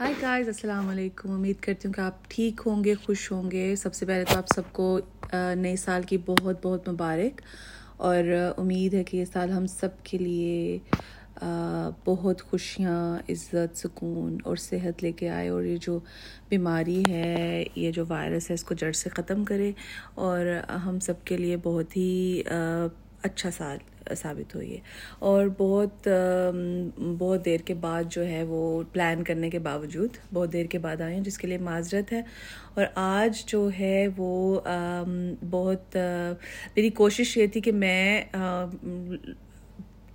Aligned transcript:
High 0.00 0.14
guys 0.22 0.46
السلام 0.48 0.88
علیکم 0.88 1.30
امید 1.30 1.56
کرتی 1.60 1.88
ہوں 1.88 1.92
کہ 1.92 2.00
آپ 2.00 2.24
ٹھیک 2.28 2.60
ہوں 2.66 2.84
گے 2.84 2.94
خوش 2.94 3.32
ہوں 3.32 3.50
گے 3.50 3.74
سب 3.76 3.94
سے 3.94 4.06
پہلے 4.06 4.24
تو 4.24 4.36
آپ 4.38 4.46
سب 4.54 4.72
کو 4.72 5.00
نئے 5.32 5.74
سال 5.76 6.02
کی 6.02 6.18
بہت 6.18 6.56
بہت 6.62 6.88
مبارک 6.88 7.40
اور 7.96 8.24
امید 8.56 8.94
ہے 8.94 9.02
کہ 9.04 9.16
یہ 9.16 9.24
سال 9.24 9.50
ہم 9.50 9.66
سب 9.66 10.02
کے 10.02 10.18
لیے 10.18 10.78
بہت 12.04 12.42
خوشیاں 12.42 13.30
عزت 13.30 13.76
سکون 13.78 14.38
اور 14.44 14.56
صحت 14.56 15.02
لے 15.02 15.12
کے 15.12 15.28
آئے 15.28 15.48
اور 15.48 15.62
یہ 15.62 15.76
جو 15.76 15.98
بیماری 16.48 17.02
ہے 17.08 17.64
یہ 17.76 17.90
جو 17.90 18.04
وائرس 18.08 18.50
ہے 18.50 18.54
اس 18.54 18.64
کو 18.64 18.74
جڑ 18.74 18.92
سے 18.92 19.10
ختم 19.10 19.44
کرے 19.44 19.72
اور 20.14 20.46
ہم 20.84 21.00
سب 21.00 21.24
کے 21.24 21.36
لیے 21.36 21.56
بہت 21.62 21.96
ہی 21.96 22.42
اچھا 23.22 23.50
سال 23.50 23.78
ثابت 24.16 24.54
ہوئی 24.54 24.74
ہے۔ 24.74 24.78
اور 25.18 25.46
بہت 25.58 26.08
بہت 27.18 27.44
دیر 27.44 27.60
کے 27.64 27.74
بعد 27.74 28.02
جو 28.08 28.26
ہے 28.26 28.42
وہ 28.42 28.82
پلان 28.92 29.24
کرنے 29.24 29.50
کے 29.50 29.58
باوجود 29.58 30.10
بہت 30.32 30.52
دیر 30.52 30.66
کے 30.66 30.78
بعد 30.78 31.00
آئے 31.00 31.14
ہیں، 31.14 31.22
جس 31.22 31.38
کے 31.38 31.46
لیے 31.46 31.58
معذرت 31.58 32.12
ہے۔ 32.12 32.22
اور 32.74 32.84
آج 32.94 33.44
جو 33.46 33.70
ہے 33.80 34.08
وہ 34.16 34.60
بہت 35.50 35.96
میری 36.76 36.90
کوشش 36.90 37.36
یہ 37.36 37.46
تھی 37.46 37.60
کہ 37.60 37.72
میں 37.72 38.24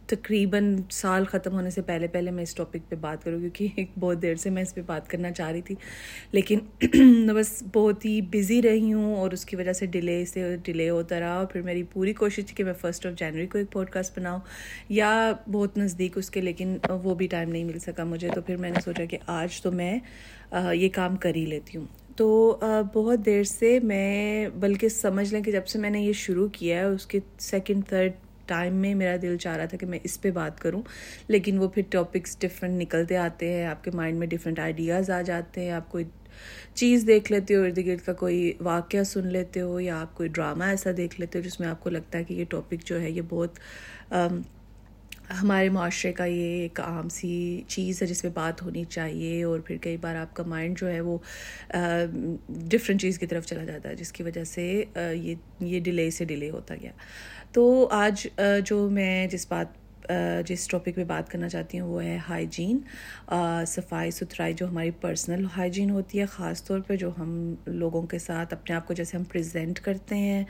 تقریباً 0.07 0.75
سال 0.91 1.25
ختم 1.25 1.53
ہونے 1.53 1.69
سے 1.69 1.81
پہلے 1.81 2.07
پہلے 2.07 2.31
میں 2.31 2.43
اس 2.43 2.55
ٹاپک 2.55 2.89
پہ 2.89 2.95
بات 2.95 3.23
کروں 3.23 3.39
کیونکہ 3.39 3.67
ایک 3.75 3.89
بہت 3.99 4.21
دیر 4.21 4.35
سے 4.35 4.49
میں 4.49 4.61
اس 4.61 4.75
پہ 4.75 4.81
بات 4.85 5.09
کرنا 5.09 5.31
چاہ 5.31 5.51
رہی 5.51 5.61
تھی۔ 5.61 5.75
لیکن 6.31 6.59
بس 7.35 7.63
بہت 7.73 8.05
ہی 8.05 8.21
بزی 8.21 8.61
رہی 8.61 8.93
ہوں 8.93 9.15
اور 9.15 9.31
اس 9.31 9.45
کی 9.45 9.55
وجہ 9.55 9.73
سے 9.73 9.85
ڈیلے 9.85 10.25
سے 10.25 10.55
ڈیلے 10.63 10.89
ہوتا 10.89 11.19
رہا۔ 11.19 11.33
اور 11.33 11.45
پھر 11.45 11.61
میری 11.61 11.83
پوری 11.83 12.13
کوشش 12.13 12.45
تھی 12.45 12.55
کہ 12.55 12.63
میں 12.63 12.73
فرسٹ 12.73 13.05
آف 13.05 13.13
جنوری 13.19 13.47
کو 13.47 13.57
ایک 13.57 13.71
پوڈ 13.71 13.89
کاسٹ 13.89 14.19
بناؤں 14.19 14.39
یا 14.89 15.33
بہت 15.51 15.77
نزدیک 15.77 16.17
اس 16.17 16.29
کے، 16.29 16.41
لیکن 16.41 16.77
وہ 17.03 17.15
بھی 17.15 17.27
ٹائم 17.27 17.49
نہیں 17.49 17.63
مل 17.63 17.79
سکا 17.79 18.03
مجھے۔ 18.03 18.29
تو 18.35 18.41
پھر 18.41 18.57
میں 18.57 18.69
نے 18.69 18.79
سوچا 18.83 19.05
کہ 19.05 19.17
آج 19.27 19.61
تو 19.61 19.71
میں 19.71 19.99
یہ 20.73 20.89
کام 20.89 21.15
کر 21.15 21.35
ہی 21.35 21.45
لیتی 21.45 21.77
ہوں۔ 21.77 21.85
تو 22.15 22.59
بہت 22.93 23.25
دیر 23.25 23.43
سے 23.43 23.79
میں، 23.83 24.49
بلکہ 24.49 24.89
سمجھ 24.89 25.33
لیں 25.33 25.41
کہ 25.41 25.51
جب 25.51 25.67
سے 25.67 25.79
میں 25.79 25.89
نے 25.89 26.01
یہ 26.01 26.13
شروع 26.13 26.47
کیا 26.47 26.77
ہے، 26.79 26.83
اس 26.83 27.05
کے 27.05 27.19
سیکنڈ 27.39 27.87
تھرڈ 27.87 28.11
ٹائم 28.47 28.75
میں 28.75 28.93
میرا 28.95 29.15
دل 29.21 29.37
چاہ 29.37 29.55
رہا 29.57 29.65
تھا 29.65 29.77
کہ 29.77 29.85
میں 29.85 29.99
اس 30.03 30.19
پہ 30.21 30.31
بات 30.31 30.59
کروں، 30.61 30.81
لیکن 31.27 31.59
وہ 31.59 31.67
پھر 31.67 31.83
ٹاپکس 31.91 32.37
ڈفرینٹ 32.39 32.81
نکلتے 32.81 33.17
آتے 33.17 33.53
ہیں، 33.53 33.65
آپ 33.65 33.83
کے 33.83 33.91
مائنڈ 33.93 34.19
میں 34.19 34.27
ڈفرینٹ 34.27 34.59
آئیڈیاز 34.59 35.09
آ 35.09 35.21
جاتے 35.21 35.61
ہیں، 35.61 35.71
آپ 35.71 35.91
کوئی 35.91 36.05
چیز 36.75 37.03
دیکھ 37.07 37.31
لیتے 37.31 37.55
ہو، 37.55 37.63
ارد 37.63 37.77
گرد 37.85 38.05
کا 38.05 38.13
کوئی 38.15 38.51
واقعہ 38.61 39.03
سن 39.03 39.27
لیتے 39.27 39.61
ہو 39.61 39.79
یا 39.79 39.99
آپ 40.01 40.15
کوئی 40.15 40.29
ڈرامہ 40.29 40.63
ایسا 40.63 40.91
دیکھ 40.97 41.19
لیتے 41.19 41.39
ہو 41.39 41.43
جس 41.43 41.59
میں 41.59 41.67
آپ 41.67 41.83
کو 41.83 41.89
لگتا 41.89 42.17
ہے 42.17 42.23
کہ 42.23 42.33
یہ 42.33 42.45
ٹاپک 42.49 42.85
جو 42.85 43.01
ہے، 43.01 43.11
یہ 43.11 43.21
بہت 43.29 43.59
ہمارے 45.31 45.69
معاشرے 45.69 46.11
کا 46.13 46.25
یہ 46.25 46.61
ایک 46.61 46.79
عام 46.79 47.07
سی 47.09 47.61
چیز 47.67 48.01
ہے 48.01 48.07
جس 48.07 48.21
پہ 48.21 48.29
بات 48.33 48.61
ہونی 48.61 48.83
چاہیے، 48.89 49.43
اور 49.43 49.59
پھر 49.59 49.77
کئی 49.81 49.97
بار 50.01 50.15
آپ 50.15 50.35
کا 50.35 50.43
مائنڈ 50.47 50.79
جو 50.79 50.89
ہے 50.89 50.99
وہ 51.01 51.17
ڈفرینٹ 51.69 53.01
چیز 53.01 53.19
کی 53.19 53.25
طرف 53.25 53.45
چلا 53.45 53.63
جاتا 53.63 53.89
ہے، 53.89 53.95
جس 53.95 54.11
کی 54.11 54.23
وجہ 54.23 54.43
سے 54.43 54.83
یہ 55.13 55.35
یہ 55.61 55.79
ڈیلے 55.79 56.09
سے 56.11 56.25
ڈیلے 56.25 56.49
ہوتا 56.49 56.75
گیا۔ 56.81 56.91
تو 57.55 57.87
آج 57.93 58.27
جو 58.65 58.77
میں 58.91 59.27
جس 59.27 59.45
بات 59.49 59.83
جس 60.47 60.67
ٹاپک 60.67 60.95
پہ 60.95 61.03
بات 61.07 61.29
کرنا 61.29 61.47
چاہتی 61.49 61.79
ہوں 61.79 61.87
وہ 61.89 62.03
ہے 62.03 62.17
ہائیجین 62.27 62.79
صفائی 63.67 64.11
ستھرائی 64.11 64.53
جو 64.53 64.67
ہماری 64.67 64.91
پرسنل 65.01 65.45
ہائیجین 65.55 65.89
ہوتی 65.89 66.19
ہے، 66.19 66.25
خاص 66.25 66.63
طور 66.63 66.79
پہ 66.87 66.95
جو 66.95 67.09
ہم 67.17 67.31
لوگوں 67.67 68.01
کے 68.07 68.19
ساتھ 68.19 68.53
اپنے 68.53 68.75
آپ 68.75 68.87
کو 68.87 68.93
جیسے 68.93 69.17
ہم 69.17 69.23
پریزنٹ 69.31 69.79
کرتے 69.85 70.15
ہیں 70.17 70.43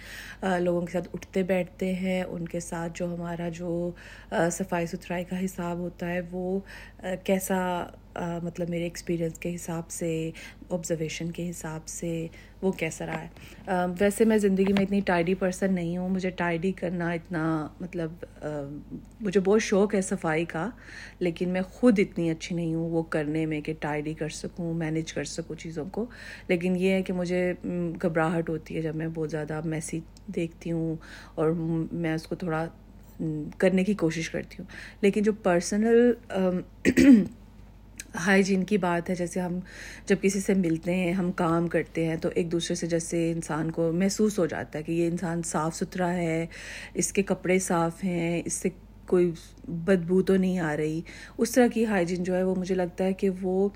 لوگوں 0.59 0.81
کے 0.81 0.91
ساتھ 0.91 1.07
اٹھتے 1.13 1.43
بیٹھتے 1.43 1.93
ہیں، 1.95 2.21
ان 2.23 2.47
کے 2.47 2.59
ساتھ 2.59 2.97
جو 2.99 3.13
ہمارا 3.13 3.49
جو 3.53 3.91
صفائی 4.51 4.87
ستھرائی 4.87 5.23
کا 5.29 5.43
حساب 5.45 5.77
ہوتا 5.77 6.09
ہے 6.09 6.21
وہ 6.31 6.59
کیسا 7.23 7.61
مطلب 8.43 8.69
میرے 8.69 8.83
ایکسپیرئنس 8.83 9.39
کے 9.39 9.55
حساب 9.55 9.89
سے 9.89 10.31
آبزرویشن 10.69 11.31
کے 11.31 11.49
حساب 11.49 11.87
سے 11.87 12.27
وہ 12.61 12.71
کیسا 12.71 13.05
رہا 13.05 13.23
ہے۔ 13.23 13.27
ویسے 13.99 14.25
میں 14.25 14.37
زندگی 14.37 14.73
میں 14.73 14.83
اتنی 14.83 14.99
ٹائڈی 15.05 15.33
پرسن 15.33 15.73
نہیں 15.73 15.97
ہوں، 15.97 16.09
مجھے 16.09 16.29
ٹائڈی 16.29 16.71
کرنا 16.71 17.11
اتنا 17.11 17.67
مطلب 17.79 18.11
مجھے 19.21 19.39
بہت 19.39 19.61
شوق 19.61 19.95
ہے 19.95 20.01
صفائی 20.01 20.45
کا، 20.45 20.69
لیکن 21.19 21.49
میں 21.49 21.61
خود 21.61 21.99
اتنی 21.99 22.29
اچھی 22.31 22.55
نہیں 22.55 22.73
ہوں 22.75 22.89
وہ 22.89 23.03
کرنے 23.03 23.45
میں 23.45 23.61
کہ 23.61 23.73
ٹائڈی 23.79 24.13
کر 24.13 24.29
سکوں 24.29 24.73
مینیج 24.73 25.13
کر 25.13 25.23
سکوں 25.23 25.55
چیزوں 25.55 25.85
کو۔ 25.91 26.05
لیکن 26.47 26.75
یہ 26.75 26.89
ہے 26.89 27.01
کہ 27.01 27.13
مجھے 27.13 27.53
گھبراہٹ 28.01 28.49
ہوتی 28.49 28.75
ہے 28.75 28.81
جب 28.81 28.95
میں 28.95 29.07
بہت 29.13 29.31
زیادہ 29.31 29.61
میسی 29.65 29.99
دیکھتی 30.27 30.71
ہوں 30.71 30.95
اور 31.35 31.51
میں 31.91 32.13
اس 32.13 32.27
کو 32.27 32.35
تھوڑا 32.35 32.65
کرنے 33.57 33.83
کی 33.83 33.93
کوشش 33.93 34.29
کرتی 34.29 34.55
ہوں۔ 34.59 34.65
لیکن 35.01 35.23
جو 35.23 35.33
پرسنل 35.33 36.11
ہائیجین 38.25 38.63
کی 38.63 38.77
بات 38.77 39.09
ہے، 39.09 39.15
جیسے 39.15 39.39
ہم 39.39 39.59
جب 40.05 40.15
کسی 40.21 40.39
سے 40.39 40.53
ملتے 40.53 40.95
ہیں، 40.95 41.11
ہم 41.13 41.31
کام 41.31 41.67
کرتے 41.67 42.05
ہیں، 42.05 42.15
تو 42.15 42.29
ایک 42.35 42.51
دوسرے 42.51 42.75
سے 42.75 42.87
جیسے 42.87 43.31
انسان 43.31 43.71
کو 43.71 43.91
محسوس 43.91 44.39
ہو 44.39 44.45
جاتا 44.45 44.79
ہے 44.79 44.83
کہ 44.83 44.91
یہ 44.91 45.07
انسان 45.07 45.41
صاف 45.45 45.75
ستھرا 45.75 46.13
ہے، 46.13 46.45
اس 46.93 47.11
کے 47.13 47.23
کپڑے 47.23 47.59
صاف 47.59 48.03
ہیں، 48.03 48.41
اس 48.45 48.53
سے 48.53 48.69
کوئی 49.05 49.31
بدبو 49.67 50.21
تو 50.21 50.35
نہیں 50.35 50.59
آ 50.59 50.75
رہی۔ 50.77 51.01
اس 51.37 51.51
طرح 51.51 51.67
کی 51.67 51.85
ہائیجین 51.85 52.23
جو 52.23 52.35
ہے، 52.35 52.43
وہ 52.43 52.55
مجھے 52.55 52.75
لگتا 52.75 53.03
ہے 53.03 53.13
کہ 53.13 53.29
وہ 53.41 53.67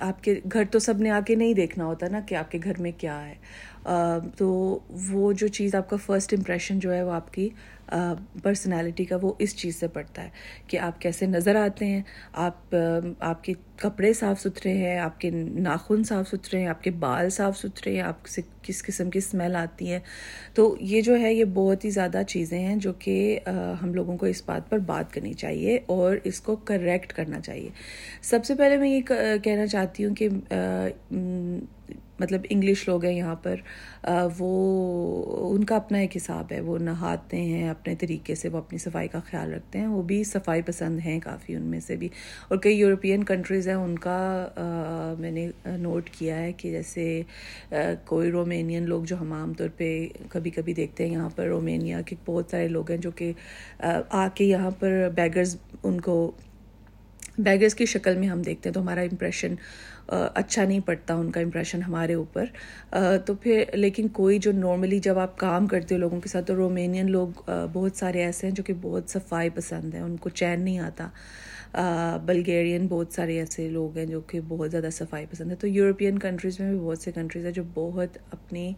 آپ 0.00 0.22
کے 0.24 0.34
گھر 0.52 0.64
تو 0.70 0.78
سب 0.78 1.00
نے 1.00 1.10
آ 1.10 1.20
کے 1.26 1.34
نہیں 1.34 1.54
دیکھنا 1.54 1.84
ہوتا 1.84 2.06
نا 2.08 2.20
کہ 2.20 2.34
آپ 2.34 2.50
کے 2.50 2.58
گھر 2.64 2.80
میں 2.80 2.92
کیا 2.98 3.26
ہے۔ 3.26 3.34
تو 4.36 4.78
وہ 5.10 5.32
جو 5.32 5.48
چیز 5.48 5.74
آپ 5.74 5.90
کا 5.90 5.96
فرسٹ 5.96 6.34
امپریشن 6.34 6.78
جو 6.78 6.94
ہے 6.94 7.02
وہ 7.02 7.12
آپ 7.12 7.32
کی 7.32 7.48
پرسنالٹی 8.42 9.04
کا 9.04 9.16
وہ 9.22 9.32
اس 9.38 9.56
چیز 9.56 9.76
سے 9.76 9.88
پڑتا 9.88 10.22
ہے 10.22 10.28
کہ 10.66 10.78
آپ 10.78 11.00
کیسے 11.00 11.26
نظر 11.26 11.56
آتے 11.56 11.86
ہیں، 11.86 12.02
آپ 12.32 12.74
آپ 13.18 13.44
کے 13.44 13.52
کپڑے 13.76 14.12
صاف 14.12 14.40
ستھرے 14.40 14.72
ہیں، 14.72 14.98
آپ 14.98 15.20
کے 15.20 15.30
ناخن 15.30 16.02
صاف 16.04 16.28
ستھرے 16.28 16.60
ہیں، 16.60 16.66
آپ 16.68 16.82
کے 16.82 16.90
بال 16.90 17.30
صاف 17.30 17.58
ستھرے 17.58 17.94
ہیں، 17.94 18.02
آپ 18.02 18.26
سے 18.26 18.42
کس 18.62 18.82
قسم 18.82 19.10
کی 19.10 19.18
اسمیل 19.18 19.56
آتی 19.56 19.90
ہے۔ 19.92 20.00
تو 20.54 20.76
یہ 20.80 21.00
جو 21.00 21.18
ہے، 21.20 21.32
یہ 21.34 21.44
بہت 21.44 21.84
ہی 21.84 21.90
زیادہ 21.90 22.22
چیزیں 22.28 22.58
ہیں 22.58 22.76
جو 22.76 22.92
کہ 22.92 23.38
ہم 23.82 23.94
لوگوں 23.94 24.16
کو 24.16 24.26
اس 24.26 24.42
بات 24.46 24.68
پر 24.70 24.78
بات 24.78 25.12
کرنی 25.14 25.32
چاہیے 25.32 25.78
اور 25.86 26.16
اس 26.24 26.40
کو 26.40 26.56
کریکٹ 26.56 27.12
کرنا 27.12 27.40
چاہیے۔ 27.40 27.68
سب 28.22 28.44
سے 28.44 28.54
پہلے 28.54 28.76
میں 28.76 28.90
یہ 28.90 29.00
کہنا 29.44 29.66
چاہتی 29.66 30.04
ہوں 30.04 30.14
کہ 30.14 30.28
مطلب 32.20 32.42
انگلش 32.50 32.86
لوگ 32.88 33.04
ہیں 33.04 33.12
یہاں 33.14 33.34
پر 33.42 33.60
وہ، 34.38 35.50
ان 35.54 35.64
کا 35.64 35.76
اپنا 35.76 35.98
ایک 35.98 36.16
حساب 36.16 36.52
ہے، 36.52 36.60
وہ 36.60 36.78
نہاتے 36.78 37.40
ہیں، 37.40 37.68
اپنے 37.68 37.94
طریقے 37.94 38.34
سے 38.34 38.48
وہ 38.48 38.58
اپنی 38.58 38.78
صفائی 38.78 39.08
کا 39.08 39.20
خیال 39.26 39.52
رکھتے 39.54 39.78
ہیں، 39.78 39.86
وہ 39.86 40.02
بھی 40.02 40.22
صفائی 40.24 40.62
پسند 40.66 41.00
ہیں 41.04 41.18
کافی 41.20 41.54
ان 41.54 41.62
میں 41.62 41.80
سے 41.80 41.96
بھی۔ 41.96 42.08
اور 42.48 42.58
کئی 42.58 42.78
یورپین 42.78 43.24
کنٹریز 43.24 43.68
ہیں، 43.68 43.74
ان 43.74 43.98
کا 43.98 44.18
میں 45.18 45.30
نے 45.30 45.46
نوٹ 45.76 46.10
کیا 46.10 46.36
ہے 46.38 46.52
کہ 46.52 46.70
جیسے 46.70 47.22
کوئی 48.06 48.30
رومینین 48.30 48.88
لوگ 48.88 49.04
جو 49.04 49.20
ہم 49.20 49.32
عام 49.32 49.52
طور 49.58 49.68
پہ 49.76 50.06
کبھی 50.28 50.50
کبھی 50.50 50.74
دیکھتے 50.74 51.06
ہیں 51.06 51.12
یہاں 51.12 51.28
پر 51.36 51.46
رومینیا 51.46 52.00
کے 52.00 52.16
بہت 52.24 52.50
سارے 52.50 52.68
لوگ 52.68 52.90
ہیں 52.90 52.98
جو 52.98 53.10
کہ، 53.10 53.32
آ 54.10 54.26
کے 54.34 54.44
یہاں 54.44 54.70
پر 54.78 55.08
بیگرز 55.14 55.56
ان 55.82 56.00
کو 56.00 56.30
بیگرز 57.38 57.74
کی 57.74 57.86
شکل 57.86 58.16
میں 58.16 58.28
ہم 58.28 58.42
دیکھتے 58.42 58.68
ہیں 58.68 58.74
تو 58.74 58.80
ہمارا 58.80 59.00
امپریشن 59.00 59.54
اچھا 60.06 60.64
نہیں 60.64 60.80
پڑتا 60.80 61.14
ان 61.14 61.30
کا 61.30 61.40
امپریشن 61.40 61.82
ہمارے 61.82 62.14
اوپر۔ 62.14 62.44
تو 63.26 63.34
پھر 63.34 63.64
لیکن 63.72 64.08
کوئی 64.08 64.38
جو 64.38 64.52
نارملی 64.52 64.98
جب 64.98 65.18
آپ 65.18 65.38
کام 65.38 65.66
کرتے 65.66 65.94
ہو 65.94 66.00
لوگوں 66.00 66.20
کے 66.20 66.28
ساتھ 66.28 66.46
تو 66.46 66.56
رومینین 66.56 67.10
لوگ 67.10 67.50
بہت 67.72 67.96
سارے 67.96 68.24
ایسے 68.24 68.46
ہیں 68.46 68.54
جو 68.54 68.62
کہ 68.62 68.74
بہت 68.80 69.10
صفائی 69.10 69.50
پسند 69.54 69.94
ہیں، 69.94 70.02
ان 70.02 70.16
کو 70.16 70.28
چین 70.28 70.60
نہیں 70.60 70.78
آتا۔ 70.78 71.08
بلگیرین 72.24 72.86
بہت 72.86 73.12
سارے 73.12 73.38
ایسے 73.38 73.68
لوگ 73.68 73.96
ہیں 73.98 74.06
جو 74.06 74.20
کہ 74.20 74.40
بہت 74.48 74.70
زیادہ 74.70 74.88
صفائی 74.92 75.26
پسند 75.30 75.50
ہے 75.50 75.56
تو 75.56 75.66
یورپین 75.66 76.18
کنٹریز 76.18 76.60
میں 76.60 76.70
بھی 76.70 76.78
بہت 76.78 76.98
سے 76.98 77.12
کنٹریز 77.12 77.44
ہیں 77.44 77.52
جو 77.52 77.62
بہت 77.74 78.18
اپنی 78.30 78.72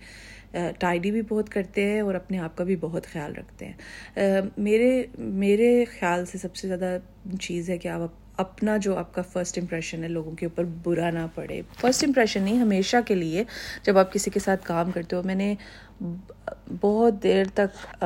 ٹائڈی 0.78 1.10
بھی 1.10 1.22
بہت 1.28 1.48
کرتے 1.48 1.84
ہیں 1.84 2.00
اور 2.00 2.14
اپنے 2.14 2.38
آپ 2.38 2.56
کا 2.56 2.64
بھی 2.64 2.76
بہت 2.80 3.06
خیال 3.06 3.34
رکھتے 3.34 3.66
ہیں۔ 3.66 4.40
میرے 4.56 5.02
میرے 5.18 5.84
خیال 5.98 6.26
سے 6.26 6.38
سب 6.38 6.56
سے 6.56 6.68
زیادہ 6.68 6.96
چیز 7.40 7.70
ہے 7.70 7.78
کہ 7.78 7.88
آپ 7.88 8.19
اپنا 8.40 8.76
جو 8.76 8.96
آپ 8.98 9.14
کا 9.14 9.22
فرسٹ 9.22 9.58
امپریشن 9.58 10.02
ہے، 10.02 10.08
لوگوں 10.08 10.32
کے 10.32 10.46
اوپر 10.46 10.64
برا 10.82 11.10
نہ 11.10 11.26
پڑے۔ 11.34 11.60
فرسٹ 11.80 12.04
امپریشن 12.04 12.42
نہیں، 12.42 12.58
ہمیشہ 12.58 12.96
کے 13.06 13.14
لیے 13.14 13.44
جب 13.82 13.98
آپ 13.98 14.12
کسی 14.12 14.30
کے 14.30 14.40
ساتھ 14.40 14.66
کام 14.66 14.90
کرتے 14.90 15.16
ہو، 15.16 15.22
میں 15.24 15.34
نے 15.34 15.54
بہت 16.00 17.22
دیر 17.22 17.46
تک 17.54 18.02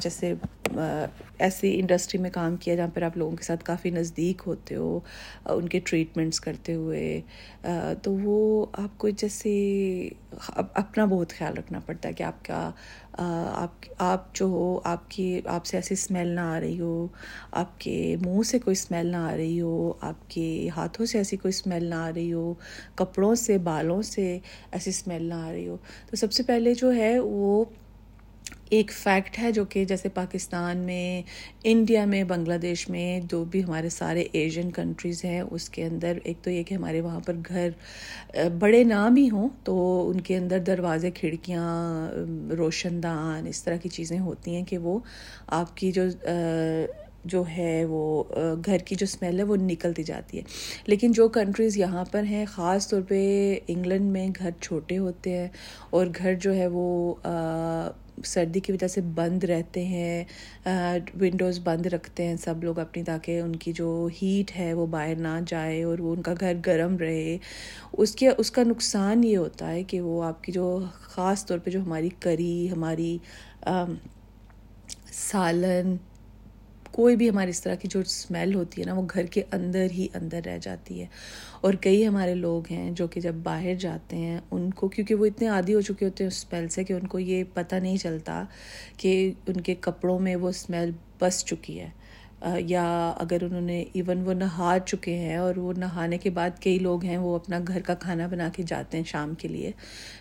جیسے 0.00 0.32
ایسی 1.38 1.78
انڈسٹری 1.80 2.20
میں 2.20 2.30
کام 2.30 2.56
کیا 2.56 2.74
جہاں 2.74 2.88
پر 2.94 3.02
آپ 3.02 3.16
لوگوں 3.16 3.36
کے 3.36 3.44
ساتھ 3.44 3.64
کافی 3.64 3.90
نزدیک 3.90 4.42
ہوتے 4.46 4.76
ہو، 4.76 4.98
ان 5.44 5.68
کے 5.68 5.80
ٹریٹمنٹس 5.84 6.40
کرتے 6.40 6.74
ہوئے 6.74 7.20
تو 8.02 8.12
وہ 8.22 8.66
آپ 8.72 8.98
کو 8.98 9.08
جیسے 9.08 9.52
اپنا 10.56 11.04
بہت 11.04 11.32
خیال 11.38 11.56
رکھنا 11.58 11.80
پڑتا 11.86 12.08
ہے 12.08 12.14
کہ 12.14 12.22
آپ 12.22 12.44
کا 12.44 12.70
آپ 13.14 13.84
آپ 13.98 14.34
جو 14.34 14.46
ہو، 14.46 14.80
آپ 14.84 15.10
کی، 15.10 15.40
آپ 15.44 15.66
سے 15.66 15.76
ایسی 15.76 15.94
اسمیل 15.94 16.28
نہ 16.28 16.40
آ 16.40 16.60
رہی 16.60 16.78
ہو، 16.80 17.06
آپ 17.52 17.78
کے 17.80 18.16
منہ 18.20 18.42
سے 18.42 18.58
کوئی 18.58 18.72
اسمیل 18.72 19.06
نہ 19.06 19.16
آ 19.16 19.36
رہی 19.36 19.60
ہو، 19.60 19.92
آپ 20.00 20.30
کے 20.30 20.68
ہاتھوں 20.76 21.06
سے 21.06 21.18
ایسی 21.18 21.36
کوئی 21.36 21.52
اسمیل 21.54 21.84
نہ 21.84 21.94
آ 21.94 22.10
رہی 22.14 22.32
ہو، 22.32 22.52
کپڑوں 22.94 23.34
سے، 23.34 23.58
بالوں 23.58 24.00
سے 24.02 24.38
ایسی 24.72 24.90
اسمیل 24.90 25.24
نہ 25.24 25.34
آ 25.34 25.50
رہی 25.52 25.68
ہو۔ 25.68 25.76
تو 26.10 26.16
سب 26.16 26.32
سے 26.32 26.42
پہلے 26.42 26.74
جو 26.74 26.94
ہے 26.94 27.16
وہ 27.32 27.64
ایک 28.70 28.90
فیکٹ 28.92 29.38
ہے 29.38 29.50
جو 29.52 29.64
کہ 29.64 29.84
جیسے 29.84 30.08
پاکستان 30.08 30.78
میں، 30.78 31.22
انڈیا 31.64 32.04
میں، 32.04 32.22
بنگلہ 32.24 32.54
دیش 32.62 32.88
میں 32.88 33.20
جو 33.30 33.44
بھی 33.44 33.62
ہمارے 33.64 33.88
سارے 33.88 34.24
ایشین 34.32 34.70
کنٹریز 34.70 35.24
ہیں، 35.24 35.40
اس 35.40 35.68
کے 35.68 35.84
اندر 35.84 36.18
ایک 36.24 36.36
تو 36.42 36.50
یہ 36.50 36.62
کہ 36.62 36.74
ہمارے 36.74 37.00
وہاں 37.00 37.20
پر 37.20 37.36
گھر 37.48 37.68
بڑے 38.58 38.82
نام 38.84 39.16
ہی 39.16 39.28
ہوں 39.30 39.48
تو 39.64 39.74
ان 40.10 40.20
کے 40.20 40.36
اندر 40.36 40.58
دروازے، 40.58 41.10
کھڑکیاں 41.10 41.68
روشن 42.56 43.02
دان، 43.02 43.46
اس 43.46 43.62
طرح 43.62 43.76
کی 43.76 43.88
چیزیں 43.88 44.18
ہوتی 44.18 44.54
ہیں 44.56 44.64
کہ 44.64 44.78
وہ 44.78 44.98
آپ 45.52 45.76
کی 45.76 45.92
جو 45.92 46.02
جو 47.24 47.42
ہے 47.58 47.84
وہ 47.88 48.22
گھر 48.66 48.78
کی 48.78 48.94
جو 48.94 49.04
اسمیل 49.04 49.38
ہے 49.38 49.44
وہ 49.44 49.56
نکلتی 49.56 50.02
جاتی 50.02 50.38
ہے۔ 50.38 50.42
لیکن 50.86 51.12
جو 51.12 51.28
کنٹریز 51.28 51.76
یہاں 51.76 52.04
پر 52.10 52.22
ہیں، 52.22 52.44
خاص 52.44 52.88
طور 52.88 53.02
پہ 53.08 53.58
انگلینڈ 53.68 54.10
میں 54.12 54.28
گھر 54.38 54.50
چھوٹے 54.60 54.98
ہوتے 54.98 55.36
ہیں 55.36 55.48
اور 55.90 56.06
گھر 56.18 56.34
جو 56.34 56.54
ہے 56.54 56.66
وہ 56.66 57.14
سردی 58.24 58.60
کی 58.60 58.72
وجہ 58.72 58.86
سے 58.86 59.00
بند 59.14 59.44
رہتے 59.44 59.84
ہیں 59.84 60.24
ونڈوز 61.20 61.60
بند 61.64 61.86
رکھتے 61.86 62.26
ہیں 62.26 62.36
سب 62.36 62.64
لوگ 62.64 62.78
اپنی، 62.78 63.02
تاکہ 63.02 63.40
ان 63.40 63.56
کی 63.56 63.72
جو 63.72 64.08
ہیٹ 64.22 64.56
ہے 64.58 64.72
وہ 64.74 64.86
باہر 64.86 65.16
نہ 65.16 65.38
جائے 65.46 65.82
اور 65.82 65.98
وہ 65.98 66.14
ان 66.14 66.22
کا 66.22 66.34
گھر 66.40 66.54
گرم 66.66 66.96
رہے۔ 66.96 67.38
اس 67.92 68.14
کے، 68.14 68.28
اس 68.38 68.50
کا 68.50 68.62
نقصان 68.62 69.24
یہ 69.24 69.36
ہوتا 69.36 69.70
ہے 69.70 69.82
کہ 69.82 70.00
وہ 70.00 70.22
آپ 70.24 70.44
کی 70.44 70.52
جو 70.52 70.78
خاص 70.92 71.46
طور 71.46 71.58
پہ 71.58 71.70
جو 71.70 71.80
ہماری 71.80 72.08
کری، 72.20 72.70
ہماری 72.72 73.18
سالن 75.12 75.96
کوئی 76.92 77.16
بھی 77.16 77.30
ہماری 77.30 77.50
اس 77.50 77.62
طرح 77.62 77.74
کی 77.74 77.88
جو 77.88 78.00
اسمیل 78.00 78.54
ہوتی 78.54 78.80
ہے 78.80 78.86
نا، 78.86 78.94
وہ 78.94 79.06
گھر 79.14 79.26
کے 79.26 79.42
اندر 79.52 79.86
ہی 79.90 80.08
اندر 80.14 80.40
رہ 80.46 80.58
جاتی 80.62 81.00
ہے۔ 81.00 81.06
اور 81.60 81.74
کئی 81.74 82.06
ہمارے 82.06 82.34
لوگ 82.34 82.62
ہیں 82.70 82.90
جو 82.90 83.06
کہ 83.06 83.20
جب 83.20 83.34
باہر 83.34 83.74
جاتے 83.74 84.16
ہیں، 84.16 84.40
ان 84.50 84.70
کو، 84.70 84.88
کیونکہ 84.88 85.14
وہ 85.14 85.26
اتنے 85.26 85.48
عادی 85.48 85.74
ہو 85.74 85.80
چکے 85.80 86.04
ہوتے 86.04 86.24
ہیں 86.24 86.28
اس 86.28 86.36
اسمیل 86.36 86.68
سے 86.68 86.84
کہ 86.84 86.92
ان 86.92 87.06
کو 87.06 87.18
یہ 87.18 87.44
پتہ 87.54 87.74
نہیں 87.74 87.96
چلتا 87.96 88.44
کہ 88.96 89.32
ان 89.46 89.60
کے 89.60 89.74
کپڑوں 89.80 90.18
میں 90.18 90.36
وہ 90.36 90.48
اسمیل 90.48 90.90
بس 91.20 91.44
چکی 91.44 91.80
ہے۔ 91.80 91.88
یا 92.58 93.14
اگر 93.16 93.42
انہوں 93.42 93.60
نے 93.60 93.84
ایون 93.92 94.22
وہ 94.26 94.32
نہا 94.32 94.78
چکے 94.86 95.18
ہیں 95.18 95.36
اور 95.36 95.56
وہ 95.56 95.72
نہانے 95.72 96.18
کے 96.18 96.30
بعد 96.30 96.50
کئی 96.60 96.78
لوگ 96.78 97.04
ہیں 97.04 97.16
وہ 97.16 97.34
اپنا 97.34 97.58
گھر 97.68 97.80
کا 97.80 97.94
کھانا 97.94 98.26
بنا 98.26 98.48
کے 98.52 98.62
جاتے 98.66 98.96
ہیں 98.96 99.04
شام 99.04 99.34
کے 99.34 99.48
لیے، 99.48 99.70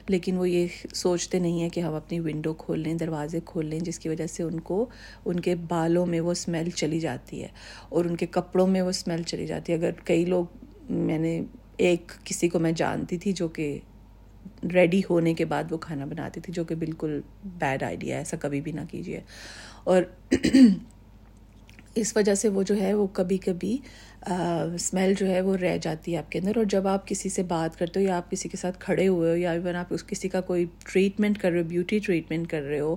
لیکن 0.08 0.38
وہ 0.38 0.50
یہ 0.50 0.68
سوچتے 0.94 1.40
نہیں 1.40 1.62
ہیں 1.62 1.70
کہ 1.70 1.80
ہم 1.80 1.94
اپنی 1.94 2.20
ونڈو 2.20 2.54
کھول 2.54 2.80
لیں، 2.80 2.94
دروازے 2.94 3.40
کھول 3.46 3.66
لیں، 3.66 3.80
جس 3.80 4.00
کی 4.00 4.10
وجہ 4.10 4.28
سے 4.28 4.44
ان 4.44 4.60
کو، 4.60 4.86
ان 5.26 5.40
کے 5.40 5.56
بالوں 5.56 6.06
میں 6.06 6.20
وہ 6.20 6.32
اسمیل 6.32 6.70
چلی 6.70 7.00
جاتی 7.00 7.44
ہے 7.44 7.48
اور 7.90 8.06
ان 8.06 8.16
کے 8.16 8.26
کپڑوں 8.26 8.68
میں 8.68 8.82
وہ 8.82 8.90
اسمیل 8.90 9.24
چلی 9.24 9.48
جاتی 9.48 9.72
ہے۔ 9.72 9.78
اگر 9.78 9.92
کئی 10.04 10.26
لوگ، 10.26 10.46
میں 10.90 11.18
نے 11.18 11.42
ایک 11.78 12.12
کسی 12.24 12.50
کو 12.50 12.60
میں 12.60 12.72
جانتی 12.72 13.18
تھی 13.18 13.32
جو 13.32 13.48
کہ 13.48 13.80
ریڈی 14.74 15.02
ہونے 15.10 15.34
کے 15.34 15.46
بعد 15.46 15.72
وہ 15.72 15.78
کھانا 15.78 16.06
بناتی 16.06 16.42
تھی، 16.42 16.54
جو 16.54 16.64
کہ 16.64 16.76
بالکل 16.76 17.22
بیڈ 17.46 17.84
آئیڈیا 17.84 18.16
ہے، 18.16 18.20
ایسا 18.20 18.38
کبھی 18.38 18.62
بھی 18.62 18.72
نہ 18.72 18.82
کیجیے۔ 18.92 19.20
اور 19.84 20.04
اس 21.96 22.16
وجہ 22.18 22.36
سے 22.36 22.50
وہ 22.50 22.64
جو 22.64 22.76
ہے 22.82 22.94
وہ 22.94 23.08
کبھی 23.08 23.38
کبھی 23.38 23.78
اسمیل 24.26 25.14
جو 25.14 25.28
ہے 25.28 25.40
وہ 25.42 25.56
رہ 25.58 25.78
جاتی 25.78 26.14
ہے 26.14 26.18
آپ 26.18 26.32
کے 26.32 26.40
اندر 26.40 26.58
اور 26.58 26.66
جب 26.66 26.88
آپ 26.88 27.08
کسی 27.08 27.30
سے 27.30 27.44
بات 27.44 27.78
کرتے 27.80 28.00
ہو 28.00 28.06
یا 28.06 28.18
آپ 28.18 28.30
کسی 28.32 28.50
کے 28.50 28.58
ساتھ 28.58 28.80
کھڑے 28.80 29.08
ہوئے 29.08 29.32
ہو 29.32 29.36
یا 29.38 29.52
ایون 29.52 29.76
آپ 29.76 29.94
اس 29.94 30.06
کسی 30.08 30.30
کا 30.30 30.42
کوئی 30.42 30.66
ٹریٹمنٹ 30.86 31.38
کر 31.38 31.52
رہے 31.52 31.60
ہو 31.60 31.68
بیوٹی 31.68 32.00
ٹریٹمنٹ 32.00 32.50
کر 32.50 32.62
رہے 32.62 32.80
ہو 32.80 32.96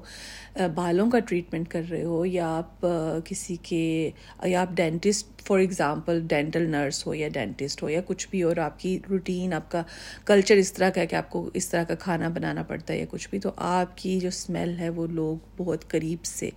بالوں 0.75 1.11
کا 1.11 1.19
ٹریٹمنٹ 1.19 1.69
کر 1.69 1.83
رہے 1.91 2.05
ہو 2.05 2.25
یا 2.27 2.49
آپ 2.57 2.87
کسی 3.25 3.57
کے، 3.63 4.11
یا 4.45 4.61
آپ 4.61 4.73
dentist 4.77 5.43
for 5.47 5.59
example 5.59 6.21
dental 6.27 6.71
nurse 6.71 7.07
ہو 7.07 7.15
یا 7.15 7.29
ڈینٹسٹ 7.29 7.83
ہو 7.83 7.89
یا 7.89 8.01
کچھ 8.07 8.27
بھی 8.31 8.43
اور 8.43 8.57
آپ 8.57 8.79
کی 8.81 8.99
روٹین 9.11 9.53
آپ 9.53 9.71
کا 9.71 9.83
کلچر 10.25 10.57
اس 10.57 10.73
طرح 10.73 10.91
کا 10.91 11.01
ہے 11.01 11.07
کہ 11.07 11.17
آپ 11.17 11.31
کو 11.31 11.49
اس 11.55 11.69
طرح 11.69 11.85
کا 11.85 11.95
کھانا 11.95 12.29
بنانا 12.29 12.63
پڑتا 12.63 12.93
ہے 12.93 12.99
یا 12.99 13.07
کچھ 13.11 13.29
بھی، 13.31 13.39
تو 13.39 13.51
آپ 13.57 13.97
کی 13.99 14.19
جو 14.21 14.29
اسمیل 14.29 14.79
ہے 14.79 14.89
وہ 14.89 15.07
لوگ 15.07 15.37
بہت 15.57 15.89
قریب 15.89 16.25
سے 16.25 16.51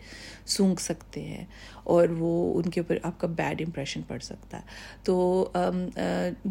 سونکھ 0.48 0.82
سکتے 0.82 1.22
ہیں۔ 1.22 1.46
اور 1.88 2.08
وہ 2.10 2.58
ان 2.58 2.70
کے 2.70 2.80
اوپر 2.80 2.98
آپ 3.04 3.20
کا 3.20 3.28
بیڈ 3.28 3.62
امپریشن 3.62 4.02
پڑ 4.08 4.20
سکتا 4.20 4.58
ہے۔ 4.58 4.64
تو 5.04 5.50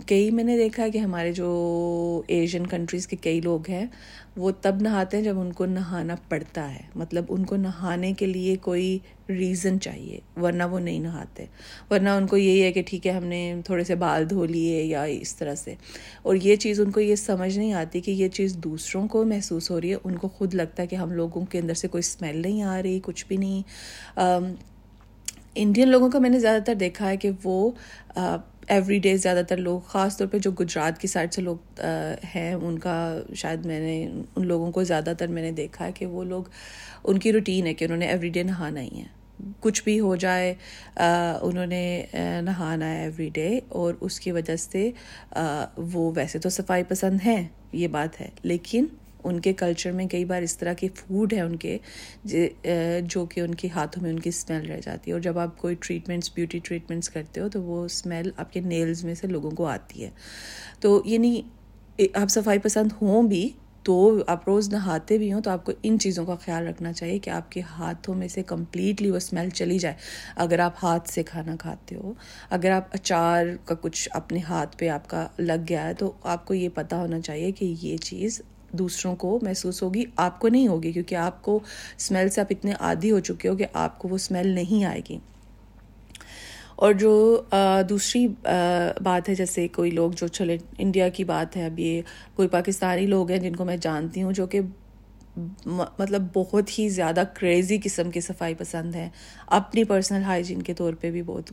کئی 0.07 0.31
میں 0.31 0.45
نے 0.45 0.57
دیکھا 0.57 0.83
ہے 0.83 0.91
کہ 0.91 0.99
ہمارے 0.99 1.33
جو 1.33 2.23
ایشین 2.27 2.67
کنٹریز 2.67 3.07
کے 3.07 3.17
کئی 3.17 3.41
لوگ 3.41 3.71
ہیں، 3.71 3.87
وہ 4.37 4.51
تب 4.61 4.77
نہاتے 4.81 5.17
ہیں 5.17 5.25
جب 5.25 5.41
ان 5.41 5.53
کو 5.53 5.67
نہانا 5.67 6.15
پڑتا 6.29 6.75
ہے۔ 6.75 6.81
مطلب 6.95 7.25
ان 7.29 7.45
کو 7.45 7.57
نہانے 7.57 8.13
کے 8.13 8.27
لیے 8.27 8.57
کوئی 8.57 8.99
ریزن 9.29 9.81
چاہیے، 9.81 10.21
ورنہ 10.41 10.63
وہ 10.65 10.81
نہیں 10.81 10.99
نہاتے۔ 10.99 11.45
ورنہ 11.91 12.09
ان 12.09 12.27
کو 12.27 12.37
یہی 12.37 12.63
ہے 12.63 12.73
کہ 12.73 12.83
ٹھیک 12.87 13.07
ہے، 13.07 13.13
ہم 13.13 13.25
نے 13.25 13.55
تھوڑے 13.65 13.85
سے 13.85 13.95
بال 13.95 14.31
دھو 14.31 14.45
لیے 14.45 14.83
یا 14.85 15.03
اس 15.03 15.37
طرح 15.37 15.55
سے۔ 15.55 15.75
اور 16.23 16.35
یہ 16.43 16.57
چیز 16.57 16.81
ان 16.81 16.91
کو 16.91 17.01
یہ 17.01 17.15
سمجھ 17.15 17.59
نہیں 17.59 17.73
آتی 17.73 18.01
کہ 18.01 18.11
یہ 18.11 18.29
چیز 18.29 18.57
دوسروں 18.57 19.09
کو 19.09 19.25
محسوس 19.25 19.71
ہو 19.71 19.81
رہی 19.81 19.91
ہے۔ 19.91 19.97
ان 20.05 20.17
کو 20.17 20.29
خود 20.29 20.55
لگتا 20.55 20.83
ہے 20.83 20.89
کہ 20.89 20.97
ہم 20.97 21.13
لوگوں 21.13 21.47
کے 21.47 21.59
اندر 21.59 21.75
سے 21.75 21.89
کوئی 21.89 21.99
اسمیل 21.99 22.43
نہیں 22.43 22.63
آ 22.63 22.83
رہی، 22.83 23.01
کچھ 23.03 23.27
بھی 23.27 23.37
نہیں۔ 23.37 23.63
انڈین 25.57 25.89
لوگوں 25.89 26.11
کا 26.11 26.19
میں 26.19 26.31
نے 26.31 26.39
زیادہ 26.39 26.63
تر 26.63 26.75
دیکھا 26.75 27.09
ہے 27.11 27.17
کہ 27.17 27.31
وہ 27.45 27.71
ایوری 28.15 28.99
ڈے 28.99 29.17
زیادہ 29.17 29.43
تر 29.49 29.57
لوگ، 29.57 29.81
خاص 29.89 30.17
طور 30.17 30.27
پہ 30.27 30.39
جو 30.39 30.51
گجرات 30.61 30.99
کی 31.01 31.09
سائڈ 31.09 31.35
سے 31.35 31.43
لوگ 31.43 31.81
ہیں، 32.35 32.53
ان 32.55 32.79
کا 32.79 32.97
شاید 33.35 33.67
میں 33.67 33.81
نے، 33.81 34.03
ان 34.37 34.47
لوگوں 34.47 34.71
کو 34.73 34.85
زیادہ 34.85 35.13
تر 35.19 35.27
میں 35.27 35.43
نے 35.43 35.53
دیکھا 35.53 35.87
ہے 35.87 35.93
کہ 35.93 36.07
وہ 36.07 36.25
لوگ، 36.25 36.43
ان 37.05 37.19
کی 37.19 37.33
روٹین 37.33 37.67
ہے 37.67 37.75
کہ 37.75 37.85
انہوں 37.85 37.99
نے 37.99 38.07
ایوری 38.07 38.29
ڈے 38.29 38.43
نہانا 38.43 38.81
ہی 38.81 38.99
ہے۔ 38.99 39.15
کچھ 39.61 39.83
بھی 39.85 39.99
ہو 40.01 40.15
جائے 40.17 40.55
انہوں 40.97 41.67
نے 41.67 42.03
نہانا 42.43 42.91
ہے 42.91 43.03
ایوری 43.03 43.29
ڈے 43.35 43.59
اور 43.69 43.95
اس 44.01 44.21
کی 44.21 44.33
وجہ 44.33 44.57
سے 44.57 44.91
وہ 45.93 46.11
ویسے 46.17 46.39
تو 46.39 46.49
صفائی 46.51 46.83
پسند 46.89 47.27
ہیں، 47.27 47.43
یہ 47.73 47.89
بات 47.89 48.21
ہے، 48.21 48.29
لیکن 48.43 48.87
ان 49.29 49.41
کے 49.41 49.53
کلچر 49.53 49.93
میں 49.93 50.07
کئی 50.07 50.25
بار 50.25 50.43
اس 50.43 50.57
طرح 50.59 50.73
کے 50.73 50.89
فوڈ 50.95 51.33
ہیں 51.33 51.41
ان 51.41 51.57
کے 51.57 51.77
جو 53.05 53.25
کہ 53.27 53.41
ان 53.41 53.55
کے 53.55 53.69
ہاتھوں 53.69 54.03
میں 54.03 54.11
ان 54.11 54.19
کی 54.19 54.29
اسمیل 54.29 54.71
رہ 54.71 54.81
جاتی 54.81 55.11
ہے۔ 55.11 55.13
اور 55.13 55.21
جب 55.21 55.39
آپ 55.39 55.59
کوئی 55.59 55.75
ٹریٹمنٹس 55.81 56.31
بیوٹی 56.35 56.59
ٹریٹمنٹس 56.65 57.09
کرتے 57.09 57.41
ہو 57.41 57.49
تو 57.49 57.63
وہ 57.63 57.85
اسمیل 57.85 58.31
آپ 58.37 58.53
کے 58.53 58.61
نیلز 58.61 59.05
میں 59.05 59.15
سے 59.15 59.27
لوگوں 59.27 59.51
کو 59.51 59.67
آتی 59.67 60.05
ہے۔ 60.05 60.11
تو 60.81 61.03
یعنی 61.05 61.41
آپ 62.15 62.31
صفائی 62.31 62.59
پسند 62.59 62.93
ہوں 63.03 63.23
بھی 63.23 63.49
تو، 63.83 63.97
آپ 64.27 64.49
روز 64.49 64.69
نہاتے 64.69 65.19
بھی 65.19 65.33
ہوں 65.33 65.41
تو 65.41 65.51
آپ 65.51 65.65
کو 65.65 65.73
ان 65.83 65.99
چیزوں 65.99 66.25
کا 66.27 66.35
خیال 66.35 66.67
رکھنا 66.67 66.93
چاہیے 66.93 67.19
کہ 67.19 67.31
آپ 67.31 67.51
کے 67.53 67.61
ہاتھوں 67.71 68.15
میں 68.15 68.29
سے 68.29 68.43
کمپلیٹلی 68.43 69.11
وہ 69.11 69.17
اسمیل 69.17 69.51
چلی 69.51 69.79
جائے۔ 69.79 69.95
اگر 70.37 70.59
آپ 70.59 70.73
ہاتھ 70.83 71.09
سے 71.09 71.23
کھانا 71.23 71.57
کھاتے 71.57 71.97
ہو، 71.97 72.13
اگر 72.51 72.71
آپ 72.71 72.89
اچار 72.93 73.47
کا 73.65 73.75
کچھ 73.81 74.09
اپنے 74.13 74.39
ہاتھ 74.49 74.77
پہ 74.79 74.89
آپ 74.89 75.09
کا 75.09 75.27
لگ 75.39 75.65
گیا 75.69 75.87
ہے 75.89 75.95
تو 75.95 76.13
آپ 76.23 76.47
کو 76.47 76.55
یہ 76.55 76.69
پتہ 76.75 76.95
ہونا 76.95 77.21
چاہیے 77.21 77.53
کہ 77.53 77.75
یہ 77.83 77.97
چیز 77.97 78.41
دوسروں 78.79 79.15
کو 79.17 79.39
محسوس 79.43 79.83
ہوگی، 79.83 80.05
آپ 80.17 80.39
کو 80.41 80.49
نہیں 80.49 80.69
ہوگی، 80.69 80.93
کیونکہ 80.93 81.15
آپ 81.15 81.43
کو 81.43 81.59
اسمیل 81.97 82.29
سے 82.29 82.41
آپ 82.41 82.47
اتنے 82.51 82.73
عادی 82.81 83.11
ہو 83.11 83.21
چکے 83.21 83.49
ہو 83.49 83.57
کہ 83.57 83.67
آپ 83.73 83.99
کو 83.99 84.09
وہ 84.09 84.15
اسمیل 84.15 84.49
نہیں 84.49 84.85
آئے 84.85 85.01
گی۔ 85.09 85.19
اور 86.77 86.93
جو 86.93 87.43
دوسری 87.89 88.27
بات 89.03 89.29
ہے، 89.29 89.35
جیسے 89.35 89.67
کوئی 89.69 89.91
لوگ 89.91 90.11
جو 90.11 90.27
چلے، 90.29 90.57
انڈیا 90.79 91.09
کی 91.09 91.25
بات 91.25 91.57
ہے، 91.57 91.65
اب 91.67 91.79
یہ 91.79 92.03
کوئی 92.35 92.49
پاکستانی 92.49 93.07
لوگ 93.07 93.31
ہیں 93.31 93.39
جن 93.39 93.57
کو 93.57 93.65
میں 93.65 93.77
جانتی 93.77 94.23
ہوں، 94.23 94.33
جو 94.33 94.47
کہ 94.47 94.61
مطلب 95.67 96.23
بہت 96.35 96.79
ہی 96.79 96.89
زیادہ 96.89 97.23
کریزی 97.35 97.79
قسم 97.85 98.11
کی 98.11 98.21
صفائی 98.21 98.55
پسند 98.55 98.95
ہے 98.95 99.09
اپنی 99.47 99.85
پرسنل 99.85 100.23
ہائیجین 100.23 100.63
کے 100.63 100.75
طور 100.75 100.95
پہ 100.95 101.11
بھی 101.11 101.23
بہت 101.23 101.51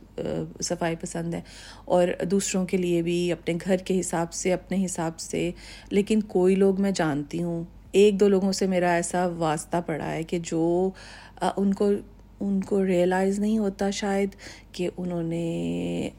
صفائی 0.60 0.96
پسند 1.00 1.34
ہے 1.34 1.40
اور 1.84 2.08
دوسروں 2.30 2.66
کے 2.66 2.76
لیے 2.76 3.02
بھی، 3.02 3.32
اپنے 3.32 3.54
گھر 3.64 3.76
کے 3.76 4.00
حساب 4.00 4.32
سے، 4.32 4.52
اپنے 4.52 4.84
حساب 4.84 5.18
سے۔ 5.18 5.50
لیکن 5.90 6.20
کوئی 6.20 6.54
لوگ 6.54 6.80
میں 6.80 6.90
جانتی 6.90 7.42
ہوں، 7.42 7.64
ایک 7.92 8.20
دو 8.20 8.28
لوگوں 8.28 8.52
سے 8.52 8.66
میرا 8.66 8.92
ایسا 8.92 9.26
واسطہ 9.26 9.76
پڑا 9.86 10.10
ہے 10.12 10.22
کہ 10.22 10.38
جو 10.42 10.90
ان 11.56 11.74
کو 11.74 11.90
ان 12.40 12.60
کو 12.60 12.84
ریئلائز 12.86 13.38
نہیں 13.38 13.58
ہوتا 13.58 13.90
شاید 13.90 14.28
کہ 14.72 14.88
انہوں 14.96 15.22
نے 15.22 16.10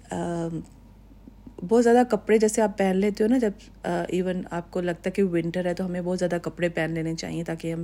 بہت 1.64 1.84
زیادہ 1.84 2.02
کپڑے 2.10 2.38
جیسے 2.38 2.62
آپ 2.62 2.78
پہن 2.78 2.98
لیتے 2.98 3.24
ہو 3.24 3.30
نا، 3.30 3.38
جب 3.38 3.52
ایون 3.84 4.42
آپ 4.52 4.72
کو 4.72 4.82
لگتا 4.82 5.02
ہے 5.06 5.12
کہ 5.12 5.24
ونٹر 5.24 5.66
ہے 5.66 5.74
تو 5.74 5.86
ہمیں 5.86 6.02
بہت 6.02 6.20
زیادہ 6.20 6.38
کپڑے 6.42 6.70
پہن 6.70 6.92
لینے 6.92 7.16
چاہیے 7.16 7.44
تاکہ 7.44 7.74
ہم 7.74 7.84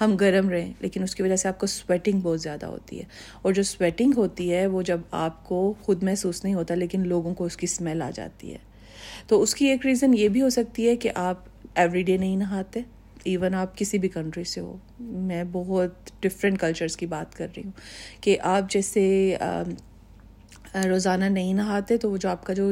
ہم 0.00 0.16
گرم 0.16 0.48
رہیں، 0.48 0.72
لیکن 0.80 1.02
اس 1.02 1.14
کی 1.14 1.22
وجہ 1.22 1.36
سے 1.36 1.48
آپ 1.48 1.58
کو 1.58 1.66
سویٹنگ 1.66 2.20
بہت 2.20 2.40
زیادہ 2.40 2.66
ہوتی 2.66 2.98
ہے۔ 2.98 3.04
اور 3.42 3.52
جو 3.52 3.62
سویٹنگ 3.62 4.12
ہوتی 4.16 4.52
ہے، 4.52 4.66
وہ 4.66 4.82
جب 4.82 5.00
آپ 5.10 5.48
کو 5.48 5.74
خود 5.80 6.02
محسوس 6.02 6.44
نہیں 6.44 6.54
ہوتا، 6.54 6.74
لیکن 6.74 7.08
لوگوں 7.08 7.34
کو 7.34 7.44
اس 7.44 7.56
کی 7.56 7.64
اسمیل 7.64 8.02
آ 8.02 8.10
جاتی 8.14 8.52
ہے۔ 8.52 8.58
تو 9.26 9.42
اس 9.42 9.54
کی 9.54 9.66
ایک 9.66 9.86
ریزن 9.86 10.14
یہ 10.14 10.28
بھی 10.28 10.42
ہو 10.42 10.50
سکتی 10.50 10.88
ہے 10.88 10.96
کہ 10.96 11.10
آپ 11.14 11.38
ایوری 11.74 12.02
ڈے 12.02 12.16
نہیں 12.16 12.36
نہاتے 12.36 12.80
ایون 13.24 13.54
آپ 13.54 13.76
کسی 13.78 13.98
بھی 13.98 14.08
کنٹری 14.08 14.44
سے 14.44 14.60
ہو۔ 14.60 14.76
میں 15.00 15.44
بہت 15.52 16.10
ڈفرینٹ 16.20 16.60
کلچرس 16.60 16.96
کی 16.96 17.06
بات 17.06 17.36
کر 17.36 17.46
رہی 17.56 17.62
ہوں 17.64 17.72
کہ 18.22 18.36
آپ 18.42 18.70
جیسے 18.70 19.36
روزانہ 20.74 21.24
نہیں 21.24 21.54
نہاتے، 21.54 21.96
تو 21.96 22.10
وہ 22.10 22.16
جو 22.16 22.28
آپ 22.28 22.44
کا 22.46 22.52
جو 22.52 22.70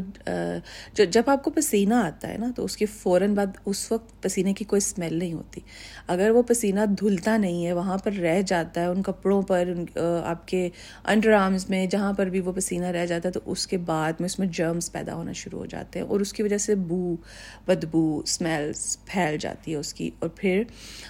جب 1.04 1.22
آپ 1.26 1.44
کو 1.44 1.50
پسینہ 1.50 1.94
آتا 1.94 2.28
ہے 2.28 2.38
نا، 2.38 2.50
تو 2.56 2.64
اس 2.64 2.76
کے 2.76 2.86
فوراً 2.86 3.34
بعد 3.34 3.46
اس 3.66 3.92
وقت 3.92 4.22
پسینے 4.22 4.52
کی 4.52 4.64
کوئی 4.64 4.78
اسمیل 4.78 5.14
نہیں 5.14 5.32
ہوتی۔ 5.32 5.60
اگر 6.08 6.30
وہ 6.30 6.42
پسینہ 6.42 6.80
دھلتا 7.00 7.36
نہیں 7.36 7.66
ہے، 7.66 7.72
وہاں 7.72 7.98
پر 7.98 8.12
رہ 8.12 8.40
جاتا 8.42 8.80
ہے، 8.80 8.86
ان 8.86 9.02
کپڑوں 9.02 9.42
پر 9.42 9.72
آپ 10.24 10.46
کے 10.48 10.68
انڈر 11.04 11.32
آرمز 11.32 11.68
میں، 11.70 11.86
جہاں 11.86 12.12
پر 12.12 12.26
بھی 12.26 12.40
وہ 12.40 12.52
پسینہ 12.52 12.86
رہ 12.86 13.06
جاتا 13.06 13.28
ہے، 13.28 13.32
تو 13.32 13.40
اس 13.44 13.66
کے 13.66 13.78
بعد 13.78 14.20
میں 14.20 14.26
اس 14.26 14.38
میں 14.38 14.46
جرمز 14.46 14.90
پیدا 14.92 15.14
ہونا 15.14 15.32
شروع 15.32 15.58
ہو 15.58 15.66
جاتے 15.66 15.98
ہیں 15.98 16.06
اور 16.06 16.20
اس 16.20 16.32
کی 16.32 16.42
وجہ 16.42 16.58
سے 16.58 16.74
بو، 16.74 17.16
بدبو 17.66 18.20
اسمیلس 18.24 18.96
پھیل 19.06 19.36
جاتی 19.40 19.72
ہے 19.72 19.76
اس 19.76 19.94
کی۔ 19.94 20.10
اور 20.18 20.28
پھر، 20.36 20.62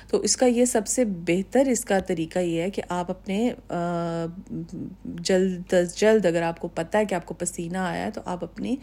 تو 0.08 0.20
اس 0.20 0.36
کا 0.36 0.46
یہ 0.46 0.64
سب 0.64 0.86
سے 0.86 1.04
بہتر 1.04 1.68
اس 1.68 1.84
کا 1.84 1.98
طریقہ 2.06 2.38
یہ 2.38 2.60
ہے 2.62 2.70
کہ 2.70 2.82
آپ 2.88 3.10
اپنے 3.10 3.52
جلد 5.04 5.74
از 5.74 5.94
جلد 5.96 6.26
اگر 6.26 6.42
آپ 6.42 6.60
کو 6.60 6.68
پتہ 6.80 6.96
ہے 6.96 7.04
کہ 7.04 7.14
آپ 7.14 7.26
کو 7.26 7.34
پسینہ 7.34 7.78
آیا 7.78 8.04
ہے 8.04 8.10
تو 8.10 8.20
آپ 8.24 8.44
اپنی 8.44 8.76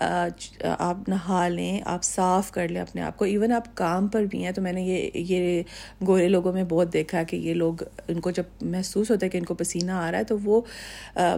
آپ 0.00 1.08
نہا 1.08 1.46
لیں، 1.48 1.80
آپ 1.84 2.02
صاف 2.04 2.50
کر 2.52 2.68
لیں 2.68 2.80
اپنے 2.80 3.02
آپ 3.02 3.16
کو۔ 3.16 3.24
ایون 3.24 3.52
آپ 3.52 3.74
کام 3.76 4.06
پر 4.08 4.24
بھی 4.24 4.44
ہیں 4.44 4.52
تو 4.52 4.62
میں 4.62 4.72
نے 4.72 4.82
یہ 4.82 5.10
یہ 5.14 5.62
گورے 6.06 6.28
لوگوں 6.28 6.52
میں 6.52 6.64
بہت 6.64 6.92
دیکھا 6.92 7.18
ہے 7.18 7.24
کہ 7.24 7.36
یہ 7.36 7.54
لوگ 7.54 7.82
ان 8.08 8.20
کو 8.20 8.30
جب 8.30 8.42
محسوس 8.62 9.10
ہوتا 9.10 9.26
ہے 9.26 9.30
کہ 9.30 9.38
ان 9.38 9.44
کو 9.44 9.54
پسینہ 9.54 9.92
آ 9.92 10.10
رہا 10.10 10.18
ہے 10.18 10.24
تو 10.24 10.36
وہ 10.44 10.60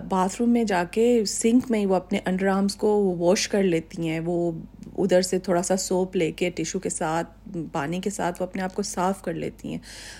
باتھ 0.09 0.37
روم 0.41 0.51
میں 0.51 0.65
جا 0.65 0.85
کے 0.91 1.25
سنک 1.27 1.71
میں 1.71 1.85
وہ 1.87 1.95
اپنے 1.95 2.19
انڈر 2.25 2.47
آرمس 2.47 2.77
کو 2.77 3.17
واش 3.19 3.49
کر 3.49 3.63
لیتی 3.63 4.09
ہیں۔ 4.09 4.21
وہ 4.25 4.51
ادھر 4.99 5.23
سے 5.23 5.39
تھوڑا 5.39 5.63
سا 5.63 5.77
سوپ 5.77 6.17
لے 6.17 6.31
کے 6.33 6.51
ٹیشو 6.51 6.79
کے 6.79 6.89
ساتھ، 6.89 7.57
پانی 7.73 8.01
کے 8.01 8.11
ساتھ 8.11 8.43
وہ 8.43 8.47
اپنے 8.47 8.63
آپ 8.63 8.75
کو 8.75 8.83
صاف 8.83 9.23
کر 9.23 9.35
لیتی 9.35 9.69
ہیں۔ 9.69 9.79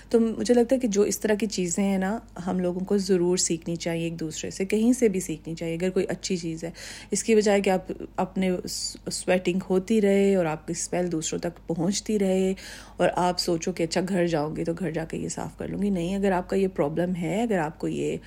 تو 0.09 0.19
مجھے 0.19 0.53
لگتا 0.53 0.75
ہے 0.75 0.79
کہ 0.79 0.87
جو 0.87 1.01
اس 1.01 1.19
طرح 1.19 1.33
کی 1.33 1.47
چیزیں 1.47 1.83
ہیں 1.83 1.97
نا، 1.97 2.17
ہم 2.47 2.59
لوگوں 2.59 2.79
کو 2.79 2.97
ضرور 2.97 3.37
سیکھنی 3.37 3.75
چاہیے 3.75 4.03
ایک 4.03 4.19
دوسرے 4.19 4.49
سے، 4.51 4.65
کہیں 4.65 4.91
سے 4.93 5.09
بھی 5.09 5.19
سیکھنی 5.19 5.55
چاہیے 5.55 5.75
اگر 5.75 5.89
کوئی 5.89 6.05
اچھی 6.09 6.37
چیز 6.37 6.63
ہے۔ 6.63 6.71
اس 7.11 7.23
کی 7.23 7.35
بجائے 7.35 7.61
کہ 7.61 7.69
آپ 8.15 8.32
اپنے 8.33 8.51
سویٹنگ 9.11 9.59
ہوتی 9.69 10.01
رہے 10.01 10.35
اور 10.35 10.45
آپ 10.45 10.67
کی 10.67 10.71
اسمیل 10.71 11.11
دوسروں 11.11 11.39
تک 11.39 11.67
پہنچتی 11.67 12.19
رہے 12.19 12.53
اور 12.97 13.09
آپ 13.15 13.39
سوچو 13.39 13.71
کہ 13.71 13.83
اچھا 13.83 14.01
گھر 14.09 14.27
جاؤ 14.27 14.53
گی 14.55 14.63
تو 14.63 14.73
گھر 14.79 14.91
جا 14.91 15.05
کے 15.05 15.17
یہ 15.17 15.29
صاف 15.29 15.57
کر 15.57 15.67
لوں 15.67 15.81
گی۔ 15.81 15.89
نہیں، 15.89 16.15
اگر 16.15 16.31
آپ 16.31 16.49
کا 16.49 16.55
یہ 16.55 16.67
پرابلم 16.67 17.15
ہے، 17.15 17.41
اگر 17.43 17.57
آپ 17.57 17.79
کو 17.79 17.87
یہ 17.87 18.17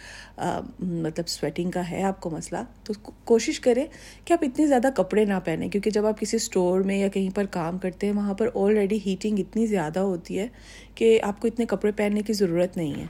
مطلب 0.80 1.28
سویٹنگ 1.28 1.70
کا 1.70 1.90
ہے 1.90 2.02
آپ 2.02 2.20
کو 2.20 2.30
مسئلہ، 2.30 2.58
تو 2.84 2.92
کوشش 3.24 3.60
کریں 3.60 3.84
کہ 4.24 4.32
آپ 4.32 4.44
اتنے 4.44 4.66
زیادہ 4.66 4.88
کپڑے 4.96 5.24
نہ 5.24 5.40
پہنیں۔ 5.44 5.68
کیونکہ 5.68 5.90
جب 5.90 6.06
آپ 6.06 6.20
کسی 6.20 6.36
اسٹور 6.36 6.80
میں 6.80 6.98
یا 6.98 7.08
کہیں 7.08 7.30
پر 7.34 7.46
کام 7.50 7.78
کرتے 7.78 8.06
ہیں، 8.06 8.14
وہاں 8.14 8.34
پر 8.34 8.48
آلریڈی 8.54 8.98
ہیٹنگ 9.06 9.38
اتنی 9.38 9.66
زیادہ 9.66 10.00
ہوتی 10.00 10.38
ہے 10.38 10.48
کہ 10.94 11.18
آپ 11.22 11.40
کو 11.40 11.48
اتنے 11.48 11.66
کپڑے 11.66 11.92
پہننے 11.96 12.22
کی 12.22 12.32
ضرورت 12.32 12.76
نہیں 12.76 12.94
ہے۔ 13.00 13.06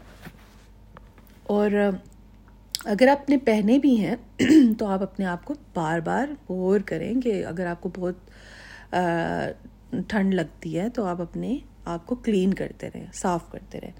اور 1.43 1.71
اگر 2.87 3.09
آپ 3.09 3.31
نے 3.31 3.37
پہنے 3.37 3.78
بھی 3.78 3.97
ہیں، 4.00 4.16
تو 4.78 4.87
آپ 4.87 5.02
اپنے 5.02 5.26
آپ 5.26 5.45
کو 5.45 5.55
بار 5.75 6.00
بار 6.00 6.28
غور 6.49 6.81
کریں 6.81 7.21
کہ 7.21 7.45
اگر 7.47 7.66
آپ 7.66 7.81
کو 7.81 7.88
بہت 7.97 8.31
ٹھنڈ 10.09 10.35
لگتی 10.35 10.78
ہے، 10.78 10.88
تو 10.88 11.05
آپ 11.05 11.21
اپنے 11.21 11.57
آپ 11.85 12.07
کو 12.07 12.14
کلین 12.14 12.55
کرتے 12.55 12.88
رہیں، 12.95 13.07
صاف 13.12 13.50
کرتے 13.50 13.81
رہیں۔ 13.81 13.93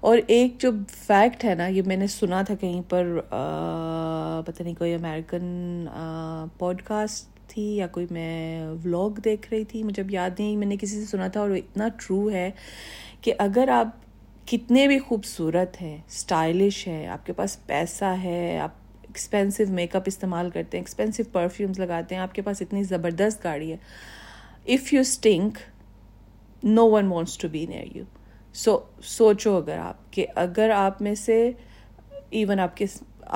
اور 0.00 0.18
ایک 0.26 0.58
جو 0.58 0.70
فیکٹ 1.06 1.44
ہے 1.44 1.54
نا، 1.54 1.66
یہ 1.66 1.82
میں 1.86 1.96
نے 1.96 2.06
سنا 2.06 2.42
تھا 2.42 2.54
کہیں 2.54 2.82
پر 2.88 3.20
پتہ 4.46 4.62
نہیں 4.62 4.74
کوئی 4.74 4.94
امیریکن 4.94 5.86
پوڈ 6.58 6.82
کاسٹ 6.82 7.48
تھی 7.48 7.76
یا 7.76 7.86
کوئی 7.86 8.06
میں 8.10 8.66
ولاگ 8.84 9.10
دیکھ 9.10 9.46
رہی 9.50 9.64
تھی، 9.64 9.82
مجھے 9.82 10.02
اب 10.02 10.10
یاد 10.10 10.30
نہیں، 10.38 10.56
میں 10.56 10.66
نے 10.66 10.76
کسی 10.76 11.00
سے 11.00 11.06
سنا 11.06 11.28
تھا 11.28 11.40
اور 11.40 11.50
اتنا 11.50 11.88
ٹرو 11.88 12.30
ہے 12.30 12.50
کہ 13.20 13.34
اگر 13.38 13.68
آپ 13.68 13.88
کتنے 14.46 14.86
بھی 14.88 14.98
خوبصورت 14.98 15.80
ہیں 15.82 15.96
اسٹائلش 16.08 16.86
ہے 16.88 17.06
آپ 17.06 17.26
کے 17.26 17.32
پاس 17.32 17.56
پیسہ 17.66 18.14
ہے، 18.22 18.58
آپ 18.58 18.70
ایکسپینسو 19.02 19.62
میک 19.72 19.96
اپ 19.96 20.02
استعمال 20.06 20.50
کرتے 20.50 20.76
ہیں 20.76 20.82
ایکسپینسو 20.82 21.22
پرفیومس 21.32 21.78
لگاتے 21.78 22.14
ہیں، 22.14 22.22
آپ 22.22 22.34
کے 22.34 22.42
پاس 22.42 22.62
اتنی 22.62 22.82
زبردست 22.84 23.44
گاڑی 23.44 23.70
ہے۔ 23.72 23.76
If 24.66 24.92
you 24.92 25.00
stink 25.00 25.58
no 26.62 26.88
one 26.90 27.06
wants 27.06 27.38
to 27.38 27.48
be 27.48 27.64
near 27.66 27.96
you 27.96 28.04
so 28.54 28.78
سوچو 29.04 29.56
اگر 29.56 29.78
آپ 29.78 30.12
کہ 30.12 30.26
اگر 30.34 30.70
آپ 30.70 31.02
میں 31.02 31.14
سے 31.14 31.50
ایون 32.30 32.60
آپ 32.60 32.76
کے 32.76 32.86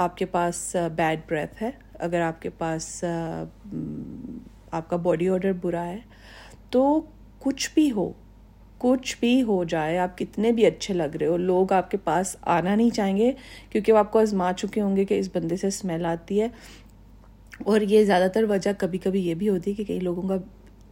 آپ 0.04 0.16
کے 0.16 0.26
پاس 0.26 0.76
بیڈ 0.96 1.20
بریتھ 1.28 1.62
ہے، 1.62 1.70
اگر 1.98 2.20
آپ 2.20 2.40
کے 2.42 2.50
پاس 2.58 3.04
آپ 4.70 4.88
کا 4.90 4.96
باڈی 4.96 5.28
آڈر 5.28 5.52
برا 5.62 5.84
ہے، 5.86 5.98
تو 6.70 7.00
کچھ 7.38 7.70
بھی 7.74 7.90
ہو 7.92 8.10
کچھ 8.78 9.16
بھی 9.20 9.42
ہو 9.42 9.64
جائے، 9.64 9.98
آپ 9.98 10.18
کتنے 10.18 10.52
بھی 10.52 10.66
اچھے 10.66 10.94
لگ 10.94 11.16
رہے 11.20 11.26
ہو، 11.26 11.36
لوگ 11.36 11.72
آپ 11.72 11.90
کے 11.90 11.96
پاس 11.96 12.36
آنا 12.42 12.74
نہیں 12.74 12.90
چاہیں 12.90 13.16
گے، 13.16 13.32
کیونکہ 13.70 13.92
وہ 13.92 13.98
آپ 13.98 14.12
کو 14.12 14.18
آزما 14.18 14.52
چکے 14.52 14.80
ہوں 14.80 14.96
گے 14.96 15.04
کہ 15.04 15.18
اس 15.18 15.28
بندے 15.34 15.56
سے 15.56 15.66
اسمیل 15.66 16.06
آتی 16.06 16.40
ہے۔ 16.40 16.48
اور 17.64 17.80
یہ 17.80 18.04
زیادہ 18.04 18.26
تر 18.34 18.44
وجہ 18.48 18.70
کبھی 18.78 18.98
کبھی 18.98 19.26
یہ 19.28 19.34
بھی 19.34 19.48
ہوتی 19.48 19.70
ہے 19.70 19.76
کہ 19.76 19.84
کئی 19.84 20.00
لوگوں 20.00 20.28
کا 20.28 20.36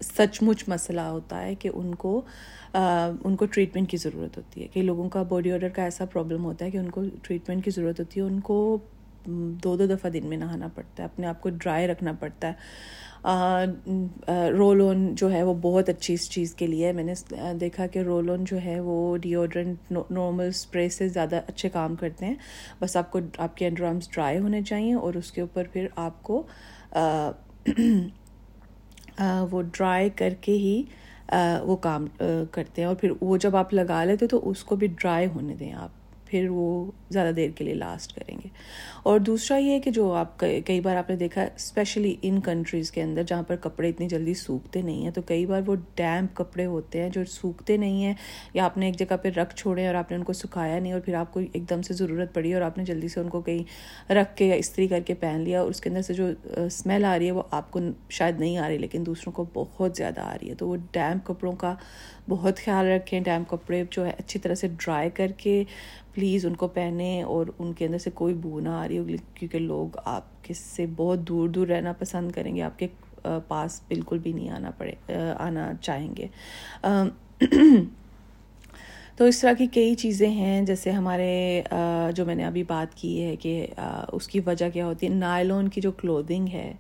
سچ 0.01 0.43
مچ 0.43 0.65
مسئلہ 0.69 1.01
ہوتا 1.01 1.43
ہے 1.43 1.55
کہ 1.55 1.71
ان 1.75 1.95
کو 1.95 2.21
ان 2.75 3.37
کو 3.37 3.47
ٹریٹمنٹ 3.47 3.91
کی 3.91 3.97
ضرورت 3.97 4.37
ہوتی 4.37 4.63
ہے۔ 4.63 4.67
کئی 4.73 4.83
لوگوں 4.83 5.09
کا 5.09 5.23
باڈی 5.23 5.53
آڈر 5.53 5.69
کا 5.69 5.83
ایسا 5.83 6.05
پرابلم 6.05 6.45
ہوتا 6.45 6.65
ہے 6.65 6.71
کہ 6.71 6.77
ان 6.77 6.91
کو 6.91 7.03
ٹریٹمنٹ 7.23 7.65
کی 7.65 7.71
ضرورت 7.71 8.01
ہوتی 8.01 8.21
ہے، 8.21 8.25
ان 8.25 8.41
کو 8.41 8.79
دو 9.65 9.77
دو 9.77 9.87
دفعہ 9.87 10.11
دن 10.11 10.27
میں 10.27 10.37
نہانا 10.37 10.69
پڑتا 10.75 11.03
ہے، 11.03 11.05
اپنے 11.05 11.27
آپ 11.27 11.41
کو 11.41 11.51
ڈرائی 11.51 11.87
رکھنا 11.87 12.13
پڑتا 12.13 12.49
ہے۔ 12.49 12.53
رول 14.53 14.81
آن 14.81 15.15
جو 15.15 15.33
ہے 15.33 15.43
وہ 15.43 15.55
بہت 15.63 15.89
اچھی 15.89 16.15
اس 16.15 16.31
چیز 16.31 16.55
کے 16.55 16.67
لیے 16.67 16.93
میں 16.93 17.05
نے 17.05 17.15
دیکھا 17.61 17.87
کہ 17.87 17.99
رول 17.99 18.31
آن 18.31 18.45
جو 18.45 18.57
ہے 18.65 18.81
وہ 18.81 19.17
ڈیوڈرنٹ 19.17 19.93
نارمل 19.93 20.49
اسپرے 20.49 20.89
سے 20.89 21.09
زیادہ 21.09 21.41
اچھے 21.47 21.69
کام 21.69 21.95
کرتے 21.97 22.27
ہیں۔ 22.27 22.35
بس 22.81 22.97
آپ 22.97 23.11
کو، 23.11 23.21
آپ 23.39 23.57
کے 23.57 23.67
انڈرامس 23.67 24.11
ڈرائی 24.11 24.39
ہونے 24.39 24.63
چاہیے 24.63 24.95
اور 24.95 25.15
اس 25.15 25.33
کے 25.33 25.41
اوپر 25.41 25.67
پھر 25.73 25.87
آپ 25.97 26.23
کو 26.23 26.43
وہ 29.51 29.63
ڈرائی 29.63 30.11
کر 30.11 30.35
کے 30.41 30.53
ہی 30.53 30.83
وہ 31.65 31.77
کام 31.77 32.07
کرتے 32.51 32.83
ہیں۔ 32.83 32.89
اور 32.89 32.97
پھر 32.97 33.13
وہ 33.21 33.37
جب 33.37 33.57
آپ 33.57 33.75
لگا 33.75 34.05
لیتے 34.05 34.27
تو 34.27 34.49
اس 34.51 34.65
کو 34.65 34.77
بھی 34.77 34.87
ڈرائی 34.87 35.27
ہونے 35.27 35.55
دیں 35.55 35.73
آپ۔ 35.73 36.06
پھر 36.27 36.49
وہ 36.51 36.91
زیادہ 37.11 37.33
دیر 37.35 37.51
کے 37.57 37.65
لیے 37.65 37.75
لاسٹ 37.75 38.13
کریں 38.15 38.37
گے۔ 38.37 38.49
اور 39.03 39.19
دوسرا 39.21 39.57
یہ 39.59 39.71
ہے 39.71 39.81
کہ 39.81 39.91
جو 39.91 40.13
آپ 40.15 40.39
کئی 40.39 40.81
بار 40.81 40.97
آپ 40.97 41.11
نے 41.11 41.17
دیکھا 41.17 41.43
اسپیشلی 41.45 42.15
ان 42.23 42.41
کنٹریز 42.41 42.91
کے 42.91 43.03
اندر 43.03 43.23
جہاں 43.23 43.43
پر 43.43 43.57
کپڑے 43.57 43.89
اتنی 43.89 44.09
جلدی 44.09 44.35
سوکھتے 44.35 44.83
نہیں 44.83 45.03
ہیں، 45.05 45.11
تو 45.11 45.23
کئی 45.23 45.47
بار 45.47 45.63
وہ 45.67 45.75
ڈیمپ 45.95 46.35
کپڑے 46.37 46.67
ہوتے 46.67 47.03
ہیں 47.03 47.09
جو 47.11 47.25
سوکھتے 47.29 47.77
نہیں 47.77 48.05
ہیں 48.05 48.15
یا 48.55 48.65
آپ 48.65 48.77
نے 48.79 48.87
ایک 48.87 48.97
جگہ 48.99 49.17
پہ 49.23 49.29
رکھ 49.37 49.55
چھوڑے 49.57 49.87
اور 49.87 49.95
آپ 49.95 50.11
نے 50.11 50.17
ان 50.17 50.25
کو 50.25 50.33
سکھایا 50.33 50.79
نہیں 50.79 50.93
اور 50.93 51.01
پھر 51.01 51.15
آپ 51.15 51.33
کو 51.33 51.41
ایک 51.53 51.69
دم 51.71 51.83
سے 51.83 51.95
ضرورت 51.95 52.35
پڑی 52.35 52.53
اور 52.55 52.63
آپ 52.63 52.79
نے 52.79 52.85
جلدی 52.85 53.09
سے 53.09 53.21
ان 53.21 53.29
کو 53.29 53.41
کہیں 53.41 54.13
رکھ 54.13 54.37
کے 54.37 54.47
یا 54.47 54.55
استری 54.55 54.87
کر 54.89 55.01
کے 55.07 55.15
پہن 55.15 55.41
لیا 55.41 55.61
اور 55.61 55.71
اس 55.71 55.81
کے 55.81 55.91
اندر 55.91 56.03
سے 56.03 56.15
جو 56.15 56.27
اسمیل 56.67 57.05
آ 57.05 57.19
رہی 57.19 57.27
ہے 57.27 57.33
وہ 57.33 57.43
آپ 57.51 57.71
کو 57.71 57.81
شاید 58.09 58.41
نہیں 58.41 58.59
آ 58.59 58.69
رہی، 58.69 58.79
لیکن 58.79 59.07
دوسروں 59.07 59.33
کو 59.33 59.45
بہت 59.55 59.97
زیادہ 59.97 60.21
آ 60.21 60.35
رہی 60.35 60.51
ہے۔ 60.51 60.55
تو 60.55 60.69
وہ 60.69 60.77
ڈیمپ 60.93 61.27
کپڑوں 61.27 61.53
کا 61.53 61.75
بہت 62.29 62.59
خیال 62.65 62.87
رکھیں 62.87 63.21
ڈیمپ 63.21 63.49
کپڑے 63.51 63.83
جو 63.91 64.05
ہے 64.07 64.13
اچھی 64.19 64.41
طرح 64.41 64.55
سے 64.55 64.69
ڈرائی 64.69 65.11
کر 65.11 65.33
کے 65.37 65.63
پلیز 66.17 66.47
ان 66.47 66.55
کو 66.57 66.69
پہنیں 66.69 67.23
اور 67.23 67.47
ان 67.59 67.73
کے 67.73 67.87
اندر 67.87 67.99
سے 67.99 68.11
کوئی 68.15 68.35
بو 68.35 68.61
نہ 68.61 68.69
آ 68.69 68.87
رہی 68.89 68.99
ہوگی، 68.99 69.17
کیونکہ 69.35 69.59
لوگ 69.59 69.97
آپ 70.05 70.45
کے 70.45 70.55
سے 70.55 70.87
بہت 70.97 71.19
دور 71.29 71.49
دور 71.49 71.67
رہنا 71.67 71.93
پسند 71.93 72.33
کریں 72.33 72.55
گے، 72.57 72.63
آپ 72.63 72.79
کے 72.79 72.87
پاس 73.49 73.81
بالکل 73.89 74.19
بھی 74.19 74.33
نہیں 74.33 74.51
آنا 74.51 74.71
پڑے 74.71 74.95
آنا 75.39 75.71
چاہیں 75.81 76.17
گے۔ 76.17 76.27
تو 79.19 79.25
اس 79.25 79.41
طرح 79.41 79.53
کی 79.59 79.67
کئی 79.67 79.95
چیزیں 79.95 80.29
ہیں، 80.29 80.61
جیسے 80.63 80.91
ہمارے 80.91 81.63
جو 82.15 82.25
میں 82.27 82.35
نے 82.35 82.45
ابھی 82.45 82.63
بات 82.63 82.95
کی 82.95 83.23
ہے 83.23 83.35
کہ 83.37 83.67
اس 84.13 84.27
کی 84.29 84.41
وجہ 84.47 84.69
کیا 84.73 84.87
ہوتی 84.87 85.07
ہے؟ 85.07 85.13
نائلون 85.13 85.69
کی 85.69 85.81
جو 85.81 85.93
کلودنگ 85.93 86.49
ہے، 86.53 86.73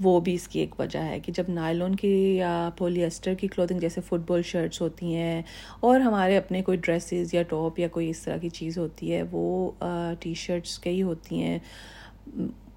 وہ 0.00 0.18
بھی 0.20 0.34
اس 0.34 0.46
کی 0.48 0.60
ایک 0.60 0.78
وجہ 0.78 0.98
ہے 0.98 1.18
کہ 1.20 1.32
جب 1.32 1.48
نائلون 1.48 1.94
کی 1.96 2.08
یا 2.36 2.70
پولی 2.76 3.04
اسٹر 3.04 3.34
کی 3.34 3.48
کلوتھنگ 3.48 3.80
جیسے 3.80 4.00
فٹ 4.00 4.28
بال 4.28 4.42
شرٹس 4.42 4.80
ہوتی 4.82 5.14
ہیں 5.14 5.42
اور 5.80 6.00
ہمارے 6.00 6.36
اپنے 6.36 6.62
کوئی 6.62 6.78
ڈریسز 6.82 7.34
یا 7.34 7.42
ٹاپ 7.48 7.78
یا 7.78 7.88
کوئی 7.88 8.10
اس 8.10 8.22
طرح 8.22 8.36
کی 8.36 8.48
چیز 8.50 8.78
ہوتی 8.78 9.12
ہے، 9.14 9.22
وہ 9.30 9.70
ٹی 10.20 10.34
شرٹس 10.36 10.78
کئی 10.78 11.02
ہوتی 11.02 11.42
ہیں۔ 11.42 11.58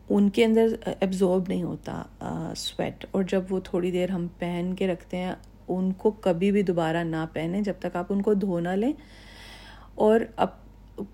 ان 0.09 0.29
کے 0.29 0.45
اندر 0.45 0.75
ایبزورب 0.99 1.47
نہیں 1.47 1.63
ہوتا 1.63 2.01
سویٹ 2.57 3.05
اور 3.11 3.23
جب 3.23 3.43
وہ 3.49 3.59
تھوڑی 3.63 3.91
دیر 3.91 4.09
ہم 4.09 4.27
پہن 4.39 4.73
کے 4.77 4.87
رکھتے 4.87 5.17
ہیں 5.17 5.33
ان 5.67 5.93
کو 5.93 6.11
کبھی 6.11 6.51
بھی 6.51 6.61
دوبارہ 6.61 6.97
نہ 6.97 7.25
پہنیں 7.33 7.61
جب 7.61 7.73
تک 7.79 7.95
آپ 7.95 8.05
ان 8.09 8.21
کو 8.21 8.33
دھو 8.33 8.59
نہ 8.59 8.69
لیں 8.69 8.93
اور 9.95 10.19
اب 10.35 10.47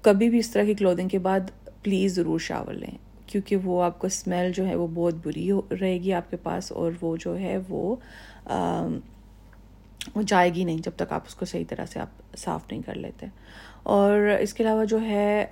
کبھی 0.02 0.30
بھی 0.30 0.40
اس 0.40 0.52
طرح 0.52 0.64
کی 0.64 0.74
کلوتھنگ 0.74 1.08
کے 1.08 1.20
بعد 1.20 1.40
پلیز 1.84 2.16
ضرور 2.16 2.40
شاور 2.40 2.74
لیں 2.74 2.98
کیونکہ 3.28 3.56
وہ 3.56 3.84
آپ 3.84 4.00
کو 4.00 4.08
اسمیل 4.08 4.52
جو 4.52 4.68
ہے 4.68 4.76
وہ 4.76 4.88
بہت 4.94 5.14
بری 5.24 5.50
رہے 5.82 5.98
گی 5.98 6.14
آپ 6.14 6.32
کے 6.32 6.38
پاس 6.38 6.72
اور 6.72 6.92
وہ 7.02 7.18
جو 7.18 7.40
ہے 7.40 7.58
وہ 7.70 7.96
وہ 10.16 10.22
جائے 10.22 10.54
گی 10.54 10.64
نہیں 10.64 10.78
جب 10.78 10.92
تک 10.96 11.12
آپ 11.14 11.24
اس 11.28 11.36
کو 11.36 11.46
صحیح 11.46 11.64
طرح 11.70 11.86
سے 11.86 12.00
آپ 12.00 12.38
صاف 12.38 12.62
نہیں 12.72 12.82
کر 12.82 12.96
لیتے۔ 12.96 13.26
اور 13.84 14.28
اس 14.40 14.54
کے 14.54 14.64
علاوہ 14.64 14.86
جو 14.86 15.00
ہے 15.02 15.46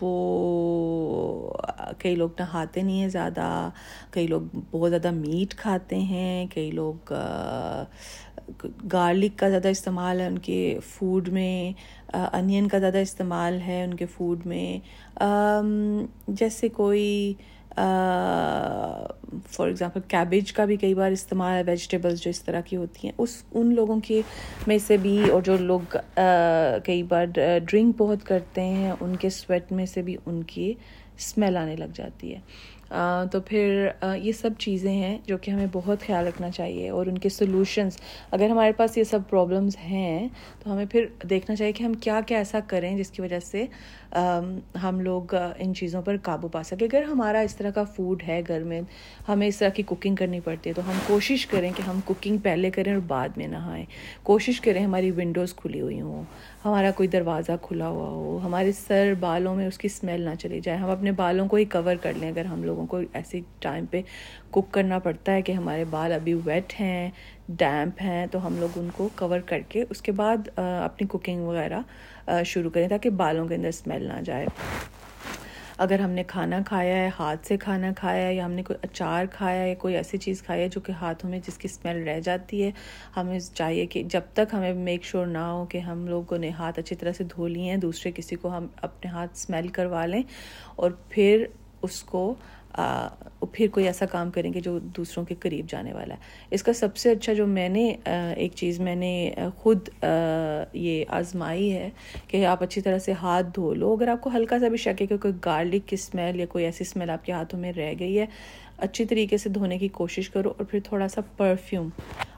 وہ 0.00 1.52
کئی 1.98 2.14
لوگ 2.14 2.30
نہاتے 2.38 2.82
نہیں 2.82 3.00
ہیں 3.00 3.08
زیادہ، 3.08 3.68
کئی 4.10 4.26
لوگ 4.26 4.56
بہت 4.70 4.90
زیادہ 4.90 5.10
میٹ 5.10 5.54
کھاتے 5.56 5.98
ہیں، 5.98 6.46
کئی 6.54 6.70
لوگ 6.70 7.12
گارلک 8.92 9.38
کا 9.38 9.48
زیادہ 9.48 9.68
استعمال 9.68 10.20
ہے، 10.20 10.26
ان 10.26 10.38
کے 10.38 10.78
فوڈ 10.88 11.28
میں 11.28 11.72
انین 12.32 12.68
کا 12.68 12.78
زیادہ 12.78 12.98
استعمال 12.98 13.60
ہے 13.66 13.82
ان 13.84 13.94
کے 13.94 14.06
فوڈ 14.06 14.46
میں۔ 14.46 14.78
جیسے 16.28 16.68
کوئی 16.68 17.34
فار 19.48 19.66
ایگزامپل 19.66 20.00
کیبیج 20.08 20.52
کا 20.52 20.64
بھی 20.64 20.76
کئی 20.76 20.94
بار 20.94 21.10
استعمال 21.10 21.56
ہے 21.56 21.62
ویجیٹیبلس 21.66 22.22
جو 22.22 22.30
اس 22.30 22.42
طرح 22.42 22.60
کی 22.60 22.76
ہوتی 22.76 23.06
ہیں، 23.06 23.14
اس، 23.18 23.42
ان 23.52 23.74
لوگوں 23.74 23.98
کی 24.00 24.20
میں 24.66 24.78
سے 24.78 24.96
بھی 24.96 25.18
اور 25.30 25.42
جو 25.42 25.56
لوگ 25.56 25.96
کئی 26.84 27.02
بار 27.02 27.24
ڈرنک 27.34 27.94
بہت 27.98 28.24
کرتے 28.26 28.60
ہیں، 28.60 28.92
ان 29.00 29.16
کے 29.16 29.30
سویٹ 29.30 29.72
میں 29.72 29.86
سے 29.86 30.02
بھی 30.02 30.16
ان 30.26 30.42
کی 30.42 30.72
اسمیل 31.18 31.56
آنے 31.56 31.76
لگ 31.76 31.94
جاتی 31.94 32.34
ہے۔ 32.34 32.40
تو 33.32 33.40
پھر 33.40 33.88
یہ 34.16 34.32
سب 34.32 34.50
چیزیں 34.58 34.92
ہیں 34.92 35.18
جو 35.26 35.36
کہ 35.38 35.50
ہمیں 35.50 35.66
بہت 35.72 36.02
خیال 36.06 36.26
رکھنا 36.26 36.50
چاہیے 36.50 36.88
اور 36.90 37.06
ان 37.06 37.18
کے 37.18 37.28
سلوشنس 37.28 37.98
اگر 38.30 38.50
ہمارے 38.50 38.72
پاس 38.72 38.96
یہ 38.98 39.04
سب 39.04 39.28
پرابلمس 39.30 39.76
ہیں 39.80 40.28
تو 40.62 40.72
ہمیں 40.72 40.84
پھر 40.90 41.06
دیکھنا 41.30 41.56
چاہیے 41.56 41.72
کہ 41.72 41.82
ہم 41.82 41.92
کیا 41.94 42.20
کیا 42.26 42.38
ایسا 42.38 42.60
کریں 42.66 42.96
جس 42.98 43.10
کی 43.10 43.22
وجہ 43.22 43.40
سے 43.40 43.64
ہم 44.82 45.00
لوگ 45.00 45.34
ان 45.34 45.74
چیزوں 45.74 46.02
پر 46.02 46.16
قابو 46.22 46.48
پا 46.48 46.62
سکیں۔ 46.62 46.86
اگر 46.86 47.02
ہمارا 47.02 47.40
اس 47.40 47.54
طرح 47.56 47.70
کا 47.70 47.82
فوڈ 47.96 48.22
ہے 48.28 48.40
گھر 48.48 48.64
میں، 48.64 48.80
ہمیں 49.28 49.46
اس 49.46 49.58
طرح 49.58 49.68
کی 49.68 49.82
کوکنگ 49.82 50.14
کرنی 50.14 50.40
پڑتی 50.40 50.68
ہے، 50.70 50.74
تو 50.74 50.82
ہم 50.86 50.98
کوشش 51.06 51.46
کریں 51.46 51.70
کہ 51.76 51.82
ہم 51.82 52.00
کوکنگ 52.04 52.38
پہلے 52.38 52.70
کریں 52.70 52.92
اور 52.92 53.00
بعد 53.06 53.36
میں 53.36 53.46
نہائیں۔ 53.46 53.84
کوشش 54.22 54.60
کریں 54.60 54.82
ہماری 54.84 55.10
ونڈوز 55.10 55.54
کھلی 55.54 55.80
ہوئی 55.80 56.00
ہوں، 56.00 56.22
ہمارا 56.64 56.90
کوئی 56.96 57.08
دروازہ 57.08 57.52
کھلا 57.62 57.88
ہوا 57.88 58.08
ہو، 58.08 58.38
ہمارے 58.44 58.72
سر 58.72 59.12
بالوں 59.20 59.54
میں 59.54 59.66
اس 59.66 59.78
کی 59.78 59.86
اسمیل 59.86 60.20
نہ 60.20 60.34
چلی 60.40 60.60
جائے۔ 60.60 60.78
ہم 60.78 60.90
اپنے 60.90 61.12
بالوں 61.12 61.46
کو 61.48 61.56
ہی 61.56 61.64
کور 61.64 61.96
کر 62.02 62.12
لیں۔ 62.18 62.28
اگر 62.28 62.44
ہم 62.44 62.62
لوگوں 62.64 62.86
کو 62.86 63.00
ایسی 63.12 63.40
ٹائم 63.60 63.86
پہ 63.90 64.02
کوک 64.50 64.70
کرنا 64.72 64.98
پڑتا 64.98 65.32
ہے 65.32 65.42
کہ 65.42 65.52
ہمارے 65.52 65.84
بال 65.90 66.12
ابھی 66.12 66.34
ویٹ 66.44 66.80
ہیں 66.80 67.10
ڈیمپ 67.48 68.02
ہیں، 68.02 68.26
تو 68.26 68.46
ہم 68.46 68.56
لوگ 68.60 68.78
ان 68.78 68.88
کو 68.96 69.08
کور 69.16 69.40
کر 69.46 69.60
کے 69.68 69.84
اس 69.90 70.02
کے 70.02 70.12
بعد 70.12 70.48
اپنی 70.56 71.06
کوکنگ 71.06 71.42
وغیرہ 71.42 71.80
شروع 72.46 72.70
کریں 72.70 72.88
تاکہ 72.88 73.10
بالوں 73.10 73.48
کے 73.48 73.54
اندر 73.54 73.68
اسمیل 73.68 74.04
نہ 74.04 74.20
جائے۔ 74.24 74.46
اگر 75.78 76.00
ہم 76.00 76.10
نے 76.10 76.22
کھانا 76.26 76.58
کھایا 76.66 76.96
ہے، 76.96 77.10
ہاتھ 77.18 77.46
سے 77.46 77.56
کھانا 77.56 77.90
کھایا 77.96 78.26
ہے 78.26 78.34
یا 78.34 78.44
ہم 78.44 78.52
نے 78.52 78.62
کوئی 78.62 78.78
اچار 78.82 79.24
کھایا 79.32 79.62
ہے، 79.62 79.74
کوئی 79.74 79.96
ایسی 79.96 80.18
چیز 80.18 80.42
کھائی 80.42 80.62
ہے 80.62 80.68
جو 80.68 80.80
کہ 80.80 80.92
ہاتھوں 80.92 81.30
میں 81.30 81.40
جس 81.46 81.58
کی 81.58 81.68
اسمیل 81.70 82.02
رہ 82.08 82.20
جاتی 82.20 82.62
ہے، 82.64 82.70
ہمیں 83.16 83.38
چاہیے 83.38 83.86
کہ 83.86 84.02
جب 84.02 84.20
تک 84.34 84.54
ہمیں 84.54 84.72
میک 84.74 85.04
شور 85.04 85.26
نہ 85.26 85.38
ہو 85.38 85.64
کہ 85.64 85.78
ہم 85.78 86.06
لوگوں 86.06 86.38
نے 86.38 86.50
ہاتھ 86.50 86.78
اچھی 86.78 86.96
طرح 86.96 87.12
سے 87.12 87.24
دھو 87.24 87.46
لیے 87.46 87.70
ہیں، 87.70 87.76
دوسرے 87.76 88.12
کسی 88.14 88.36
کو 88.36 88.56
ہم 88.56 88.66
اپنے 88.82 89.10
ہاتھ 89.10 89.30
اسمیل 89.34 89.68
کروا 89.68 90.06
لیں 90.06 90.22
اور 90.76 90.90
پھر 91.08 91.44
اس 91.82 92.02
کو 92.02 92.34
پھر 93.52 93.66
کوئی 93.72 93.86
ایسا 93.86 94.06
کام 94.06 94.30
کریں 94.30 94.52
گے 94.54 94.60
جو 94.60 94.78
دوسروں 94.96 95.24
کے 95.24 95.34
قریب 95.40 95.68
جانے 95.68 95.92
والا 95.92 96.14
ہے۔ 96.14 96.20
اس 96.50 96.62
کا 96.62 96.72
سب 96.72 96.96
سے 96.96 97.10
اچھا 97.10 97.32
جو 97.32 97.46
میں 97.46 97.68
نے 97.68 97.86
ایک 98.04 98.52
چیز 98.54 98.80
میں 98.80 98.94
نے 98.94 99.34
خود 99.56 99.88
یہ 100.72 101.04
آزمائی 101.08 101.72
ہے 101.72 101.88
کہ 102.28 102.44
آپ 102.46 102.62
اچھی 102.62 102.82
طرح 102.82 102.98
سے 102.98 103.12
ہاتھ 103.22 103.46
دھو 103.56 103.72
لو۔ 103.74 103.92
اگر 103.92 104.08
آپ 104.08 104.20
کو 104.20 104.30
ہلکا 104.34 104.58
سا 104.58 104.68
بھی 104.68 104.76
شک 104.76 105.02
ہے 105.02 105.06
کہ 105.06 105.16
کوئی 105.16 105.34
گارلک 105.44 105.88
کی 105.88 105.94
اسمیل 105.94 106.40
یا 106.40 106.46
کوئی 106.46 106.64
ایسی 106.64 106.84
اسمیل 106.84 107.10
آپ 107.10 107.24
کے 107.24 107.32
ہاتھوں 107.32 107.60
میں 107.60 107.72
رہ 107.72 107.92
گئی 107.98 108.18
ہے، 108.18 108.26
اچھی 108.78 109.04
طریقے 109.04 109.36
سے 109.38 109.48
دھونے 109.48 109.78
کی 109.78 109.88
کوشش 109.88 110.30
کرو 110.30 110.52
اور 110.56 110.64
پھر 110.64 110.80
تھوڑا 110.84 111.08
سا 111.08 111.20
پرفیوم 111.36 111.88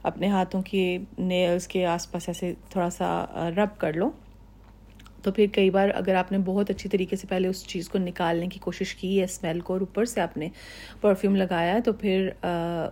اپنے 0.03 0.29
ہاتھوں 0.29 0.63
کی 0.63 0.99
نیلز 1.19 1.67
کے 1.69 1.85
آس 1.87 2.11
پاس 2.13 2.29
ایسے 2.29 2.53
تھوڑا 2.71 2.91
سا 2.91 3.25
رب 3.57 3.79
کر 3.79 3.93
لو۔ 3.93 4.11
تو 5.23 5.33
پھر 5.33 5.47
کئی 5.53 5.71
بار 5.71 5.89
اگر 5.95 6.15
آپ 6.15 6.33
نے 6.33 6.39
بہت 6.45 6.71
اچھی 6.71 6.89
طریقے 6.89 7.17
سے 7.17 7.27
پہلے 7.29 7.49
اس 7.49 7.65
چیز 7.67 7.89
کو 7.89 7.99
نکالنے 7.99 8.47
کی 8.47 8.59
کوشش 8.61 8.95
کی 8.95 9.19
ہے 9.19 9.25
اسمیل 9.25 9.61
کو، 9.61 9.73
اور 9.73 9.81
اوپر 9.81 10.05
سے 10.05 10.21
آپ 10.21 10.37
نے 10.37 10.49
پرفیوم 11.01 11.37
لگایا 11.37 11.79
تو 11.85 11.93
پھر 11.93 12.29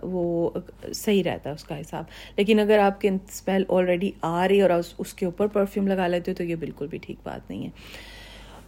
وہ 0.03 0.49
صحیح 0.93 1.23
رہتا 1.23 1.49
ہے 1.49 1.55
اس 1.55 1.63
کا 1.63 1.79
حساب۔ 1.79 2.03
لیکن 2.37 2.59
اگر 2.59 2.79
آپ 2.79 3.01
کے 3.01 3.09
اسمیل 3.09 3.63
آلریڈی 3.69 4.11
آ 4.21 4.47
رہی 4.47 4.61
اور 4.61 4.69
اس 4.97 5.13
کے 5.13 5.25
اوپر 5.25 5.47
پرفیوم 5.47 5.87
لگا 5.87 6.07
لیتے 6.07 6.31
ہو، 6.31 6.35
تو 6.37 6.43
یہ 6.43 6.55
بالکل 6.55 6.87
بھی 6.87 6.97
ٹھیک 6.97 7.17
بات 7.23 7.49
نہیں 7.49 7.65
ہے۔ 7.65 8.17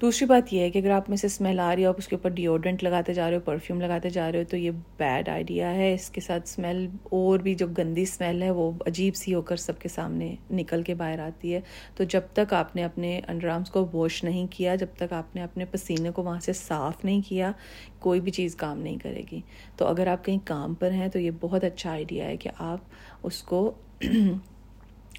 دوسری 0.01 0.25
بات 0.27 0.53
یہ 0.53 0.59
ہے 0.59 0.69
کہ 0.69 0.79
اگر 0.79 0.89
آپ 0.89 1.09
میں 1.09 1.17
سے 1.17 1.27
اسمیل 1.27 1.59
آ 1.59 1.75
رہی 1.75 1.81
ہے 1.81 1.87
آپ 1.87 1.95
اس 1.97 2.07
کے 2.07 2.15
اوپر 2.15 2.29
ڈیوڈرنٹ 2.29 2.83
لگاتے 2.83 3.13
جا 3.13 3.29
رہے 3.29 3.35
ہو 3.35 3.41
پرفیوم 3.45 3.81
لگاتے 3.81 4.09
جا 4.09 4.31
رہے 4.31 4.39
ہو، 4.39 4.43
تو 4.49 4.57
یہ 4.57 4.71
بیڈ 4.97 5.29
آئیڈیا 5.29 5.73
ہے۔ 5.73 5.93
اس 5.93 6.09
کے 6.09 6.21
ساتھ 6.21 6.43
اسمیل 6.43 6.87
اور 7.03 7.39
بھی 7.39 7.55
جو 7.55 7.67
گندی 7.67 8.01
اسمیل 8.01 8.43
ہے، 8.43 8.51
وہ 8.51 8.71
عجیب 8.87 9.15
سی 9.15 9.33
ہو 9.33 9.41
کر 9.41 9.55
سب 9.55 9.79
کے 9.79 9.89
سامنے 9.89 10.35
نکل 10.51 10.83
کے 10.83 10.93
باہر 10.93 11.19
آتی 11.19 11.53
ہے۔ 11.53 11.61
تو 11.95 12.03
جب 12.03 12.21
تک 12.33 12.53
آپ 12.53 12.75
نے 12.75 12.83
اپنے 12.83 13.21
انڈرامس 13.27 13.69
کو 13.69 13.87
واش 13.93 14.23
نہیں 14.23 14.47
کیا، 14.51 14.75
جب 14.75 14.87
تک 14.97 15.13
آپ 15.13 15.35
نے 15.35 15.43
اپنے 15.43 15.65
پسینے 15.65 16.11
کو 16.11 16.23
وہاں 16.23 16.39
سے 16.39 16.53
صاف 16.53 17.05
نہیں 17.05 17.21
کیا، 17.27 17.51
کوئی 17.99 18.21
بھی 18.21 18.31
چیز 18.31 18.55
کام 18.55 18.79
نہیں 18.79 18.97
کرے 18.97 19.23
گی۔ 19.31 19.41
تو 19.77 19.85
اگر 19.85 20.07
آپ 20.07 20.25
کہیں 20.25 20.39
کام 20.45 20.73
پر 20.73 20.91
ہیں، 20.91 21.07
تو 21.07 21.19
یہ 21.19 21.31
بہت 21.39 21.63
اچھا 21.63 21.91
آئیڈیا 21.91 22.25
ہے 22.25 22.37
کہ 22.37 22.49
آپ 22.57 22.79
اس 23.23 23.43
کو 23.43 23.71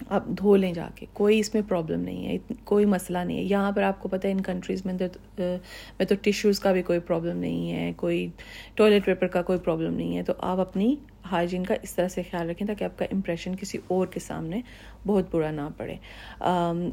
آپ 0.09 0.27
دھو 0.27 0.57
لیں 0.57 0.73
جا 0.73 0.89
کے، 0.95 1.07
کوئی 1.13 1.39
اس 1.39 1.55
میں 1.55 1.63
پرابلم 1.69 2.01
نہیں 2.01 2.27
ہے 2.27 2.55
کوئی 2.65 2.85
مسئلہ 2.85 3.19
نہیں 3.19 3.39
ہے۔ 3.39 3.43
یہاں 3.43 3.73
پر 3.73 3.83
آپ 3.83 4.03
کو 4.03 4.09
پتہ 4.09 4.27
ہے، 4.27 4.33
ان 4.33 4.41
کنٹریز 4.41 4.87
میں 4.87 4.95
میں 5.39 6.05
تو 6.05 6.15
ٹیشوز 6.23 6.61
کا 6.61 6.73
بھی 6.73 6.83
کوئی 6.83 6.99
پرابلم 6.99 7.39
نہیں 7.39 7.73
ہے، 7.73 7.93
کوئی 7.97 8.29
ٹوائلٹ 8.75 9.05
پیپر 9.05 9.27
کا 9.27 9.43
کوئی 9.43 9.59
پرابلم 9.59 9.95
نہیں 9.95 10.17
ہے۔ 10.17 10.23
تو 10.23 10.33
آپ 10.39 10.61
اپنی 10.61 10.97
ہائیجین 11.33 11.65
کا 11.65 11.75
اس 11.83 11.95
طرح 11.95 12.09
سے 12.09 12.23
خیال 12.31 12.51
رکھیں 12.51 12.69
تاکہ 12.69 12.85
آپ 12.85 12.99
کا 12.99 13.05
امپریشن 13.13 13.57
کسی 13.57 13.79
اور 13.89 14.07
کے 14.07 14.21
سامنے 14.21 14.61
بہت 15.07 15.25
برا 15.31 15.51
نہ 15.51 15.69
پڑے۔ 15.77 15.95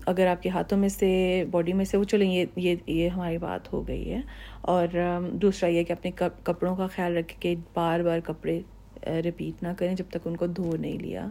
اگر 0.06 0.28
آپ 0.28 0.44
کے 0.44 0.50
ہاتھوں 0.50 0.80
میں 0.80 0.90
سے 0.90 1.44
باڈی 1.52 1.74
میں 1.74 1.86
سے، 1.86 1.98
وہ 1.98 2.04
چلیں، 2.04 2.32
یہ 2.32 2.46
یہ 2.56 2.76
یہ 2.88 3.10
ہماری 3.10 3.38
بات 3.38 3.74
ہو 3.74 3.88
گئی 3.88 4.12
ہے۔ 4.14 4.22
اور 4.62 4.88
دوسرا 5.32 5.70
یہ 5.70 5.84
کہ 5.84 5.94
اپنے 5.94 6.12
کپڑوں 6.44 6.76
کا 6.76 6.88
خیال 6.88 7.18
رکھیں 7.18 7.42
کہ 7.42 7.56
بار 7.74 8.00
بار 8.00 8.20
کپڑے 8.24 8.62
رپیٹ 9.08 9.64
نہ 9.64 9.68
کریں 9.78 9.96
جب 9.96 10.06
تک 10.10 10.28
ان 10.28 10.36
کو 10.36 10.48
دھو 10.48 10.76
نہیں 10.80 11.00
لیا۔ 11.00 11.28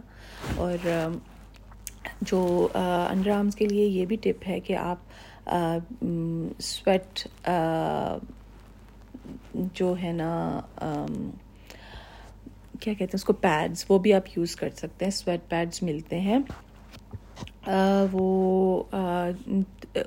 اور 0.55 0.87
جو 2.21 2.67
انڈر 2.73 3.31
آرمس 3.31 3.55
کے 3.55 3.65
لیے 3.65 3.85
یہ 3.85 4.05
بھی 4.05 4.15
ٹپ 4.15 4.47
ہے 4.47 4.59
کہ 4.59 4.75
آپ 4.77 4.97
سویٹ 6.61 7.27
جو 9.73 9.93
ہے 10.03 10.11
نا 10.11 10.65
کیا 12.79 12.93
کہتے 12.93 13.03
ہیں 13.03 13.15
اس 13.15 13.23
کو، 13.23 13.33
پیڈز، 13.33 13.85
وہ 13.89 13.97
بھی 13.99 14.13
آپ 14.13 14.37
یوز 14.37 14.55
کر 14.55 14.69
سکتے 14.75 15.05
ہیں، 15.05 15.11
سویٹ 15.11 15.49
پیڈز 15.49 15.81
ملتے 15.83 16.19
ہیں۔ 16.19 16.39
وہ 18.11 18.83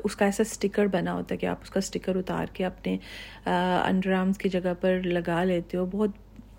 اس 0.05 0.17
کا 0.17 0.25
ایسا 0.25 0.43
اسٹکر 0.43 0.87
بنا 0.87 1.13
ہوتا 1.13 1.35
ہے 1.35 1.39
کہ 1.39 1.47
آپ 1.47 1.59
اس 1.63 1.71
کا 1.71 1.79
اسٹکر 1.79 2.17
اتار 2.17 2.47
کے 2.53 2.65
اپنے 2.65 2.97
انڈر 3.45 4.13
آرمس 4.13 4.39
کی 4.39 4.49
جگہ 4.49 4.73
پر 4.81 5.01
لگا 5.05 5.43
لیتے 5.45 5.77
ہو۔ 5.77 5.87
بہت 5.87 6.11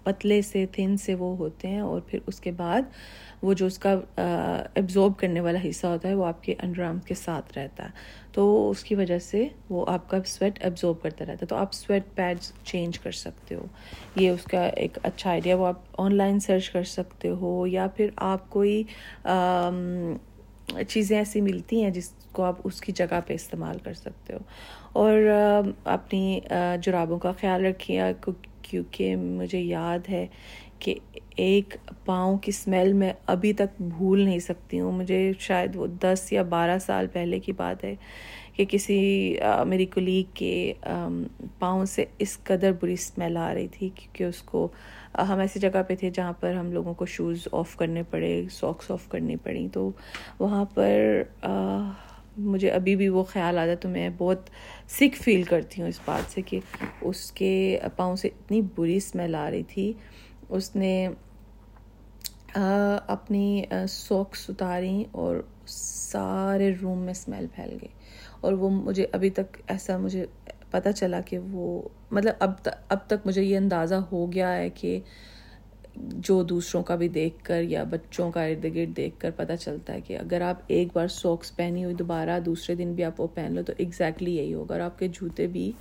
پتلے 0.04 0.42
سے، 0.42 0.66
تھن 0.72 0.96
سے 0.98 1.16
وہ 1.16 1.36
ہوتے 1.38 1.68
ہیں 1.68 1.80
اور 1.80 2.02
پھر 2.02 2.20
اس 2.28 2.40
کے 2.40 2.52
بعد 2.52 2.82
وہ 3.44 3.54
جو 3.54 3.66
اس 3.66 3.78
کا 3.80 3.96
ایبزورب 4.76 5.18
کرنے 5.18 5.40
والا 5.40 5.60
حصہ 5.70 5.88
ہوتا 5.88 6.10
ہے 6.10 6.14
وہ 6.14 6.26
آپ 6.26 6.44
کے 6.44 6.56
انڈر 6.64 6.84
آرم 6.84 7.00
کے 7.00 7.14
ساتھ 7.14 7.58
رہتا 7.58 7.84
ہے۔ 7.84 7.90
تو 8.32 8.70
اس 8.70 8.84
کی 8.84 8.96
وجہ 8.96 9.20
سے 9.20 9.48
وہ 9.70 9.86
آپ 9.90 10.10
کا 10.10 10.18
سویٹ 10.26 10.60
ایبزورب 10.64 11.02
کرتا 11.02 11.26
رہتا 11.26 11.42
ہے۔ 11.42 11.46
تو 11.46 11.56
آپ 11.56 11.74
سویٹ 11.74 12.04
پیڈز 12.16 12.52
چینج 12.64 13.00
کر 13.00 13.12
سکتے 13.12 13.56
ہو۔ 13.56 13.66
یہ 14.16 14.30
اس 14.30 14.44
کا 14.44 14.64
ایک 14.66 14.98
اچھا 15.04 15.30
آئیڈیا 15.30 15.56
وہ 15.56 15.68
آپ 15.68 15.82
آن 15.98 16.16
لائن 16.16 16.40
سرچ 16.40 16.70
کر 16.70 16.84
سکتے 16.84 17.30
ہو 17.30 17.68
یا 17.68 17.88
پھر 17.88 18.10
آپ 18.16 18.50
کوئی 18.50 18.84
چیزیں 20.88 21.18
ایسی 21.18 21.42
ملتی 21.42 21.84
ہیں 21.84 21.90
جس 21.90 22.10
کو 22.32 22.44
آپ 22.44 22.56
اس 22.64 22.82
کی 22.82 22.92
جگہ 22.92 23.20
پہ 23.28 23.34
استعمال 23.34 23.78
کر 23.84 23.94
سکتے 23.94 24.34
ہو۔ 24.34 24.40
اور 24.94 25.18
اپنی 25.84 26.40
جرابوں 26.82 27.20
کا 27.20 27.32
خیال 27.32 27.66
رکھیے۔ 27.66 28.02
کیونکہ 28.62 29.16
مجھے 29.16 29.60
یاد 29.60 30.10
ہے 30.10 30.28
کہ 30.80 30.96
ایک 31.36 31.76
پاؤں 32.06 32.38
کی 32.38 32.50
اسمیل 32.50 32.92
میں 32.94 33.12
ابھی 33.28 33.54
تک 33.54 33.82
بھول 33.82 34.20
نہیں 34.22 34.40
سکتی 34.40 34.80
ہوں۔ 34.80 34.92
مجھے 34.92 35.32
شاید 35.40 35.76
وہ 35.76 35.88
دس 36.02 36.32
یا 36.34 36.44
بارہ 36.50 36.78
سال 36.82 37.08
پہلے 37.14 37.40
کی 37.40 37.52
بات 37.52 37.84
ہے 37.84 37.96
کہ 38.56 38.66
کسی 38.70 38.98
میری 39.68 39.86
کلیگ 39.94 40.32
کے 40.34 40.74
پاؤں 41.60 41.86
سے 41.86 42.06
اس 42.20 42.38
قدر 42.44 42.72
بری 42.82 42.94
اسمیل 42.94 43.38
آ 43.38 43.54
رہی 43.54 43.68
تھی 43.68 43.90
کیونکہ 43.96 44.24
اس 44.24 44.42
کو 44.42 44.68
ہم 45.30 45.40
ایسی 45.40 45.60
جگہ 45.60 45.82
پہ 45.88 45.96
تھے 46.00 46.10
جہاں 46.10 46.34
پر 46.40 46.54
ہم 46.54 46.72
لوگوں 46.72 46.94
کو 46.94 47.06
شوز 47.06 47.48
آف 47.52 47.76
کرنے 47.78 48.04
پڑے 48.10 48.42
ساکس 48.52 48.92
آف 48.92 49.08
کرنی 49.10 49.36
پڑی۔ 49.44 49.68
تو 49.74 49.90
وہاں 50.40 50.66
پر 50.74 51.24
مجھے 52.38 52.70
ابھی 52.70 52.96
بھی 52.96 53.08
وہ 53.10 53.24
خیال 53.24 53.58
آتا 53.58 53.74
تو 53.82 53.90
میں 53.90 54.10
بہت 54.18 54.50
سکھ 54.90 55.22
فیل 55.24 55.44
کرتی 55.44 55.82
ہوں 55.82 55.90
اس 55.90 56.00
بات 56.06 56.32
سے 56.32 56.42
کہ 56.42 56.60
اس 57.02 57.32
کے 57.32 57.80
پاؤں 57.96 58.16
سے 58.16 58.28
اتنی 58.28 58.62
بری 58.76 58.96
اسمیل 58.98 59.36
آ 59.36 59.50
رہی 59.52 59.64
تھی۔ 59.64 59.92
اس 60.50 60.76
نے 60.76 61.08
اپنی 62.56 63.64
سوکس 63.88 64.50
اتاری 64.50 65.04
اور 65.12 65.42
سارے 65.68 66.72
روم 66.82 67.00
میں 67.00 67.12
اسمیل 67.12 67.46
پھیل 67.56 67.78
گئی 67.82 67.92
اور 68.42 68.54
وہ 68.54 68.70
مجھے 68.70 69.06
ابھی 69.14 69.30
تک 69.30 69.58
ایسا 69.68 69.98
مجھے 69.98 70.26
پتہ 70.72 70.90
چلا 70.90 71.20
کہ 71.26 71.40
وہ 71.52 71.82
مطلب 72.12 72.34
اب 72.40 72.54
تک 72.62 72.70
اب 72.90 73.08
تک 73.08 73.26
مجھے 73.26 73.44
یہ 73.44 73.58
اندازہ 73.58 73.96
ہو 74.12 74.32
گیا 74.32 74.56
ہے 74.56 74.70
کہ 74.70 75.00
جو 75.96 76.42
دوسروں 76.44 76.82
کا 76.84 76.96
بھی 76.96 77.08
دیکھ 77.08 77.44
کر 77.44 77.62
یا 77.62 77.84
بچوں 77.84 78.30
کا 78.32 78.44
ارد 78.44 78.64
گرد 78.76 78.96
دیکھ 78.98 79.20
کر 79.20 79.32
پتہ 79.36 79.54
چلتا 79.60 79.94
ہے 79.94 80.02
کہ 80.02 80.18
اگر 80.18 80.42
آپ 80.42 80.62
ایک 80.68 80.88
بار 80.94 81.08
سوکس 81.08 81.56
پہنی 81.56 81.84
ہوئی 81.84 81.96
دوبارہ 81.96 82.40
دوسرے 82.40 82.76
دن 82.76 82.94
بھی 82.94 83.04
آپ 83.04 83.22
وہ 83.22 83.28
پہن 83.34 83.54
لو 83.54 83.64
تو 83.64 83.74
ایگزیکٹلی 83.78 84.36
یہی 84.36 84.54
ہوگا 84.54 84.74
اور 84.74 84.82
آپ 84.82 84.98
کے 85.00 85.08
جوتے 85.08 85.48
بھی 85.48 85.72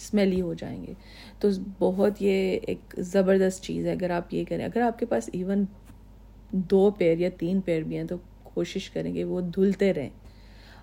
اسمیلی 0.00 0.40
ہو 0.40 0.54
جائیں 0.54 0.86
گے۔ 0.86 0.92
تو 1.38 1.48
بہت 1.78 2.22
یہ 2.22 2.58
ایک 2.62 2.94
زبردست 2.98 3.62
چیز 3.62 3.86
ہے۔ 3.86 3.92
اگر 3.92 4.10
آپ 4.10 4.34
یہ 4.34 4.44
کریں، 4.48 4.64
اگر 4.64 4.80
آپ 4.80 4.98
کے 4.98 5.06
پاس 5.06 5.30
ایون 5.32 5.64
دو 6.52 6.90
پیر 6.90 7.18
یا 7.18 7.28
تین 7.38 7.60
پیر 7.60 7.82
بھی 7.82 7.96
ہیں، 7.96 8.04
تو 8.04 8.16
کوشش 8.42 8.90
کریں 8.90 9.14
گے 9.14 9.24
وہ 9.24 9.40
دھلتے 9.40 9.94
رہیں۔ 9.94 10.10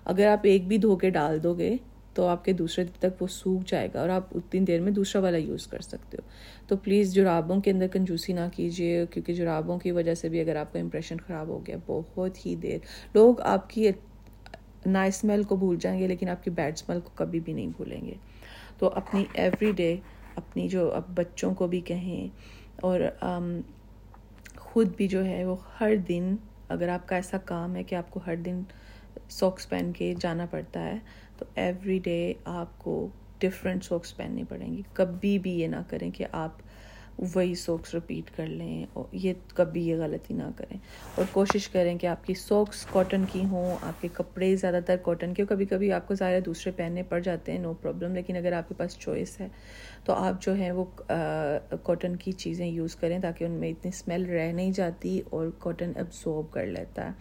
اگر 0.04 0.26
آپ 0.26 0.38
ایک 0.42 0.68
بھی 0.68 0.78
دھو 0.78 0.96
کے 0.96 1.10
ڈال 1.10 1.42
دو 1.42 1.54
گے، 1.54 1.76
تو 2.14 2.26
آپ 2.26 2.44
کے 2.44 2.52
دوسرے 2.52 2.84
دن 2.84 2.90
تک 2.98 3.22
وہ 3.22 3.26
سوکھ 3.26 3.64
جائے 3.66 3.88
گا 3.94 4.00
اور 4.00 4.08
آپ 4.08 4.36
اتنی 4.36 4.60
دیر 4.60 4.80
میں 4.80 4.92
دوسرا 4.92 5.22
والا 5.22 5.36
یوز 5.36 5.66
کر 5.66 5.80
سکتے 5.80 6.16
ہو۔ 6.22 6.28
تو 6.66 6.76
پلیز 6.76 7.14
جرابوں 7.14 7.60
کے 7.60 7.70
اندر 7.70 7.86
کنجوسی 7.86 8.32
نہ 8.32 8.48
کیجیے، 8.56 9.04
کیونکہ 9.10 9.34
جرابوں 9.34 9.78
کی 9.78 9.90
وجہ 9.90 10.14
سے 10.14 10.28
بھی 10.28 10.40
اگر 10.40 10.56
آپ 10.56 10.72
کا 10.72 10.78
امپریشن 10.78 11.16
خراب 11.26 11.46
ہو 11.46 11.66
گیا، 11.66 11.76
بہت 11.86 12.46
ہی 12.46 12.54
دیر۔ 12.56 12.78
لوگ 13.14 13.40
آپ 13.40 13.70
کی 13.70 13.88
نائس 14.86 15.16
اسمیل 15.16 15.42
کو 15.42 15.56
بھول 15.56 15.76
جائیں 15.80 16.00
گے، 16.00 16.06
لیکن 16.06 16.28
آپ 16.28 16.44
کی 16.44 16.50
بیڈ 16.50 16.72
اسمیل 16.72 17.00
کو 17.00 17.10
کبھی 17.14 17.40
بھی 17.40 17.52
نہیں 17.52 17.66
بھولیں 17.66 18.06
گے۔ 18.06 18.14
تو 18.78 18.90
اپنی 18.94 19.24
ایوری 19.34 19.72
ڈے 19.72 19.96
اپنی 20.36 20.68
جو 20.68 20.92
اب 20.94 21.02
بچوں 21.14 21.54
کو 21.54 21.66
بھی 21.66 21.80
کہیں 21.80 22.28
اور 22.80 23.00
خود 24.56 24.96
بھی 24.96 25.08
جو 25.08 25.24
ہے 25.24 25.44
وہ 25.44 25.56
ہر 25.80 25.96
دن 26.08 26.34
اگر 26.68 26.88
آپ 26.88 27.08
کا 27.08 27.16
ایسا 27.16 27.38
کام 27.38 27.76
ہے 27.76 27.82
کہ 27.82 27.94
آپ 27.94 28.10
کو 28.10 28.20
ہر 28.26 28.36
دن 28.36 28.62
سوکس 29.30 29.68
پہن 29.68 29.92
کے 29.92 30.14
جانا 30.20 30.46
پڑتا 30.46 30.84
ہے، 30.84 30.98
تو 31.38 31.44
ایوری 31.54 31.98
ڈے 31.98 32.32
آپ 32.44 32.78
کو 32.78 33.08
ڈفرینٹ 33.38 33.84
سوکس 33.84 34.16
پہننی 34.16 34.44
پڑیں 34.48 34.76
گی۔ 34.76 34.82
کبھی 34.92 35.38
بھی 35.38 35.50
یہ 35.50 35.66
نہ 35.66 35.82
کریں 35.88 36.10
کہ 36.10 36.26
آپ 36.32 36.62
وہی 37.18 37.54
سوکس 37.54 37.94
رپیٹ 37.94 38.36
کر 38.36 38.46
لیں 38.46 38.86
اور 38.92 39.04
یہ 39.12 39.32
کبھی 39.54 39.86
یہ 39.88 39.96
غلطی 39.96 40.34
نہ 40.34 40.50
کریں۔ 40.56 40.76
اور 41.14 41.24
کوشش 41.32 41.68
کریں 41.68 41.98
کہ 41.98 42.06
آپ 42.06 42.26
کی 42.26 42.34
سوکس 42.34 42.86
کاٹن 42.92 43.24
کی 43.32 43.44
ہوں، 43.44 43.76
آپ 43.80 44.02
کے 44.02 44.08
کپڑے 44.12 44.54
زیادہ 44.56 44.80
تر 44.86 44.96
کاٹن 45.02 45.34
کے، 45.34 45.44
کبھی 45.48 45.66
کبھی 45.66 45.92
آپ 45.92 46.08
کو 46.08 46.14
ظاہر 46.14 46.40
دوسرے 46.40 46.72
پہننے 46.72 47.02
پڑ 47.02 47.18
جاتے 47.18 47.52
ہیں 47.52 47.58
نو 47.58 47.72
پرابلم 47.74 48.14
لیکن 48.14 48.36
اگر 48.36 48.52
آپ 48.52 48.68
کے 48.68 48.74
پاس 48.74 48.96
چوائس 48.98 49.40
ہے 49.40 49.48
تو 50.04 50.12
آپ 50.12 50.42
جو 50.42 50.54
ہیں 50.54 50.70
وہ 50.70 50.84
کاٹن 51.82 52.16
کی 52.16 52.32
چیزیں 52.32 52.66
یوز 52.66 52.94
کریں 52.96 53.18
تاکہ 53.18 53.44
ان 53.44 53.50
میں 53.50 53.70
اتنی 53.70 53.88
اسمیل 53.94 54.24
رہ 54.26 54.52
نہیں 54.52 54.72
جاتی 54.72 55.20
اور 55.30 55.46
کاٹن 55.58 55.92
ایبزورب 55.96 56.52
کر 56.52 56.66
لیتا 56.66 57.06
ہے۔ 57.06 57.12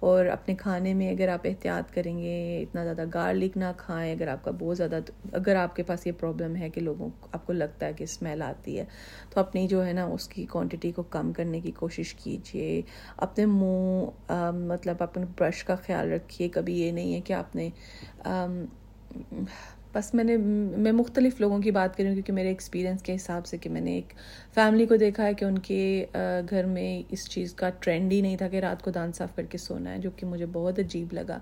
اور 0.00 0.26
اپنے 0.26 0.54
کھانے 0.54 0.92
میں 0.94 1.10
اگر 1.10 1.28
آپ 1.28 1.46
احتیاط 1.46 1.92
کریں 1.94 2.18
گے، 2.18 2.34
اتنا 2.62 2.84
زیادہ 2.84 3.04
گارلک 3.14 3.56
نہ 3.56 3.70
کھائیں، 3.76 4.12
اگر 4.12 4.28
آپ 4.28 4.44
کا 4.44 4.50
بہت 4.58 4.76
زیادہ 4.76 4.98
اگر 5.32 5.56
آپ 5.56 5.76
کے 5.76 5.82
پاس 5.82 6.06
یہ 6.06 6.12
پرابلم 6.18 6.56
ہے 6.56 6.68
کہ 6.70 6.80
لوگوں 6.80 7.08
آپ 7.32 7.46
کو 7.46 7.52
لگتا 7.52 7.86
ہے 7.86 7.92
کہ 7.92 8.04
اسمیل 8.04 8.42
آتی 8.42 8.78
ہے، 8.78 8.84
تو 9.30 9.40
اپنی 9.40 9.66
جو 9.68 9.84
ہے 9.86 9.92
نا 9.92 10.04
اس 10.04 10.28
کی 10.28 10.44
کوانٹٹی 10.46 10.92
کو 10.92 11.02
کم 11.10 11.32
کرنے 11.32 11.60
کی 11.60 11.70
کوشش 11.70 12.14
کیجیے 12.14 12.80
اپنے 13.16 13.46
منہ 13.46 14.50
مطلب 14.68 15.02
اپنے 15.02 15.24
برش 15.38 15.64
کا 15.64 15.74
خیال 15.76 16.12
رکھیے۔ 16.12 16.48
کبھی 16.48 16.80
یہ 16.80 16.92
نہیں 16.92 17.14
ہے 17.14 17.20
کہ 17.20 17.32
آپ 17.32 17.56
نے 17.56 17.68
بس 19.94 20.14
میں 20.14 20.24
نے 20.24 20.36
میں 20.76 20.92
مختلف 20.92 21.40
لوگوں 21.40 21.58
کی 21.58 21.70
بات 21.70 21.96
کروں 21.96 22.12
کیونکہ 22.12 22.32
میرے 22.32 22.48
ایکسپیرینس 22.48 23.02
کے 23.02 23.14
حساب 23.14 23.46
سے 23.46 23.58
کہ 23.58 23.70
میں 23.70 23.80
نے 23.80 23.94
ایک 23.94 24.12
فیملی 24.54 24.86
کو 24.86 24.96
دیکھا 24.96 25.26
ہے 25.26 25.34
کہ 25.34 25.44
ان 25.44 25.58
کے 25.58 26.06
گھر 26.50 26.64
میں 26.64 27.02
اس 27.08 27.28
چیز 27.30 27.54
کا 27.54 27.70
ٹرینڈ 27.80 28.12
ہی 28.12 28.20
نہیں 28.20 28.36
تھا 28.36 28.48
کہ 28.48 28.60
رات 28.60 28.82
کو 28.82 28.90
دانت 28.90 29.16
صاف 29.16 29.34
کر 29.36 29.42
کے 29.42 29.58
سونا 29.58 29.92
ہے، 29.92 29.98
جو 29.98 30.10
کہ 30.16 30.26
مجھے 30.26 30.46
بہت 30.46 30.78
عجیب 30.78 31.12
لگا۔ 31.12 31.38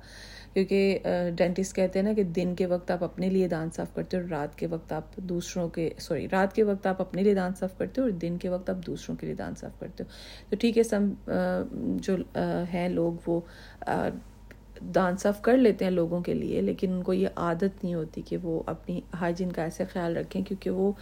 کیونکہ 0.55 0.99
ڈینٹسٹ 1.37 1.77
کہتے 1.77 1.99
ہیں 1.99 2.07
نا 2.07 2.13
کہ 2.13 2.23
دن 2.23 2.55
کے 2.55 2.67
وقت 2.67 2.91
آپ 2.91 3.05
اپنے 3.05 3.29
لیے 3.29 3.49
دانت 3.49 3.75
صاف 3.75 3.95
کرتے 3.95 4.17
ہو 4.17 4.23
اور 4.23 4.31
رات 4.31 4.59
کے 4.59 4.67
وقت 4.67 4.93
آپ 4.93 5.17
دوسروں 5.17 5.69
کے 5.69 5.91
سوری 5.99 6.27
رات 6.33 6.55
کے 6.55 6.63
وقت 6.63 6.87
آپ 6.87 7.01
اپنے 7.01 7.23
لیے 7.23 7.35
دانت 7.35 7.59
صاف 7.59 7.77
کرتے 7.79 8.01
ہو 8.01 8.07
اور 8.07 8.13
دن 8.13 8.37
کے 8.39 8.49
وقت 8.49 8.71
آپ 8.71 8.87
دوسروں 8.87 9.17
کے 9.17 9.27
لیے 9.27 9.35
دانت 9.35 9.59
صاف 9.59 9.79
کرتے 9.81 10.05
ہو۔ 10.05 10.09
تو 10.51 10.57
ٹھیک 10.61 10.79
ہے 10.79 10.83
سب 10.83 11.31
جو 11.97 12.17
ہیں 12.73 12.89
لوگ 12.89 13.13
وہ 13.27 13.41
دانت 14.81 15.21
صاف 15.21 15.43
کر 15.43 15.57
لیتے 15.57 15.85
ہیں 15.85 15.93
لوگوں 15.93 16.21
کے 16.21 16.35
لیے، 16.35 16.61
لیکن 16.61 16.93
ان 16.93 17.03
کو 17.03 17.13
یہ 17.13 17.29
عادت 17.37 17.85
نہیں 17.85 17.95
ہوتی 17.95 18.23
کہ 18.23 18.37
وہ 18.37 18.63
اپنی 18.67 19.01
ہائیجین 19.21 19.53
کا 19.53 19.63
ایسے 19.63 19.85
خیال 19.93 20.17
رکھیں، 20.17 20.43
کیونکہ 20.43 20.71
وہ 20.71 20.93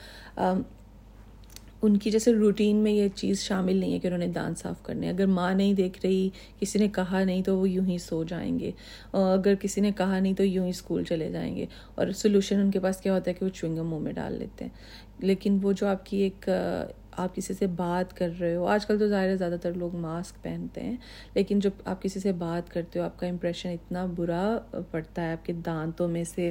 ان 1.83 1.97
کی 1.97 2.11
جیسے 2.11 2.33
روٹین 2.33 2.77
میں 2.77 2.93
یہ 2.93 3.09
چیز 3.15 3.41
شامل 3.41 3.77
نہیں 3.77 3.93
ہے 3.93 3.99
کہ 3.99 4.07
انہوں 4.07 4.19
نے 4.19 4.27
دانت 4.27 4.59
صاف 4.59 4.83
کرنے۔ 4.83 5.11
اگر 5.11 5.27
ماں 5.27 5.55
نہیں 5.55 5.75
دیکھ 5.75 5.99
رہی، 6.05 6.29
کسی 6.61 6.79
نے 6.79 6.89
کہا 6.89 7.25
نہیں 7.25 7.43
تو 7.43 7.59
وہ 7.59 7.69
یوں 7.69 7.87
ہی 7.87 7.99
سو 7.99 8.25
جائیں 8.25 8.59
گے۔ 8.59 8.71
اگر 9.13 9.55
کسی 9.55 9.81
نے 9.81 9.91
کہا 9.97 10.19
نہیں 10.19 10.33
تو 10.33 10.45
یوں 10.45 10.65
ہی 10.65 10.71
اسکول 10.71 11.05
چلے 11.05 11.31
جائیں 11.31 11.57
گے۔ 11.57 11.67
اور 11.95 12.07
سلوشن 12.13 12.61
ان 12.61 12.71
کے 12.71 12.81
پاس 12.81 12.97
کیا 12.97 13.15
ہوتا 13.15 13.31
ہے 13.31 13.35
کہ 13.35 13.45
وہ 13.45 13.51
چوئنگم 13.51 13.91
منہ 13.91 13.99
میں 13.99 14.13
ڈال 14.13 14.33
لیتے 14.33 14.65
ہیں۔ 14.65 14.73
لیکن 15.19 15.59
وہ 15.63 15.73
جو 15.73 15.87
آپ 15.87 16.07
کی 16.07 16.17
ایک 16.17 16.49
آپ 17.17 17.35
کسی 17.35 17.55
سے 17.55 17.67
بات 17.67 18.17
کر 18.17 18.31
رہے 18.41 18.55
ہو، 18.57 18.67
آج 18.67 18.87
کل 18.87 18.99
تو 18.99 19.09
ظاہر 19.09 19.29
ہے 19.29 19.37
زیادہ 19.37 19.57
تر 19.63 19.75
لوگ 19.75 19.97
ماسک 19.97 20.43
پہنتے 20.43 20.81
ہیں، 20.81 20.97
لیکن 21.35 21.59
جب 21.59 21.71
آپ 21.85 22.03
کسی 22.03 22.21
سے 22.21 22.33
بات 22.39 22.71
کرتے 22.73 22.99
ہو، 22.99 23.05
آپ 23.05 23.19
کا 23.21 23.27
امپریشن 23.27 23.71
اتنا 23.71 24.05
برا 24.17 24.59
پڑتا 24.91 25.23
ہے، 25.23 25.33
آپ 25.33 25.47
کے 25.47 25.53
دانتوں 25.67 26.09
میں 26.09 26.25
سے 26.25 26.51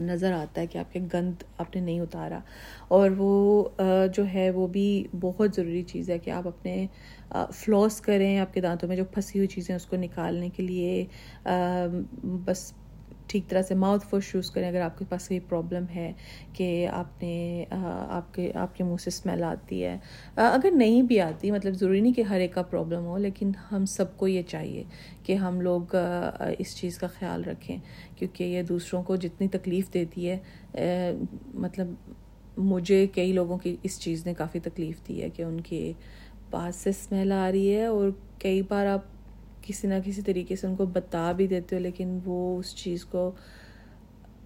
نظر 0.00 0.32
آتا 0.32 0.60
ہے 0.60 0.66
کہ 0.66 0.78
آپ 0.78 0.92
کے 0.92 1.00
گند 1.12 1.42
آپ 1.58 1.74
نے 1.74 1.80
نہیں 1.80 2.00
اتارا۔ 2.00 2.38
اور 2.88 3.10
وہ 3.16 3.68
جو 4.14 4.24
ہے، 4.34 4.48
وہ 4.50 4.66
بھی 4.66 5.06
بہت 5.20 5.54
ضروری 5.56 5.82
چیز 5.82 6.10
ہے 6.10 6.18
کہ 6.18 6.30
آپ 6.30 6.46
اپنے 6.48 6.86
فلوس 7.54 8.00
کریں، 8.00 8.38
آپ 8.38 8.54
کے 8.54 8.60
دانتوں 8.60 8.88
میں 8.88 8.96
جو 8.96 9.04
پھنسی 9.04 9.38
ہوئی 9.38 9.48
چیزیں 9.48 9.74
اس 9.74 9.86
کو 9.86 9.96
نکالنے 9.96 10.48
کے 10.56 10.62
لیے 10.62 11.04
بس 12.44 12.72
ٹھیک 13.28 13.48
طرح 13.48 13.62
سے 13.62 13.74
ماؤتھ 13.74 14.06
واش 14.12 14.34
یوز 14.34 14.50
کریں، 14.50 14.68
اگر 14.68 14.80
آپ 14.80 14.98
کے 14.98 15.04
پاس 15.08 15.26
کوئی 15.28 15.40
پرابلم 15.48 15.84
ہے 15.94 16.12
کہ 16.54 16.86
آپ 16.92 17.22
نے 17.22 17.64
آپ 17.70 18.34
کے 18.34 18.50
آپ 18.54 18.76
کے 18.76 18.84
منہ 18.84 18.96
سے 19.00 19.08
اسمیل 19.08 19.42
آتی 19.44 19.82
ہے۔ 19.84 19.96
اگر 20.36 20.70
نہیں 20.74 21.02
بھی 21.02 21.20
آتی 21.20 21.50
مطلب 21.50 21.74
ضروری 21.74 22.00
نہیں 22.00 22.12
کہ 22.12 22.22
ہر 22.22 22.40
ایک 22.40 22.54
کا 22.54 22.62
پرابلم 22.62 23.04
ہو، 23.06 23.16
لیکن 23.18 23.50
ہم 23.72 23.84
سب 23.86 24.16
کو 24.16 24.28
یہ 24.28 24.42
چاہیے 24.48 24.84
کہ 25.24 25.34
ہم 25.34 25.60
لوگ 25.60 25.94
اس 26.58 26.76
چیز 26.76 26.98
کا 26.98 27.06
خیال 27.18 27.44
رکھیں۔ 27.44 27.76
کیونکہ 28.16 28.44
یہ 28.44 28.62
دوسروں 28.62 29.02
کو 29.02 29.16
جتنی 29.16 29.48
تکلیف 29.48 29.92
دیتی 29.94 30.28
ہے 30.30 31.12
مطلب 31.54 31.94
مجھے 32.58 33.06
کئی 33.14 33.32
لوگوں 33.32 33.58
کی 33.58 33.76
اس 33.82 33.98
چیز 34.00 34.26
نے 34.26 34.34
کافی 34.34 34.60
تکلیف 34.60 35.00
دی 35.08 35.22
ہے 35.22 35.28
کہ 35.30 35.42
ان 35.42 35.60
کے 35.60 35.92
پاس 36.50 36.76
سے 36.76 36.90
اسمیل 36.90 37.32
آ 37.32 37.50
رہی 37.52 37.74
ہے 37.74 37.84
اور 37.86 38.10
کئی 38.38 38.62
بار 38.62 38.86
آپ 38.86 39.04
کسی 39.66 39.88
نہ 39.88 39.94
کسی 40.04 40.22
طریقے 40.22 40.56
سے 40.56 40.66
ان 40.66 40.74
کو 40.76 40.86
بتا 40.86 41.30
بھی 41.32 41.46
دیتے 41.46 41.76
ہو، 41.76 41.80
لیکن 41.80 42.18
وہ 42.24 42.58
اس 42.58 42.74
چیز 42.76 43.04
کو 43.04 43.30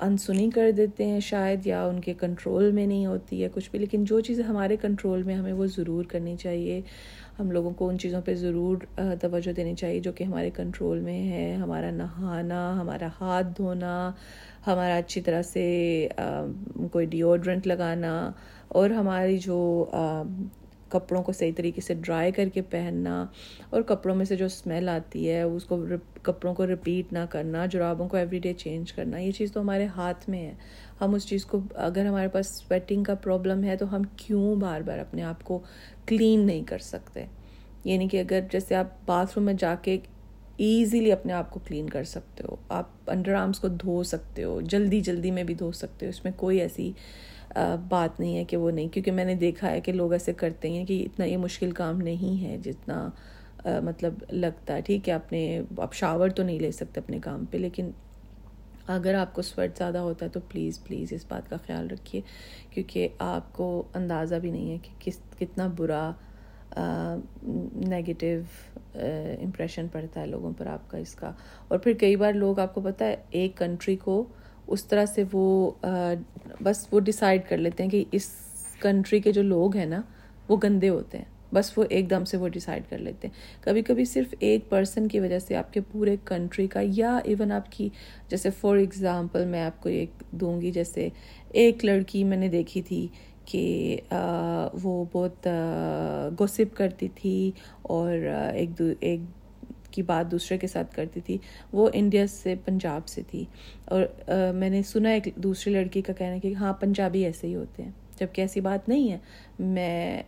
انسنی 0.00 0.48
کر 0.50 0.70
دیتے 0.76 1.04
ہیں 1.04 1.20
شاید، 1.20 1.66
یا 1.66 1.82
ان 1.86 2.00
کے 2.00 2.12
کنٹرول 2.20 2.70
میں 2.72 2.86
نہیں 2.86 3.06
ہوتی 3.06 3.42
ہے 3.42 3.48
کچھ 3.54 3.70
بھی۔ 3.70 3.78
لیکن 3.78 4.04
جو 4.04 4.20
چیزیں 4.20 4.44
ہمارے 4.44 4.76
کنٹرول 4.82 5.22
میں 5.22 5.34
ہمیں 5.34 5.52
وہ 5.52 5.66
ضرور 5.66 6.04
کرنی 6.04 6.36
چاہیے۔ 6.36 6.80
ہم 7.38 7.50
لوگوں 7.50 7.70
کو 7.70 7.88
ان 7.88 7.98
چیزوں 7.98 8.20
پہ 8.24 8.34
ضرور 8.34 8.76
توجہ 9.20 9.52
دینی 9.52 9.74
چاہیے 9.74 10.00
جو 10.00 10.12
کہ 10.12 10.24
ہمارے 10.24 10.50
کنٹرول 10.56 11.00
میں 11.00 11.22
ہے۔ 11.30 11.54
ہمارا 11.54 11.90
نہانا، 11.90 12.80
ہمارا 12.80 13.08
ہاتھ 13.20 13.46
دھونا، 13.56 14.10
ہمارا 14.66 14.96
اچھی 14.96 15.20
طرح 15.20 15.42
سے 15.42 16.08
کوئی 16.92 17.06
ڈیوڈرنٹ 17.06 17.66
لگانا 17.66 18.30
اور 18.68 18.90
ہماری 18.90 19.38
جو 19.38 19.58
کپڑوں 20.90 21.22
کو 21.22 21.32
صحیح 21.32 21.52
طریقے 21.56 21.80
سے 21.80 21.94
ڈرائی 21.94 22.32
کر 22.32 22.48
کے 22.48 22.62
پہننا 22.62 23.26
اور 23.70 23.82
کپڑوں 23.82 24.16
میں 24.16 24.24
سے 24.24 24.36
جو 24.36 24.44
اسمیل 24.44 24.88
آتی 24.88 25.30
ہے، 25.30 25.42
اس 25.42 25.64
کو 25.64 25.84
کپڑوں 26.22 26.54
کو 26.54 26.66
رپیٹ 26.66 27.12
نہ 27.12 27.18
کرنا، 27.30 27.66
جرابوں 27.66 28.08
کو 28.08 28.16
ایوری 28.16 28.38
ڈے 28.38 28.52
چینج 28.52 28.92
کرنا، 28.92 29.18
یہ 29.18 29.32
چیز 29.32 29.52
تو 29.52 29.60
ہمارے 29.60 29.86
ہاتھ 29.86 30.30
میں 30.30 30.46
ہے۔ 30.46 30.54
ہم 31.00 31.14
اس 31.14 31.26
چیز 31.26 31.44
کو، 31.44 31.60
اگر 31.74 32.06
ہمارے 32.06 32.28
پاس 32.28 32.46
سویٹنگ 32.46 33.04
کا 33.04 33.14
پرابلم 33.14 33.64
ہے 33.64 33.76
تو 33.76 33.96
ہم 33.96 34.02
کیوں 34.16 34.56
بار 34.56 34.80
بار 34.80 34.98
اپنے 34.98 35.22
آپ 35.22 35.44
کو 35.44 35.58
کلین 36.06 36.46
نہیں 36.46 36.64
کر 36.64 36.78
سکتے؟ 36.78 37.26
یعنی 37.84 38.08
کہ 38.08 38.20
اگر 38.20 38.40
جیسے 38.52 38.74
آپ 38.74 38.86
باتھ 39.06 39.32
روم 39.36 39.44
میں 39.44 39.54
جا 39.54 39.74
کے 39.82 39.98
ایزیلی 40.56 41.12
اپنے 41.12 41.32
آپ 41.32 41.50
کو 41.50 41.60
کلین 41.66 41.90
کر 41.90 42.04
سکتے 42.04 42.44
ہو، 42.48 42.56
آپ 42.68 42.86
انڈر 43.06 43.34
آرمس 43.34 43.58
کو 43.58 43.68
دھو 43.68 44.02
سکتے 44.02 44.44
ہو، 44.44 44.60
جلدی 44.60 45.00
جلدی 45.00 45.30
میں 45.30 45.44
بھی 45.44 45.54
دھو 45.54 45.72
سکتے 45.72 46.06
ہو، 46.06 46.10
اس 46.10 46.24
میں 46.24 46.32
کوئی 46.36 46.60
ایسی 46.60 46.92
بات 47.88 48.20
نہیں 48.20 48.36
ہے 48.36 48.44
کہ 48.44 48.56
وہ 48.56 48.70
نہیں، 48.70 48.88
کیونکہ 48.88 49.12
میں 49.12 49.24
نے 49.24 49.34
دیکھا 49.34 49.70
ہے 49.70 49.80
کہ 49.80 49.92
لوگ 49.92 50.12
ایسے 50.12 50.32
کرتے 50.32 50.70
ہیں 50.70 50.84
کہ 50.86 51.02
اتنا 51.04 51.24
یہ 51.26 51.36
مشکل 51.36 51.70
کام 51.72 52.00
نہیں 52.00 52.42
ہے 52.42 52.56
جتنا 52.64 53.08
مطلب 53.84 54.22
لگتا 54.30 54.74
ہے، 54.74 54.80
ٹھیک 54.82 55.08
ہے 55.08 55.14
آپ 55.14 55.32
نے 55.32 55.60
آپ 55.78 55.94
شاور 55.94 56.28
تو 56.28 56.42
نہیں 56.42 56.58
لے 56.60 56.70
سکتے 56.72 57.00
اپنے 57.00 57.18
کام 57.20 57.44
پہ، 57.50 57.58
لیکن 57.58 57.90
اگر 58.88 59.14
آپ 59.14 59.34
کو 59.34 59.42
سویٹ 59.42 59.76
زیادہ 59.78 59.98
ہوتا 59.98 60.24
ہے 60.26 60.30
تو 60.30 60.40
پلیز 60.48 60.82
پلیز 60.84 61.12
اس 61.12 61.24
بات 61.28 61.50
کا 61.50 61.56
خیال 61.66 61.90
رکھیے، 61.90 62.20
کیونکہ 62.70 63.08
آپ 63.18 63.52
کو 63.52 63.82
اندازہ 63.94 64.34
بھی 64.34 64.50
نہیں 64.50 64.70
ہے 64.70 64.78
کہ 64.82 64.94
کس، 64.98 65.18
کتنا 65.38 65.66
برا 65.76 66.10
نگیٹیو 67.88 68.40
امپریشن 68.94 69.86
پڑتا 69.92 70.20
ہے 70.20 70.26
لوگوں 70.26 70.52
پر 70.58 70.66
آپ 70.66 70.90
کا 70.90 70.98
اس 70.98 71.14
کا۔ 71.14 71.32
اور 71.68 71.78
پھر 71.78 71.92
کئی 72.00 72.16
بار 72.16 72.32
لوگ، 72.32 72.58
آپ 72.58 72.74
کو 72.74 72.80
پتہ 72.80 73.04
ہے، 73.04 73.16
ایک 73.30 73.56
کنٹری 73.58 73.96
کو 73.96 74.24
اس 74.70 74.84
طرح 74.84 75.06
سے 75.06 75.24
وہ 75.32 75.70
بس 76.62 76.86
وہ 76.90 77.00
ڈیسائیڈ 77.00 77.42
کر 77.48 77.56
لیتے 77.56 77.82
ہیں 77.82 77.90
کہ 77.90 78.04
اس 78.12 78.28
کنٹری 78.80 79.20
کے 79.20 79.32
جو 79.32 79.42
لوگ 79.42 79.76
ہیں 79.76 79.86
نا، 79.86 80.00
وہ 80.48 80.56
گندے 80.62 80.88
ہوتے 80.88 81.18
ہیں۔ 81.18 81.24
بس 81.54 81.70
وہ 81.78 81.84
ایک 81.90 82.10
دم 82.10 82.24
سے 82.24 82.36
وہ 82.36 82.48
ڈیسائیڈ 82.48 82.82
کر 82.88 82.98
لیتے 82.98 83.28
ہیں۔ 83.28 83.64
کبھی 83.64 83.82
کبھی 83.82 84.04
صرف 84.04 84.34
ایک 84.38 84.68
پرسن 84.70 85.08
کی 85.08 85.20
وجہ 85.20 85.38
سے 85.38 85.56
آپ 85.56 85.72
کے 85.72 85.80
پورے 85.92 86.16
کنٹری 86.24 86.66
کا، 86.66 86.80
یا 86.82 87.18
ایون 87.24 87.52
آپ 87.52 87.72
کی، 87.72 87.88
جیسے 88.28 88.50
فار 88.50 88.76
ایگزامپل 88.76 89.44
میں 89.44 89.62
آپ 89.62 89.82
کو 89.82 89.88
ایک 89.88 90.22
دوں 90.30 90.60
گی، 90.60 90.70
جیسے 90.70 91.08
ایک 91.52 91.84
لڑکی 91.84 92.24
میں 92.24 92.36
نے 92.36 92.48
دیکھی 92.48 92.82
تھی 92.82 93.06
کہ 93.44 94.00
وہ 94.82 95.04
بہت 95.12 95.46
گوسپ 96.40 96.76
کرتی 96.76 97.08
تھی 97.14 97.50
اور 97.82 98.12
ایک 98.54 98.78
دو، 98.78 98.92
ایک 99.00 99.20
کی 99.90 100.02
بات 100.02 100.30
دوسرے 100.30 100.58
کے 100.58 100.66
ساتھ 100.66 100.94
کرتی 100.94 101.20
تھی، 101.20 101.38
وہ 101.72 101.90
انڈیا 101.92 102.26
سے 102.26 102.54
پنجاب 102.64 103.08
سے 103.08 103.22
تھی۔ 103.30 103.44
اور 103.84 104.02
میں 104.54 104.70
نے 104.70 104.82
سنا 104.82 105.10
ایک 105.10 105.28
دوسری 105.36 105.72
لڑکی 105.72 106.02
کا 106.02 106.12
کہنا 106.12 106.38
کہ 106.38 106.54
ہاں 106.54 106.72
پنجابی 106.72 107.24
ایسے 107.24 107.46
ہی 107.46 107.54
ہوتے 107.54 107.82
ہیں 107.82 107.90
جبکہ 108.20 108.40
ایسی 108.40 108.60
بات 108.60 108.88
نہیں 108.88 109.12
ہے۔ 109.12 109.18
میں 109.58 110.22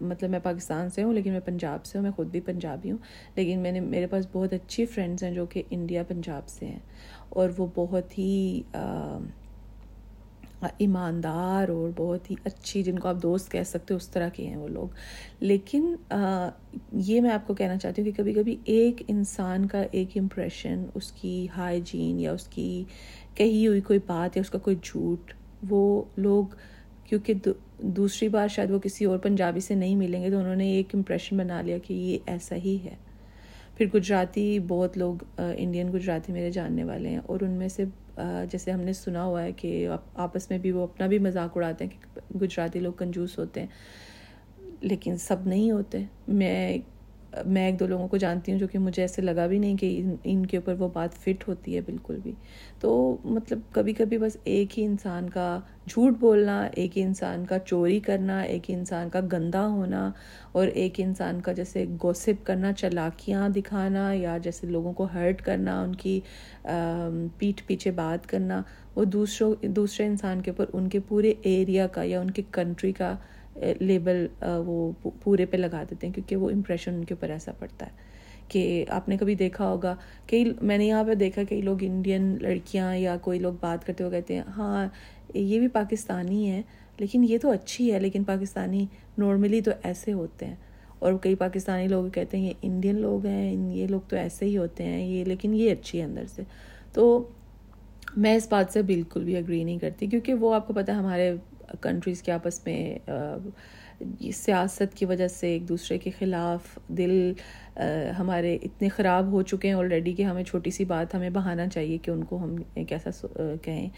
مطلب 0.00 0.30
میں 0.30 0.38
پاکستان 0.42 0.90
سے 0.90 1.02
ہوں، 1.02 1.12
لیکن 1.12 1.32
میں 1.32 1.40
پنجاب 1.40 1.84
سے 1.84 1.98
ہوں، 1.98 2.02
میں 2.02 2.12
خود 2.12 2.26
بھی 2.26 2.40
پنجابی 2.40 2.90
ہوں۔ 2.90 2.98
لیکن 3.34 3.58
میں 3.58 3.72
نے، 3.72 3.80
میرے 3.80 4.06
پاس 4.06 4.26
بہت 4.32 4.52
اچھی 4.52 4.86
فرینڈس 4.86 5.22
ہیں 5.22 5.30
جو 5.30 5.46
کہ 5.46 5.62
انڈیا 5.70 6.02
پنجاب 6.02 6.48
سے 6.48 6.66
ہیں۔ 6.66 6.78
اور 7.28 7.50
وہ 7.58 7.66
بہت 7.74 8.18
ہی 8.18 8.62
ایماندار 10.78 11.68
اور 11.68 11.90
بہت 11.96 12.30
ہی 12.30 12.36
اچھی 12.44 12.82
جن 12.82 12.98
کو 12.98 13.08
آپ 13.08 13.16
دوست 13.22 13.50
کہہ 13.52 13.62
سکتے 13.62 13.94
ہو، 13.94 13.96
اس 13.96 14.08
طرح 14.08 14.28
کے 14.28 14.46
ہیں 14.46 14.56
وہ 14.56 14.68
لوگ۔ 14.68 14.88
لیکن 15.40 15.94
یہ 16.92 17.20
میں 17.20 17.30
آپ 17.30 17.46
کو 17.46 17.54
کہنا 17.54 17.76
چاہتی 17.76 18.02
ہوں 18.02 18.10
کہ 18.10 18.22
کبھی 18.22 18.32
کبھی 18.32 18.56
ایک 18.64 19.02
انسان 19.08 19.66
کا 19.66 19.82
ایک 19.90 20.16
امپریشن 20.16 20.84
اس 20.94 21.12
کی 21.12 21.46
ہائیجین 21.56 22.20
یا 22.20 22.32
اس 22.32 22.46
کی 22.46 22.84
کہی 23.34 23.66
ہوئی 23.66 23.80
کوئی 23.80 23.98
بات 24.06 24.36
یا 24.36 24.40
اس 24.40 24.50
کا 24.50 24.58
کوئی 24.58 24.76
جھوٹ، 24.82 25.32
وہ 25.70 26.02
لوگ، 26.16 26.44
کیونکہ 27.04 27.34
دوسری 27.80 28.28
بار 28.28 28.48
شاید 28.48 28.70
وہ 28.70 28.78
کسی 28.78 29.04
اور 29.04 29.18
پنجابی 29.18 29.60
سے 29.60 29.74
نہیں 29.74 29.96
ملیں 29.96 30.22
گے، 30.22 30.30
تو 30.30 30.38
انہوں 30.38 30.56
نے 30.56 30.70
ایک 30.70 30.94
امپریشن 30.94 31.36
بنا 31.36 31.60
لیا 31.62 31.78
کہ 31.78 31.94
یہ 31.94 32.18
ایسا 32.26 32.56
ہی 32.56 32.78
ہے۔ 32.84 32.94
پھر 33.76 33.86
گجراتی، 33.94 34.58
بہت 34.68 34.98
لوگ 34.98 35.14
انڈین 35.36 35.92
گجراتی 35.94 36.32
میرے 36.32 36.50
جاننے 36.50 36.84
والے 36.84 37.08
ہیں 37.08 37.20
اور 37.26 37.40
ان 37.40 37.50
میں 37.50 37.68
سے 37.68 37.84
جیسے 38.50 38.70
ہم 38.70 38.80
نے 38.80 38.92
سنا 38.92 39.24
ہوا 39.24 39.42
ہے 39.42 39.52
کہ 39.52 39.88
آپس 40.14 40.50
میں 40.50 40.58
بھی 40.58 40.72
وہ 40.72 40.82
اپنا 40.82 41.06
بھی 41.06 41.18
مذاق 41.18 41.56
اڑاتے 41.56 41.84
ہیں 41.84 41.90
کہ 41.92 42.20
گجراتی 42.40 42.80
لوگ 42.80 42.92
کنجوس 42.92 43.38
ہوتے 43.38 43.60
ہیں، 43.60 43.68
لیکن 44.80 45.16
سب 45.16 45.46
نہیں 45.46 45.70
ہوتے۔ 45.70 46.02
میں 46.28 46.78
میں 47.46 47.64
ایک 47.66 47.78
دو 47.80 47.86
لوگوں 47.86 48.06
کو 48.08 48.16
جانتی 48.16 48.52
ہوں 48.52 48.58
جو 48.58 48.66
کہ 48.66 48.78
مجھے 48.78 49.02
ایسے 49.02 49.22
لگا 49.22 49.46
بھی 49.46 49.58
نہیں 49.58 49.76
کہ 49.76 50.02
ان 50.24 50.44
کے 50.46 50.56
اوپر 50.56 50.74
وہ 50.78 50.88
بات 50.92 51.14
فٹ 51.14 51.48
ہوتی 51.48 51.74
ہے 51.76 51.80
بالکل 51.80 52.18
بھی۔ 52.22 52.32
تو 52.80 53.16
مطلب 53.24 53.58
کبھی 53.72 53.92
کبھی 53.92 54.18
بس 54.18 54.36
ایک 54.44 54.78
ہی 54.78 54.84
انسان 54.84 55.30
کا 55.30 55.58
جھوٹ 55.86 56.18
بولنا، 56.20 56.60
ایک 56.64 56.96
ہی 56.98 57.02
انسان 57.02 57.44
کا 57.46 57.58
چوری 57.58 58.00
کرنا، 58.00 58.40
ایک 58.40 58.70
ہی 58.70 58.74
انسان 58.74 59.08
کا 59.08 59.20
گندا 59.32 59.66
ہونا 59.66 60.10
اور 60.52 60.66
ایک 60.66 60.94
انسان 60.98 61.40
کا 61.40 61.52
جیسے 61.52 61.84
گوسپ 62.02 62.46
کرنا، 62.46 62.72
چلاکیاں 62.72 63.48
دکھانا 63.48 64.12
یا 64.12 64.38
جیسے 64.42 64.66
لوگوں 64.66 64.92
کو 64.92 65.04
ہرٹ 65.04 65.42
کرنا، 65.42 65.80
ان 65.82 65.94
کی 65.94 66.20
پیٹھ 67.38 67.62
پیچھے 67.66 67.90
بات 67.90 68.28
کرنا، 68.28 68.62
وہ 68.94 69.04
دوسروں 69.04 69.54
دوسرے 69.62 70.06
انسان 70.06 70.42
کے 70.42 70.50
اوپر 70.50 70.64
ان 70.72 70.88
کے 70.88 71.00
پورے 71.00 71.34
ایریا 71.42 71.86
کا 71.86 72.02
یا 72.02 72.20
ان 72.20 72.30
کی 72.30 72.42
کنٹری 72.50 72.92
کا 72.92 73.16
لیبل 73.80 74.26
وہ 74.66 74.92
پورے 75.22 75.46
پہ 75.46 75.56
لگا 75.56 75.82
دیتے 75.90 76.06
ہیں 76.06 76.14
کیونکہ 76.14 76.36
وہ 76.36 76.50
امپریشن 76.50 76.94
ان 76.94 77.04
کے 77.04 77.14
اوپر 77.14 77.30
ایسا 77.30 77.52
پڑتا 77.58 77.86
ہے 77.86 78.14
کہ 78.48 78.84
آپ 78.88 79.08
نے 79.08 79.16
کبھی 79.16 79.34
دیکھا 79.34 79.68
ہوگا، 79.68 79.94
کئی 80.26 80.52
میں 80.62 80.78
نے 80.78 80.86
یہاں 80.86 81.04
پہ 81.04 81.14
دیکھا 81.14 81.42
کئی 81.48 81.60
لوگ 81.62 81.82
انڈین 81.82 82.36
لڑکیاں 82.40 82.96
یا 82.96 83.16
کوئی 83.22 83.38
لوگ 83.38 83.54
بات 83.60 83.86
کرتے 83.86 84.04
ہوئے 84.04 84.20
کہتے 84.20 84.34
ہیں 84.34 84.42
ہاں 84.56 84.86
یہ 85.34 85.58
بھی 85.58 85.68
پاکستانی 85.68 86.50
ہے 86.50 86.62
لیکن 86.98 87.24
یہ 87.28 87.38
تو 87.38 87.50
اچھی 87.50 87.92
ہے، 87.92 87.98
لیکن 88.00 88.24
پاکستانی 88.24 88.86
نارملی 89.18 89.60
تو 89.60 89.70
ایسے 89.82 90.12
ہوتے 90.12 90.46
ہیں۔ 90.46 90.54
اور 90.98 91.12
کئی 91.20 91.34
پاکستانی 91.34 91.88
لوگ 91.88 92.08
کہتے 92.08 92.36
ہیں، 92.36 92.44
یہ 92.44 92.52
انڈین 92.62 93.00
لوگ 93.00 93.26
ہیں 93.26 93.74
یہ 93.76 93.86
لوگ 93.86 94.00
تو 94.08 94.16
ایسے 94.16 94.46
ہی 94.46 94.56
ہوتے 94.56 94.84
ہیں، 94.84 95.06
یہ، 95.06 95.24
لیکن 95.24 95.54
یہ 95.54 95.72
اچھی 95.72 95.98
ہے 95.98 96.04
اندر 96.04 96.24
سے۔ 96.26 96.42
تو 96.92 97.28
میں 98.16 98.34
اس 98.36 98.46
بات 98.50 98.72
سے 98.72 98.82
بالکل 98.82 99.24
بھی 99.24 99.36
اگری 99.36 99.64
نہیں 99.64 99.78
کرتی، 99.78 100.06
کیونکہ 100.06 100.34
وہ 100.34 100.54
آپ 100.54 100.66
کو 100.66 100.72
پتہ 100.72 100.90
ہے 100.90 100.96
ہمارے 100.96 101.34
کنٹریز 101.80 102.22
کے 102.22 102.32
آپس 102.32 102.66
میں 102.66 102.98
سیاست 104.34 104.94
کی 104.94 105.04
وجہ 105.04 105.28
سے 105.28 105.48
ایک 105.48 105.68
دوسرے 105.68 105.98
کے 105.98 106.10
خلاف 106.18 106.78
دل 106.88 107.32
ہمارے 108.18 108.58
اتنے 108.62 108.88
خراب 108.88 109.32
ہو 109.32 109.42
چکے 109.42 109.68
ہیں 109.68 109.74
آلریڈی 109.74 110.12
کہ 110.12 110.22
ہمیں 110.22 110.44
چھوٹی 110.44 110.70
سی 110.70 110.84
بات 110.84 111.14
ہمیں 111.14 111.30
بہانا 111.30 111.66
چاہیے 111.66 111.98
کہ 111.98 112.10
ان 112.10 112.24
کو 112.24 112.36
ہم 112.36 112.56
کیسا 112.88 113.26
کہیں۔ 113.62 113.88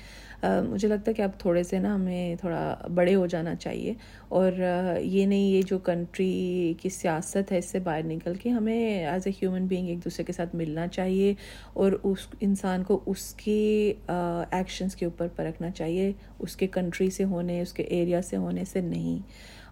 مجھے 0.68 0.88
لگتا 0.88 1.08
ہے 1.08 1.14
کہ 1.14 1.22
اب 1.22 1.30
تھوڑے 1.38 1.62
سے 1.62 1.78
نا 1.78 1.94
ہمیں 1.94 2.37
تھوڑا 2.37 2.74
بڑے 2.94 3.14
ہو 3.14 3.26
جانا 3.26 3.54
چاہیے۔ 3.54 3.94
اور 4.28 4.52
یہ 5.00 5.26
نہیں، 5.26 5.50
یہ 5.50 5.62
جو 5.66 5.78
کنٹری 5.78 6.74
کی 6.80 6.88
سیاست 6.88 7.52
ہے، 7.52 7.58
اس 7.58 7.64
سے 7.64 7.78
باہر 7.78 8.02
نکل 8.04 8.34
کے 8.34 8.50
ہمیں 8.50 9.06
ایز 9.06 9.22
اے 9.26 9.32
ہیومن 9.42 9.66
بینگ 9.66 9.88
ایک 9.88 10.04
دوسرے 10.04 10.24
کے 10.24 10.32
ساتھ 10.32 10.56
ملنا 10.56 10.87
چاہیے 10.87 11.34
اور 11.72 11.92
اس 12.02 12.26
انسان 12.40 12.84
کو 12.84 13.00
اس 13.06 13.34
کے 13.34 13.92
ایکشنس 14.08 14.96
کے 14.96 15.04
اوپر 15.04 15.28
پرکھنا 15.37 15.70
چاہیے۔ 15.70 16.12
اس 16.38 16.56
کے 16.56 16.66
کنٹری 16.66 17.11
سے 17.11 17.24
ہونے، 17.24 17.61
اس 17.61 17.72
کے 17.72 17.82
ایریا 17.82 18.22
سے 18.22 18.37
ہونے 18.37 18.64
سے 18.64 18.80
نہیں۔ 18.80 19.18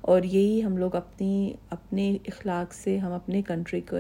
اور 0.07 0.23
یہی 0.23 0.63
ہم 0.65 0.77
لوگ 0.77 0.95
اپنی، 0.97 1.53
اپنے 1.71 2.17
اخلاق 2.27 2.75
سے 2.75 2.97
ہم 2.99 3.13
اپنے 3.13 3.43
کنٹری 3.43 3.81
کو 3.81 3.97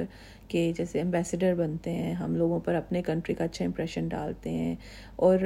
کے 0.48 0.70
جیسے 0.76 1.00
امبیسڈر 1.00 1.54
بنتے 1.54 1.90
ہیں، 1.92 2.12
ہم 2.14 2.34
لوگوں 2.36 2.58
پر 2.60 2.74
اپنے 2.74 3.02
کنٹری 3.02 3.34
کا 3.34 3.44
اچھا 3.44 3.64
امپریشن 3.64 4.08
ڈالتے 4.08 4.50
ہیں، 4.50 4.74
اور 5.16 5.38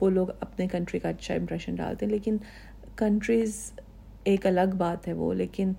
وہ 0.00 0.10
لوگ 0.10 0.28
اپنے 0.40 0.66
کنٹری 0.68 0.98
کا 0.98 1.08
اچھا 1.08 1.34
امپریشن 1.34 1.74
ڈالتے 1.74 2.06
ہیں، 2.06 2.12
لیکن 2.12 2.36
کنٹریز 2.96 3.72
ایک 4.24 4.46
الگ 4.46 4.74
بات 4.78 5.08
ہے 5.08 5.12
وہ، 5.12 5.32
لیکن 5.34 5.72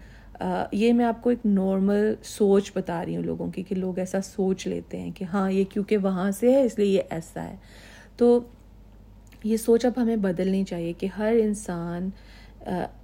یہ 0.72 0.94
میں 0.94 1.06
آپ 1.06 1.22
کو 1.24 1.30
ایک 1.30 1.46
نارمل 1.46 2.14
سوچ 2.24 2.72
بتا 2.76 3.04
رہی 3.06 3.16
ہوں 3.16 3.24
لوگوں 3.24 3.48
کی، 3.52 3.64
کہ 3.64 3.76
لوگ 3.76 4.00
ایسا 4.00 4.22
سوچ 4.22 4.68
لیتے 4.68 5.00
ہیں 5.00 5.12
کہ 5.16 5.26
ہاں 5.34 5.50
یہ 5.52 5.64
کیونکہ 5.70 5.98
وہاں 5.98 6.32
سے 6.32 6.52
ہے، 6.54 6.64
اس 6.64 6.78
لیے 6.80 6.88
یہ 6.88 7.02
ایسا 7.10 7.44
ہے۔ 7.44 7.56
تو 8.18 8.40
یہ 9.44 9.58
سوچ 9.58 9.86
اب 9.86 10.02
ہمیں 10.02 10.16
بدلنی 10.16 10.64
چاہیے 10.64 10.94
کہ 10.94 11.08
ہر 11.18 11.36
انسان 11.42 12.10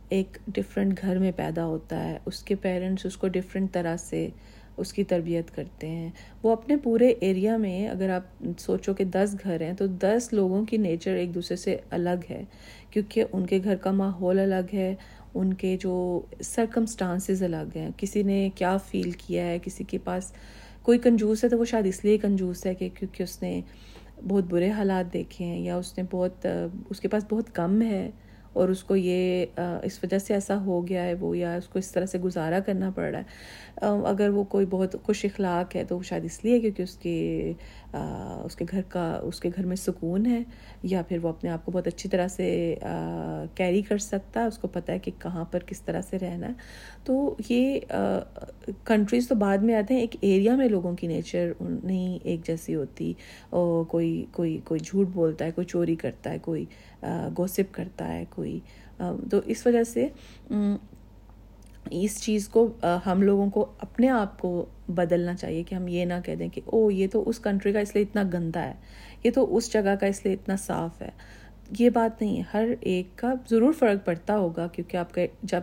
ایک 0.09 0.37
ڈفرینٹ 0.47 1.01
گھر 1.01 1.19
میں 1.19 1.31
پیدا 1.35 1.65
ہوتا 1.65 2.03
ہے۔ 2.03 2.17
اس 2.25 2.43
کے 2.43 2.55
پیرنٹس 2.55 3.05
اس 3.05 3.17
کو 3.17 3.27
ڈفرینٹ 3.27 3.71
طرح 3.71 3.97
سے 3.97 4.29
اس 4.77 4.93
کی 4.93 5.03
تربیت 5.03 5.55
کرتے 5.55 5.87
ہیں۔ 5.87 6.09
وہ 6.43 6.51
اپنے 6.51 6.77
پورے 6.77 7.07
ایریا 7.07 7.57
میں 7.57 7.87
اگر 7.87 8.09
آپ 8.09 8.43
سوچو 8.59 8.93
کہ 8.93 9.03
دس 9.03 9.35
گھر 9.43 9.61
ہیں 9.61 9.73
تو 9.73 9.87
دس 9.87 10.29
لوگوں 10.31 10.65
کی 10.65 10.77
نیچر 10.77 11.11
ایک 11.11 11.35
دوسرے 11.35 11.57
سے 11.57 11.77
الگ 11.89 12.29
ہے۔ 12.29 12.43
کیونکہ 12.89 13.23
ان 13.31 13.45
کے 13.45 13.59
گھر 13.63 13.75
کا 13.75 13.91
ماحول 13.91 14.39
الگ 14.39 14.73
ہے، 14.73 14.95
ان 15.33 15.53
کے 15.53 15.77
جو 15.81 16.21
سرکمسٹانسز 16.41 17.43
الگ 17.43 17.69
ہیں۔ 17.75 17.89
کسی 17.97 18.23
نے 18.23 18.49
کیا 18.55 18.77
فیل 18.77 19.11
کیا 19.11 19.45
ہے، 19.45 19.59
کسی 19.63 19.83
کے 19.83 19.97
پاس 19.97 20.31
کوئی 20.81 20.99
کنجوس 20.99 21.43
ہے 21.43 21.49
تو 21.49 21.57
وہ 21.59 21.65
شاید 21.65 21.85
اس 21.85 22.05
لیے 22.05 22.17
کنجوس 22.17 22.65
ہے 22.65 22.73
کہ 22.75 22.89
کیونکہ 22.99 23.23
اس 23.23 23.41
نے 23.41 23.61
بہت 24.27 24.43
برے 24.43 24.69
حالات 24.69 25.13
دیکھے 25.13 25.45
ہیں 25.45 25.59
یا 25.59 25.75
اس 25.77 25.97
نے 25.97 26.03
بہت، 26.11 26.47
اس 26.89 26.99
کے 26.99 27.07
پاس 27.07 27.25
بہت 27.29 27.55
کم 27.55 27.81
ہے۔ 27.81 28.11
اور 28.57 28.69
اس 28.69 28.83
کو 28.83 28.95
یہ 28.95 29.45
اس 29.83 29.99
وجہ 30.03 30.17
سے 30.17 30.33
ایسا 30.33 30.59
ہو 30.65 30.87
گیا 30.87 31.03
ہے 31.03 31.13
وہ، 31.13 31.37
یا 31.37 31.53
اس 31.55 31.67
کو 31.67 31.79
اس 31.79 31.91
طرح 31.91 32.05
سے 32.05 32.19
گزارا 32.19 32.59
کرنا 32.65 32.89
پڑ 32.95 33.03
رہا 33.03 33.19
ہے۔ 33.19 33.85
اگر 34.05 34.29
وہ 34.29 34.43
کوئی 34.43 34.65
بہت 34.69 34.95
خوش 35.03 35.25
اخلاق 35.25 35.75
ہے 35.75 35.83
تو 35.83 36.01
شاید 36.01 36.25
اس 36.25 36.43
لیے، 36.43 36.59
کیونکہ 36.59 36.81
اس 36.81 36.95
کی 36.97 37.53
اس 38.45 38.55
کے 38.55 38.65
گھر 38.71 38.81
کا، 38.89 39.05
اس 39.23 39.39
کے 39.39 39.49
گھر 39.55 39.65
میں 39.65 39.75
سکون 39.75 40.25
ہے، 40.25 40.41
یا 40.83 41.01
پھر 41.07 41.17
وہ 41.23 41.29
اپنے 41.29 41.49
آپ 41.49 41.65
کو 41.65 41.71
بہت 41.71 41.87
اچھی 41.87 42.09
طرح 42.09 42.27
سے 42.27 42.75
کیری 43.55 43.81
کر 43.81 43.97
سکتا 43.97 44.41
ہے، 44.41 44.45
اس 44.45 44.57
کو 44.57 44.67
پتہ 44.67 44.91
ہے 44.91 44.99
کہ 44.99 45.11
کہاں 45.19 45.45
پر 45.45 45.63
کس 45.65 45.81
طرح 45.81 46.01
سے 46.01 46.19
رہنا 46.19 46.47
ہے۔ 46.47 46.53
تو 47.03 47.35
یہ 47.49 47.79
کنٹریز 48.83 49.27
تو 49.27 49.35
بعد 49.35 49.57
میں 49.57 49.75
آتے 49.75 49.93
ہیں، 49.93 50.01
ایک 50.01 50.15
ایریا 50.21 50.55
میں 50.55 50.67
لوگوں 50.69 50.95
کی 50.95 51.07
نیچر 51.07 51.51
نہیں 51.61 52.17
ایک 52.23 52.45
جیسی 52.45 52.75
ہوتی۔ 52.75 53.13
کوئی 53.51 54.25
کوئی 54.31 54.57
کوئی 54.65 54.79
جھوٹ 54.79 55.07
بولتا 55.13 55.45
ہے، 55.45 55.51
کوئی 55.51 55.67
چوری 55.67 55.95
کرتا 55.95 56.31
ہے، 56.31 56.37
کوئی 56.41 56.65
گوسپ 57.37 57.73
کرتا 57.73 58.13
ہے، 58.13 58.23
کوئی 58.29 58.59
تو 59.31 59.39
اس 59.45 59.65
وجہ 59.67 59.83
سے 59.83 60.07
اس 61.91 62.19
چیز 62.21 62.47
کو 62.49 62.67
ہم 63.05 63.21
لوگوں 63.21 63.49
کو 63.49 63.65
اپنے 63.79 64.09
آپ 64.09 64.39
کو 64.39 64.65
بدلنا 64.87 65.35
چاہیے 65.35 65.63
کہ 65.63 65.75
ہم 65.75 65.87
یہ 65.87 66.05
نہ 66.05 66.13
کہہ 66.25 66.35
دیں 66.35 66.47
کہ 66.49 66.61
او، 66.65 66.89
یہ 66.91 67.07
تو 67.11 67.23
اس 67.29 67.39
کنٹری 67.39 67.73
کا 67.73 67.79
اس 67.79 67.95
لیے 67.95 68.03
اتنا 68.03 68.23
گندا 68.33 68.63
ہے، 68.63 68.73
یہ 69.23 69.31
تو 69.31 69.55
اس 69.57 69.71
جگہ 69.73 69.95
کا 69.99 70.05
اس 70.05 70.25
لیے 70.25 70.33
اتنا 70.33 70.55
صاف 70.55 71.01
ہے۔ 71.01 71.09
یہ 71.79 71.89
بات 71.89 72.21
نہیں 72.21 72.37
ہے، 72.37 72.43
ہر 72.53 72.73
ایک 72.79 73.17
کا 73.17 73.33
ضرور 73.49 73.73
فرق 73.73 74.05
پڑتا 74.05 74.37
ہوگا 74.37 74.67
کیونکہ 74.67 74.97
آپ 74.97 75.13
کے 75.13 75.27
جب 75.43 75.61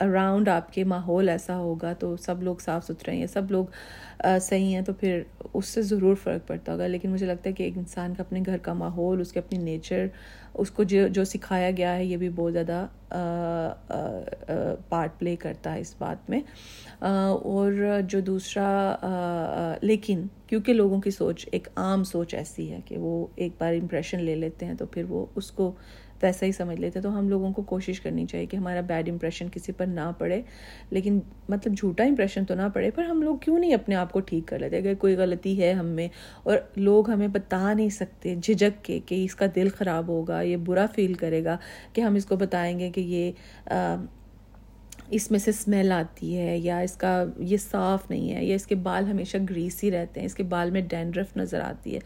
اراؤنڈ 0.00 0.48
آپ 0.48 0.72
کے 0.72 0.84
ماحول 0.84 1.28
ایسا 1.28 1.56
ہوگا 1.56 1.92
تو 1.92 2.16
سب 2.16 2.42
لوگ 2.42 2.56
صاف 2.60 2.86
ستھرے 2.86 3.16
ہیں 3.16 3.26
سب 3.26 3.50
لوگ 3.50 3.64
صحیح 4.42 4.74
ہیں 4.74 4.82
تو 4.82 4.92
پھر 4.92 5.22
اس 5.54 5.66
سے 5.66 5.82
ضرور 5.82 6.14
فرق 6.22 6.46
پڑتا 6.46 6.72
ہوگا۔ 6.72 6.86
لیکن 6.86 7.10
مجھے 7.10 7.26
لگتا 7.26 7.48
ہے 7.50 7.54
کہ 7.54 7.62
ایک 7.62 7.78
انسان 7.78 8.14
کا 8.14 8.22
اپنے 8.22 8.40
گھر 8.46 8.58
کا 8.62 8.72
ماحول، 8.72 9.20
اس 9.20 9.32
کے 9.32 9.38
اپنی 9.38 9.58
نیچر 9.58 10.06
اس 10.54 10.70
کو 10.70 10.82
جو 10.82 11.06
جو 11.08 11.24
سکھایا 11.24 11.70
گیا 11.76 11.94
ہے، 11.96 12.04
یہ 12.04 12.16
بھی 12.16 12.28
بہت 12.28 12.52
زیادہ 12.52 12.86
پارٹ 14.88 15.18
پلے 15.18 15.36
کرتا 15.36 15.74
ہے 15.74 15.80
اس 15.80 15.94
بات 15.98 16.30
میں۔ 16.30 16.40
اور 17.00 17.72
جو 18.08 18.20
دوسرا 18.20 19.76
لیکن 19.82 20.26
کیونکہ 20.46 20.72
لوگوں 20.74 21.00
کی 21.00 21.10
سوچ، 21.10 21.48
ایک 21.52 21.68
عام 21.76 22.04
سوچ 22.04 22.34
ایسی 22.34 22.70
ہے 22.70 22.80
کہ 22.84 22.98
وہ 22.98 23.26
ایک 23.34 23.52
بار 23.58 23.74
امپریشن 23.74 24.24
لے 24.24 24.34
لیتے 24.34 24.66
ہیں 24.66 24.74
تو 24.74 24.86
پھر 24.86 25.04
وہ 25.08 25.24
اس 25.34 25.50
کو 25.50 25.72
ویسا 26.22 26.46
ہی 26.46 26.52
سمجھ 26.52 26.80
لیتے 26.80 27.00
تو 27.00 27.18
ہم 27.18 27.28
لوگوں 27.28 27.52
کو 27.52 27.62
کوشش 27.62 28.00
کرنی 28.00 28.26
چاہیے 28.26 28.46
کہ 28.46 28.56
ہمارا 28.56 28.80
بیڈ 28.80 29.08
امپریشن 29.08 29.48
کسی 29.52 29.72
پر 29.72 29.86
نہ 29.86 30.10
پڑے۔ 30.18 30.40
لیکن 30.90 31.20
مطلب 31.48 31.74
جھوٹا 31.76 32.04
امپریشن 32.04 32.44
تو 32.44 32.54
نہ 32.54 32.68
پڑے، 32.74 32.90
پر 32.90 33.04
ہم 33.04 33.22
لوگ 33.22 33.36
کیوں 33.36 33.58
نہیں 33.58 33.74
اپنے 33.74 33.94
آپ 33.94 34.12
کو 34.12 34.20
ٹھیک 34.20 34.46
کر 34.46 34.58
لیتے؟ 34.58 34.76
اگر 34.76 34.94
کوئی 34.94 35.14
غلطی 35.14 35.60
ہے 35.62 35.72
ہم 35.72 35.86
میں 35.86 36.08
اور 36.42 36.58
لوگ 36.76 37.10
ہمیں 37.10 37.28
بتا 37.28 37.72
نہیں 37.72 37.88
سکتے 37.88 38.34
جھجک 38.34 38.84
کے 38.84 39.00
کہ 39.06 39.24
اس 39.24 39.34
کا 39.34 39.46
دل 39.54 39.68
خراب 39.68 40.08
ہوگا، 40.08 40.40
یہ 40.42 40.56
برا 40.56 40.86
فیل 40.94 41.14
کرے 41.14 41.44
گا 41.44 41.56
کہ 41.92 42.00
ہم 42.00 42.14
اس 42.14 42.26
کو 42.26 42.36
بتائیں 42.36 42.78
گے 42.78 42.90
کہ 42.90 43.00
یہ 43.00 43.32
اس 45.12 45.30
میں 45.30 45.38
سے 45.38 45.50
اسمیل 45.50 45.92
آتی 45.92 46.38
ہے 46.38 46.58
یا 46.58 46.78
اس 46.78 46.96
کا 46.96 47.24
یہ 47.38 47.56
صاف 47.56 48.10
نہیں 48.10 48.34
ہے 48.34 48.44
یا 48.44 48.54
اس 48.54 48.66
کے 48.66 48.74
بال 48.74 49.10
ہمیشہ 49.10 49.36
گریسی 49.50 49.90
رہتے 49.90 50.20
ہیں، 50.20 50.26
اس 50.26 50.34
کے 50.34 50.42
بال 50.42 50.70
میں 50.70 50.80
ڈینڈرف 50.80 51.36
نظر 51.36 51.60
آتی 51.60 51.94
ہے۔ 51.94 52.00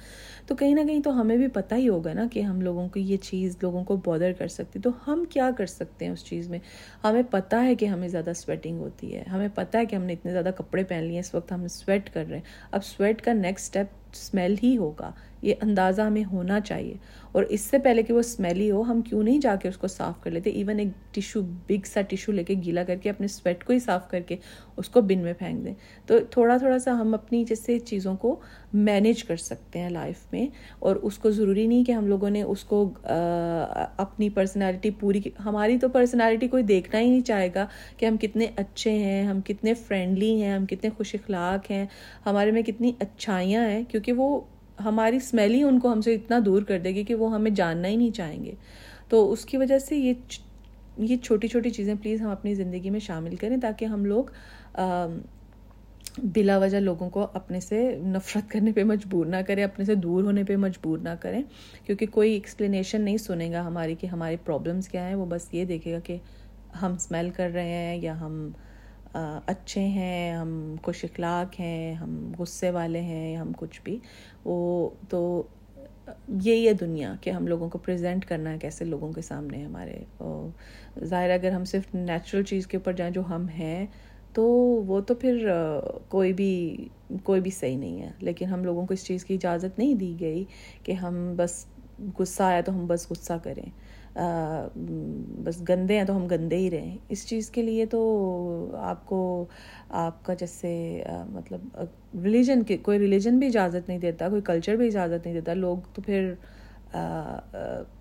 تو 0.47 0.57
کہیں 0.57 0.75
نہ 0.75 0.81
کہیں 0.87 1.01
تو 1.01 1.21
ہمیں 1.21 1.37
بھی 1.37 1.49
پتہ 1.49 1.75
ہی 1.75 1.89
ہوگا 1.89 2.13
نا 2.13 2.27
کہ 2.33 2.41
ہم 2.41 2.61
لوگوں 2.61 2.89
کو 2.89 2.99
یہ 2.99 3.17
چیز، 3.17 3.57
لوگوں 3.63 3.85
کو 3.85 3.97
بادر 3.97 4.33
کر 4.33 4.49
سکتی، 4.49 4.79
تو 4.79 4.91
ہم 5.07 5.25
کیا 5.31 5.51
کر 5.59 5.67
سکتے 5.67 6.05
ہیں 6.05 6.13
اس 6.13 6.25
چیز 6.25 6.49
میں؟ 6.49 6.59
ہمیں 7.05 7.23
پتہ 7.31 7.57
ہے 7.57 7.75
کہ 7.75 7.87
ہمیں 7.87 8.09
زیادہ 8.09 8.31
سویٹنگ 8.37 8.79
ہوتی 8.79 9.17
ہے، 9.17 9.25
ہمیں 9.33 9.49
پتہ 9.55 9.79
ہے 9.79 9.87
کہ 9.87 9.97
ہم 9.97 10.03
نے 10.03 10.13
اتنے 10.13 10.33
زیادہ 10.33 10.51
کپڑے 10.57 10.85
پہن 10.85 11.05
لیے 11.05 11.19
اس 11.19 11.35
وقت 11.35 11.53
ہم 11.53 11.69
سویٹ 11.69 12.11
کر 12.15 12.25
رہے 12.29 12.37
ہیں۔ 12.37 12.45
اب 12.71 12.85
سویٹ 12.85 13.23
کا 13.23 13.33
نیکسٹ 13.33 13.65
اسٹیپ 13.65 13.87
اسمیل 14.13 14.55
ہی 14.63 14.77
ہوگا۔ 14.77 15.11
یہ 15.43 15.55
اندازہ 15.61 16.03
ہمیں 16.03 16.25
ہونا 16.25 16.61
چاہیے۔ 16.61 16.95
اور 17.33 17.43
اس 17.43 17.61
سے 17.61 17.79
پہلے 17.79 18.03
کہ 18.03 18.13
وہ 18.13 18.19
اسمیلی 18.19 18.71
ہو، 18.71 18.83
ہم 18.83 19.03
کیوں 19.03 19.23
نہیں 19.23 19.39
جا 19.39 19.57
کے 19.63 19.69
اس 19.69 19.77
کو 19.77 19.87
صاف 19.87 20.21
کر 20.21 20.31
لیتے؟ 20.31 20.51
ایون 20.51 20.79
ایک 20.79 20.89
ٹیشو 21.15 21.41
بگ 21.69 21.87
سا 21.87 22.01
ٹیشو 22.01 22.33
لے 22.33 22.45
کے 22.45 22.55
گیلا 22.55 22.85
کر 22.85 22.97
کے، 22.97 23.11
اپنے 23.11 23.29
سویٹ 23.29 23.65
کو 23.65 23.73
ہی 23.73 23.79
صاف 23.79 24.11
کر 24.11 24.21
کے 24.21 24.37
اس 24.77 24.89
کو 24.89 25.01
بن 25.01 25.19
میں 25.19 25.33
پھینک 25.33 25.65
دیں۔ 25.65 25.75
تو 26.07 26.19
تھوڑا 26.31 26.57
تھوڑا 26.57 26.79
سا 26.79 26.93
ہم 26.93 27.15
اپنی 27.15 27.45
جیسے 27.45 27.79
چیزوں 27.79 28.17
کو 28.17 28.37
مینیج 28.73 29.25
کر 29.25 29.37
سکتے 29.37 29.79
ہیں 29.79 29.91
لائف 29.91 30.17
میں۔ 30.33 30.47
اور 30.79 30.97
اس 30.97 31.19
کو 31.19 31.31
ضروری 31.31 31.67
نہیں 31.67 31.85
کہ 31.85 31.93
ہم 31.93 32.07
لوگوں 32.07 32.31
نے 32.31 32.43
اس 32.43 32.65
کو 32.65 32.91
اپنی 33.97 34.31
پرسنالٹی 34.31 34.91
پوری 34.91 35.21
ہماری 35.45 35.79
تو 35.79 35.89
پرسنالٹی 35.89 36.49
کوئی 36.49 36.63
دیکھنا 36.63 37.01
ہی 37.01 37.11
نہیں 37.11 37.21
چاہے 37.21 37.49
گا 37.55 37.67
کہ 37.97 38.07
ہم 38.07 38.17
کتنے 38.17 38.47
اچھے 38.57 38.91
ہیں، 38.91 39.23
ہم 39.23 39.41
کتنے 39.41 39.75
فرینڈلی 39.75 40.43
ہیں، 40.43 40.53
ہم 40.53 40.67
کتنے 40.67 40.91
خوش 40.97 41.15
اخلاق 41.15 41.71
ہیں، 41.71 41.87
ہمارے 42.27 42.51
میں 42.51 42.63
کتنی 42.63 42.93
اچھائیاں 42.99 43.69
ہیں، 43.69 43.83
کیونکہ 43.89 44.13
وہ 44.13 44.41
ہماری 44.85 45.17
اسمیل 45.17 45.55
ہی 45.55 45.63
ان 45.63 45.79
کو 45.81 45.93
ہم 45.93 46.01
سے 46.01 46.15
اتنا 46.15 46.39
دور 46.47 46.63
کر 46.63 46.79
دے 46.79 46.91
گی 46.91 47.05
کہ 47.05 47.15
وہ 47.15 47.35
ہمیں 47.35 47.51
جاننا 47.51 47.89
ہی 47.89 47.97
نہیں 47.97 48.11
چاہیں 48.11 48.45
گے۔ 48.45 48.53
تو 49.09 49.33
اس 49.33 49.45
کی 49.45 49.57
وجہ 49.57 49.79
سے 49.79 49.97
یہ 49.97 50.13
یہ 50.99 51.17
چھوٹی 51.17 51.49
چھوٹی 51.49 51.71
چیزیں 51.71 51.95
پلیز 52.03 52.21
ہم 52.23 52.31
اپنی 52.31 52.55
زندگی 52.55 52.91
میں 52.91 53.01
شامل 53.01 53.37
کریں 53.37 53.57
تاکہ 53.57 53.85
ہم 53.85 54.05
لوگ 54.05 54.25
بلا 56.35 56.59
وجہ 56.59 56.77
لوگوں 56.77 57.11
کو 57.11 57.27
اپنے 57.33 57.61
سے 57.61 58.01
نفرت 58.05 58.51
کرنے 58.51 58.73
پہ 58.73 58.85
مجبور 58.85 59.27
نہ 59.27 59.37
کریں، 59.47 59.65
اپنے 59.65 59.85
سے 59.85 59.95
دور 59.95 60.23
ہونے 60.23 60.45
پہ 60.45 60.57
مجبور 60.57 60.99
نہ 60.99 61.09
کریں۔ 61.21 61.43
کیونکہ 61.87 62.07
کوئی 62.07 62.33
ایکسپلینیشن 62.33 63.03
نہیں 63.03 63.17
سنے 63.17 63.51
گا 63.53 63.67
ہماری 63.67 63.95
کہ 63.95 64.07
ہماری 64.07 64.37
پرابلمس 64.45 64.89
کیا 64.89 65.09
ہیں، 65.09 65.15
وہ 65.15 65.27
بس 65.27 65.49
یہ 65.53 65.65
دیکھے 65.65 65.93
گا 65.93 65.99
کہ 65.99 66.17
ہم 66.83 66.93
اسمیل 66.93 67.31
کر 67.31 67.51
رہے 67.55 67.69
ہیں 67.69 67.97
یا 67.97 68.21
ہم 68.21 68.49
اچھے 69.47 69.81
ہیں، 69.81 70.33
ہم 70.33 70.77
خوش 70.83 71.05
اخلاق 71.05 71.61
ہیں، 71.61 71.95
ہم 71.95 72.33
غصے 72.39 72.71
والے 72.71 73.01
ہیں، 73.01 73.37
ہم 73.37 73.53
کچھ 73.57 73.81
بھی۔ 73.85 73.99
وہ 74.45 74.89
تو 75.09 75.43
یہی 76.43 76.69
ہے 76.69 76.73
دنیا 76.73 77.15
کہ 77.21 77.31
ہم 77.31 77.47
لوگوں 77.47 77.69
کو 77.69 77.79
پریزنٹ 77.79 78.25
کرنا 78.25 78.53
ہے 78.53 78.59
کیسے 78.59 78.85
لوگوں 78.85 79.13
کے 79.13 79.23
سامنے 79.23 79.65
ہمارے۔ 79.65 80.25
ظاہر 81.05 81.31
اگر 81.31 81.51
ہم 81.51 81.65
صرف 81.65 81.95
نیچرل 81.95 82.43
چیز 82.43 82.67
کے 82.67 82.77
اوپر 82.77 82.93
جائیں 82.93 83.13
جو 83.13 83.23
ہم 83.29 83.49
ہیں، 83.49 83.87
تو 84.33 84.45
وہ 84.87 85.01
تو 85.01 85.15
پھر 85.15 85.51
کوئی 86.09 86.33
بھی 86.33 86.89
کوئی 87.23 87.41
بھی 87.41 87.51
صحیح 87.51 87.77
نہیں 87.77 88.03
ہے۔ 88.03 88.11
لیکن 88.21 88.45
ہم 88.45 88.65
لوگوں 88.65 88.87
کو 88.87 88.95
اس 88.95 89.05
چیز 89.05 89.25
کی 89.25 89.35
اجازت 89.35 89.79
نہیں 89.79 89.95
دی 89.95 90.17
گئی 90.21 90.45
کہ 90.83 90.93
ہم 90.93 91.35
بس 91.37 91.67
غصہ 92.19 92.43
آیا 92.43 92.61
تو 92.61 92.73
ہم 92.73 92.87
بس 92.87 93.11
غصہ 93.11 93.33
کریں۔ 93.43 93.71
بس 95.45 95.61
گندے 95.69 95.97
ہیں 95.97 96.05
تو 96.05 96.17
ہم 96.17 96.27
گندے 96.27 96.57
ہی 96.57 96.71
رہیں۔ 96.71 96.97
اس 97.09 97.27
چیز 97.29 97.51
کے 97.51 97.63
لیے 97.63 97.87
تو 97.87 98.01
آپ 98.81 99.05
کو، 99.07 99.45
آپ 99.89 100.25
کا 100.25 100.35
جیسے 100.35 101.03
مطلب 101.31 101.77
ریلیجن 102.25 102.63
کے، 102.63 102.77
کوئی 102.77 102.99
ریلیجن 102.99 103.39
بھی 103.39 103.47
اجازت 103.47 103.89
نہیں 103.89 103.99
دیتا، 103.99 104.29
کوئی 104.29 104.43
کلچر 104.43 104.77
بھی 104.77 104.87
اجازت 104.87 105.27
نہیں 105.27 105.35
دیتا، 105.35 105.55
لوگ 105.55 105.77
تو 105.95 106.03
پھر 106.03 106.33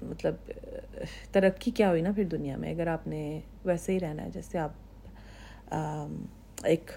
مطلب 0.02 0.36
ترقی 1.32 1.72
کیا 1.72 1.90
ہوئی 1.90 2.02
نا 2.02 2.12
پھر 2.16 2.24
دنیا 2.24 2.58
میں؟ 2.58 2.72
اگر 2.74 2.88
آپ 2.88 3.08
نے 3.08 3.40
ویسے 3.66 3.94
ہی 3.94 4.00
رہنا 4.00 4.24
ہے، 4.24 4.30
جیسے 4.34 4.58
آپ 4.58 5.74
ایک 6.64 6.92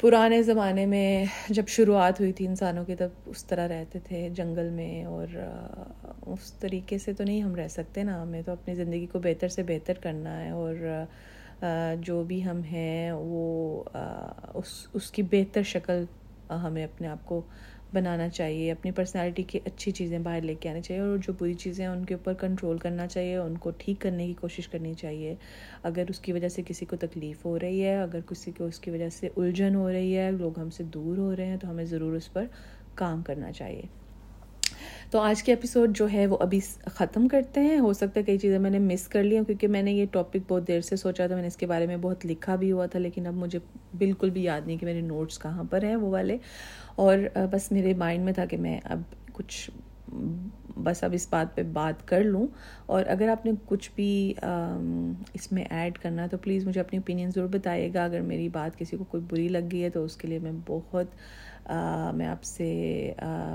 پرانے 0.00 0.42
زمانے 0.42 0.84
میں 0.86 1.24
جب 1.48 1.68
شروعات 1.68 2.20
ہوئی 2.20 2.32
تھی 2.32 2.46
انسانوں 2.46 2.84
کی، 2.84 2.94
تب 2.96 3.08
اس 3.26 3.44
طرح 3.44 3.68
رہتے 3.68 3.98
تھے 4.04 4.28
جنگل 4.34 4.68
میں 4.70 5.04
اور 5.04 5.36
اس 6.26 6.52
طریقے 6.60 6.98
سے 6.98 7.12
تو 7.12 7.24
نہیں 7.24 7.42
ہم 7.42 7.54
رہ 7.54 7.68
سکتے 7.68 8.02
نا۔ 8.02 8.20
ہمیں 8.22 8.42
تو 8.42 8.52
اپنی 8.52 8.74
زندگی 8.74 9.06
کو 9.12 9.18
بہتر 9.18 9.48
سے 9.48 9.62
بہتر 9.62 9.98
کرنا 10.02 10.40
ہے 10.44 10.50
اور 10.50 11.04
جو 12.02 12.22
بھی 12.24 12.44
ہم 12.44 12.60
ہیں 12.72 13.10
وہ 13.12 13.82
اس 14.54 14.86
اس 14.94 15.10
کی 15.10 15.22
بہتر 15.30 15.62
شکل 15.62 16.04
ہمیں 16.62 16.84
اپنے 16.84 17.08
آپ 17.08 17.26
کو 17.26 17.40
بنانا 17.92 18.28
چاہیے، 18.28 18.70
اپنی 18.72 18.90
پرسنالٹی 18.90 19.42
کی 19.42 19.58
اچھی 19.64 19.90
چیزیں 19.92 20.18
باہر 20.18 20.42
لے 20.42 20.54
کے 20.54 20.68
آنی 20.68 20.82
چاہیے 20.82 21.00
اور 21.02 21.16
جو 21.18 21.32
بری 21.32 21.54
چیزیں 21.54 21.84
ہیں 21.84 21.92
ان 21.92 22.04
کے 22.04 22.14
اوپر 22.14 22.34
کنٹرول 22.34 22.78
کرنا 22.78 23.06
چاہیے، 23.06 23.36
ان 23.36 23.56
کو 23.58 23.70
ٹھیک 23.78 24.00
کرنے 24.00 24.26
کی 24.26 24.34
کوشش 24.34 24.68
کرنی 24.68 24.94
چاہیے۔ 24.94 25.34
اگر 25.82 26.04
اس 26.08 26.20
کی 26.20 26.32
وجہ 26.32 26.48
سے 26.48 26.62
کسی 26.66 26.86
کو 26.86 26.96
تکلیف 26.96 27.44
ہو 27.44 27.58
رہی 27.58 27.84
ہے، 27.84 27.96
اگر 27.96 28.20
کسی 28.20 28.52
کو 28.52 28.64
اس 28.66 28.80
کی 28.80 28.90
وجہ 28.90 29.08
سے 29.10 29.28
الجھن 29.36 29.74
ہو 29.74 29.92
رہی 29.92 30.16
ہے، 30.18 30.30
لوگ 30.30 30.58
ہم 30.60 30.70
سے 30.70 30.84
دور 30.84 31.18
ہو 31.18 31.36
رہے 31.36 31.46
ہیں، 31.46 31.56
تو 31.56 31.70
ہمیں 31.70 31.84
ضرور 31.84 32.14
اس 32.14 32.32
پر 32.32 32.44
کام 32.94 33.22
کرنا 33.22 33.52
چاہیے۔ 33.52 33.82
تو 35.10 35.20
آج 35.20 35.42
کے 35.42 35.52
ایپیسوڈ 35.52 35.96
جو 35.96 36.06
ہے 36.12 36.26
وہ 36.26 36.36
ابھی 36.40 36.60
ختم 36.84 37.28
کرتے 37.28 37.60
ہیں۔ 37.60 37.78
ہو 37.78 37.92
سکتا 37.92 38.20
ہے 38.20 38.24
کئی 38.24 38.38
چیزیں 38.38 38.58
میں 38.58 38.70
نے 38.70 38.78
مس 38.78 39.08
کر 39.08 39.22
لی 39.22 39.38
ہوں 39.38 39.44
کیونکہ 39.44 39.68
میں 39.68 39.82
نے 39.82 39.92
یہ 39.92 40.06
ٹاپک 40.12 40.36
بہت 40.48 40.68
دیر 40.68 40.80
سے 40.80 40.96
سوچا 40.96 41.26
تھا، 41.26 41.34
میں 41.34 41.42
نے 41.42 41.48
اس 41.48 41.56
کے 41.56 41.66
بارے 41.66 41.86
میں 41.86 41.96
بہت 41.96 42.26
لکھا 42.26 42.56
بھی 42.56 42.72
ہوا 42.72 42.86
تھا، 42.86 42.98
لیکن 42.98 43.26
اب 43.26 43.34
مجھے 43.34 43.58
بالکل 43.98 44.30
بھی 44.30 44.42
یاد 44.44 44.66
نہیں 44.66 44.76
کہ 44.76 44.86
میرے 44.86 45.00
نوٹس 45.00 45.38
کہاں 45.38 45.64
پر 45.70 45.84
ہیں 45.84 45.96
وہ 45.96 46.10
والے۔ 46.10 46.36
اور 46.94 47.18
بس 47.50 47.72
میرے 47.72 47.94
مائنڈ 47.94 48.24
میں 48.24 48.32
تھا 48.32 48.44
کہ 48.44 48.56
میں 48.56 48.80
اب 48.84 49.00
کچھ 49.32 49.70
بس 50.76 51.04
اب 51.04 51.10
اس 51.14 51.26
بات 51.30 51.54
پہ 51.56 51.62
بات 51.62 52.08
کر 52.08 52.24
لوں۔ 52.24 52.46
اور 52.86 53.04
اگر 53.08 53.28
آپ 53.28 53.46
نے 53.46 53.52
کچھ 53.66 53.90
بھی 53.94 54.34
اس 55.34 55.52
میں 55.52 55.64
ایڈ 55.70 55.98
کرنا 55.98 56.22
ہے 56.22 56.28
تو 56.28 56.38
پلیز 56.38 56.66
مجھے 56.66 56.80
اپنی 56.80 56.96
اوپینین 56.98 57.30
ضرور 57.34 57.48
بتائیے 57.48 57.90
گا۔ 57.94 58.04
اگر 58.04 58.20
میری 58.20 58.48
بات 58.48 58.78
کسی 58.78 58.96
کو 58.96 59.04
کوئی 59.04 59.22
بری 59.30 59.48
لگ 59.48 59.68
گئی 59.72 59.82
ہے 59.84 59.90
تو 59.90 60.04
اس 60.04 60.16
کے 60.16 60.28
لیے 60.28 60.38
میں 60.38 60.52
بہت 60.66 61.06
میں 62.14 62.26
آپ 62.26 62.42
سے 62.44 62.66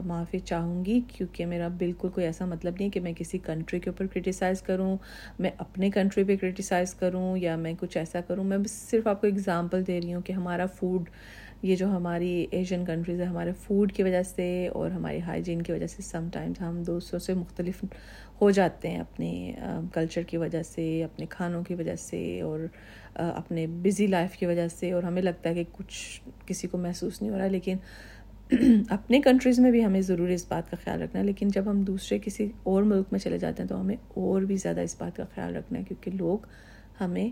معافی 0.06 0.40
چاہوں 0.40 0.84
گی 0.86 1.00
کیونکہ 1.08 1.46
میرا 1.46 1.68
بالکل 1.78 2.10
کوئی 2.10 2.26
ایسا 2.26 2.46
مطلب 2.46 2.74
نہیں 2.80 2.90
کہ 2.90 3.00
میں 3.00 3.14
کسی 3.18 3.38
کنٹری 3.44 3.80
کے 3.80 3.90
اوپر 3.90 4.08
کرٹیسائز 4.08 4.62
کروں، 4.62 4.96
میں 5.40 5.52
اپنے 5.58 5.90
کنٹری 5.90 6.24
پہ 6.24 6.36
کرٹیسائز 6.42 6.94
کروں 6.96 7.38
یا 7.38 7.56
میں 7.56 7.74
کچھ 7.80 7.98
ایسا 7.98 8.22
کروں، 8.28 8.44
میں 8.44 8.58
بس 8.58 8.72
صرف 8.90 9.08
آپ 9.08 9.22
کو 9.22 9.28
اگزامپل 9.28 9.88
دے 9.88 10.00
رہی 10.02 10.14
ہوں 10.14 10.22
کہ 10.22 10.34
ہمارا 10.34 10.66
فوڈ 10.66 11.10
یہ 11.64 11.76
جو 11.76 11.88
ہماری 11.88 12.46
ایشین 12.52 12.86
کنٹریز 12.86 13.20
ہے 13.20 13.26
ہمارے 13.26 13.52
فوڈ 13.62 13.92
کی 13.92 14.04
وجہ 14.04 14.24
سے 14.24 14.68
اور 14.68 14.92
ہماری 14.92 15.22
ہائیجین 15.22 15.62
کی 15.62 15.72
وجہ 15.72 15.88
سے 15.88 16.02
سم 16.02 16.28
ٹائمز 16.34 16.62
ہم 16.62 16.82
دوسروں 16.88 17.20
سے 17.20 17.34
مختلف 17.34 17.84
ہو 18.42 18.50
جاتے 18.52 18.90
ہیں 18.90 19.00
اپنے 19.00 19.54
کلچر 19.94 20.22
کی 20.22 20.38
وجہ 20.38 20.64
سے، 20.64 21.04
اپنے 21.04 21.26
کھانوں 21.30 21.64
کی 21.64 21.76
وجہ 21.76 21.96
سے 21.96 22.42
اور 22.42 22.60
اپنے 23.16 23.68
بزی 23.84 24.08
لائف 24.08 24.36
کی 24.38 24.46
وجہ 24.46 24.68
سے 24.68 24.92
اور 24.92 25.04
ہمیں 25.04 25.22
لگتا 25.22 25.50
ہے 25.50 25.54
کہ 25.56 25.64
کچھ 25.72 26.22
کسی 26.46 26.68
کو 26.68 26.78
محسوس 26.78 27.22
نہیں 27.22 27.32
ہو 27.32 27.38
رہا، 27.38 27.48
لیکن 27.48 27.78
اپنے 28.90 29.22
کنٹریز 29.22 29.60
میں 29.60 29.72
بھی 29.72 29.86
ہمیں 29.86 30.02
ضرور 30.02 30.30
اس 30.30 30.46
بات 30.50 30.70
کا 30.72 30.78
خیال 30.84 31.02
رکھنا 31.02 31.20
ہے۔ 31.20 31.26
لیکن 31.26 31.48
جب 31.48 31.70
ہم 31.72 31.82
دوسرے 31.82 32.20
کسی 32.20 32.52
اور 32.64 32.84
ملک 32.84 33.08
میں 33.12 33.20
چلے 33.20 33.38
جاتے 33.38 33.64
ہیں 33.64 33.70
تو 33.70 33.82
ہمیں 33.82 33.96
اور 34.10 34.42
بھی 34.42 34.56
زیادہ 34.56 34.82
اس 34.82 34.96
بات 35.00 35.16
کا 35.16 35.24
خیال 35.36 35.56
رکھنا 35.56 35.80
ہے، 35.80 35.84
کیونکہ 35.84 36.12
لوگ 36.12 36.46
ہمیں 37.02 37.30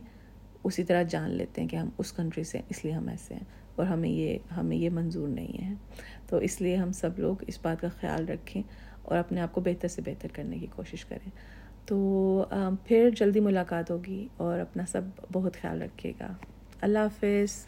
اسی 0.64 0.84
طرح 0.84 1.04
جان 1.04 1.32
لیتے 1.32 1.62
ہیں 1.62 1.68
کہ 1.68 1.76
ہم 1.76 1.90
اس 1.98 2.12
کنٹری 2.14 2.44
سے 2.44 2.58
ہیں، 2.58 2.66
اس 2.70 2.86
لیے 2.86 2.94
ہم 2.94 3.08
ایسے 3.08 3.34
ہیں۔ 3.34 3.61
اور 3.76 3.86
ہمیں 3.86 4.10
یہ 4.10 4.38
ہمیں 4.58 4.78
یہ 4.78 4.90
منظور 4.90 5.28
نہیں 5.28 5.70
ہے۔ 5.70 5.74
تو 6.28 6.38
اس 6.38 6.62
لیے 6.62 6.76
ہم 6.76 6.92
سب 6.92 7.20
لوگ 7.20 7.36
اس 7.48 7.60
بات 7.62 7.82
کا 7.82 7.88
خیال 8.00 8.30
رکھیں 8.30 8.62
اور 9.02 9.18
اپنے 9.18 9.42
آپ 9.42 9.54
کو 9.54 9.62
بہتر 9.62 9.88
سے 9.88 10.02
بہتر 10.06 10.28
کرنے 10.34 10.58
کی 10.58 10.68
کوشش 10.76 11.06
کریں۔ 11.06 11.32
تو 11.86 12.46
پھر 12.86 13.10
جلدی 13.16 13.40
ملاقات 13.40 13.92
ہوگی 13.92 14.28
اور 14.38 14.60
اپنا 14.60 14.84
سب 14.88 15.02
بہت 15.34 15.54
خیال 15.62 15.82
رکھیے 15.82 16.14
گا۔ 16.20 16.34
اللہ 16.82 17.00
حافظ۔ 17.00 17.66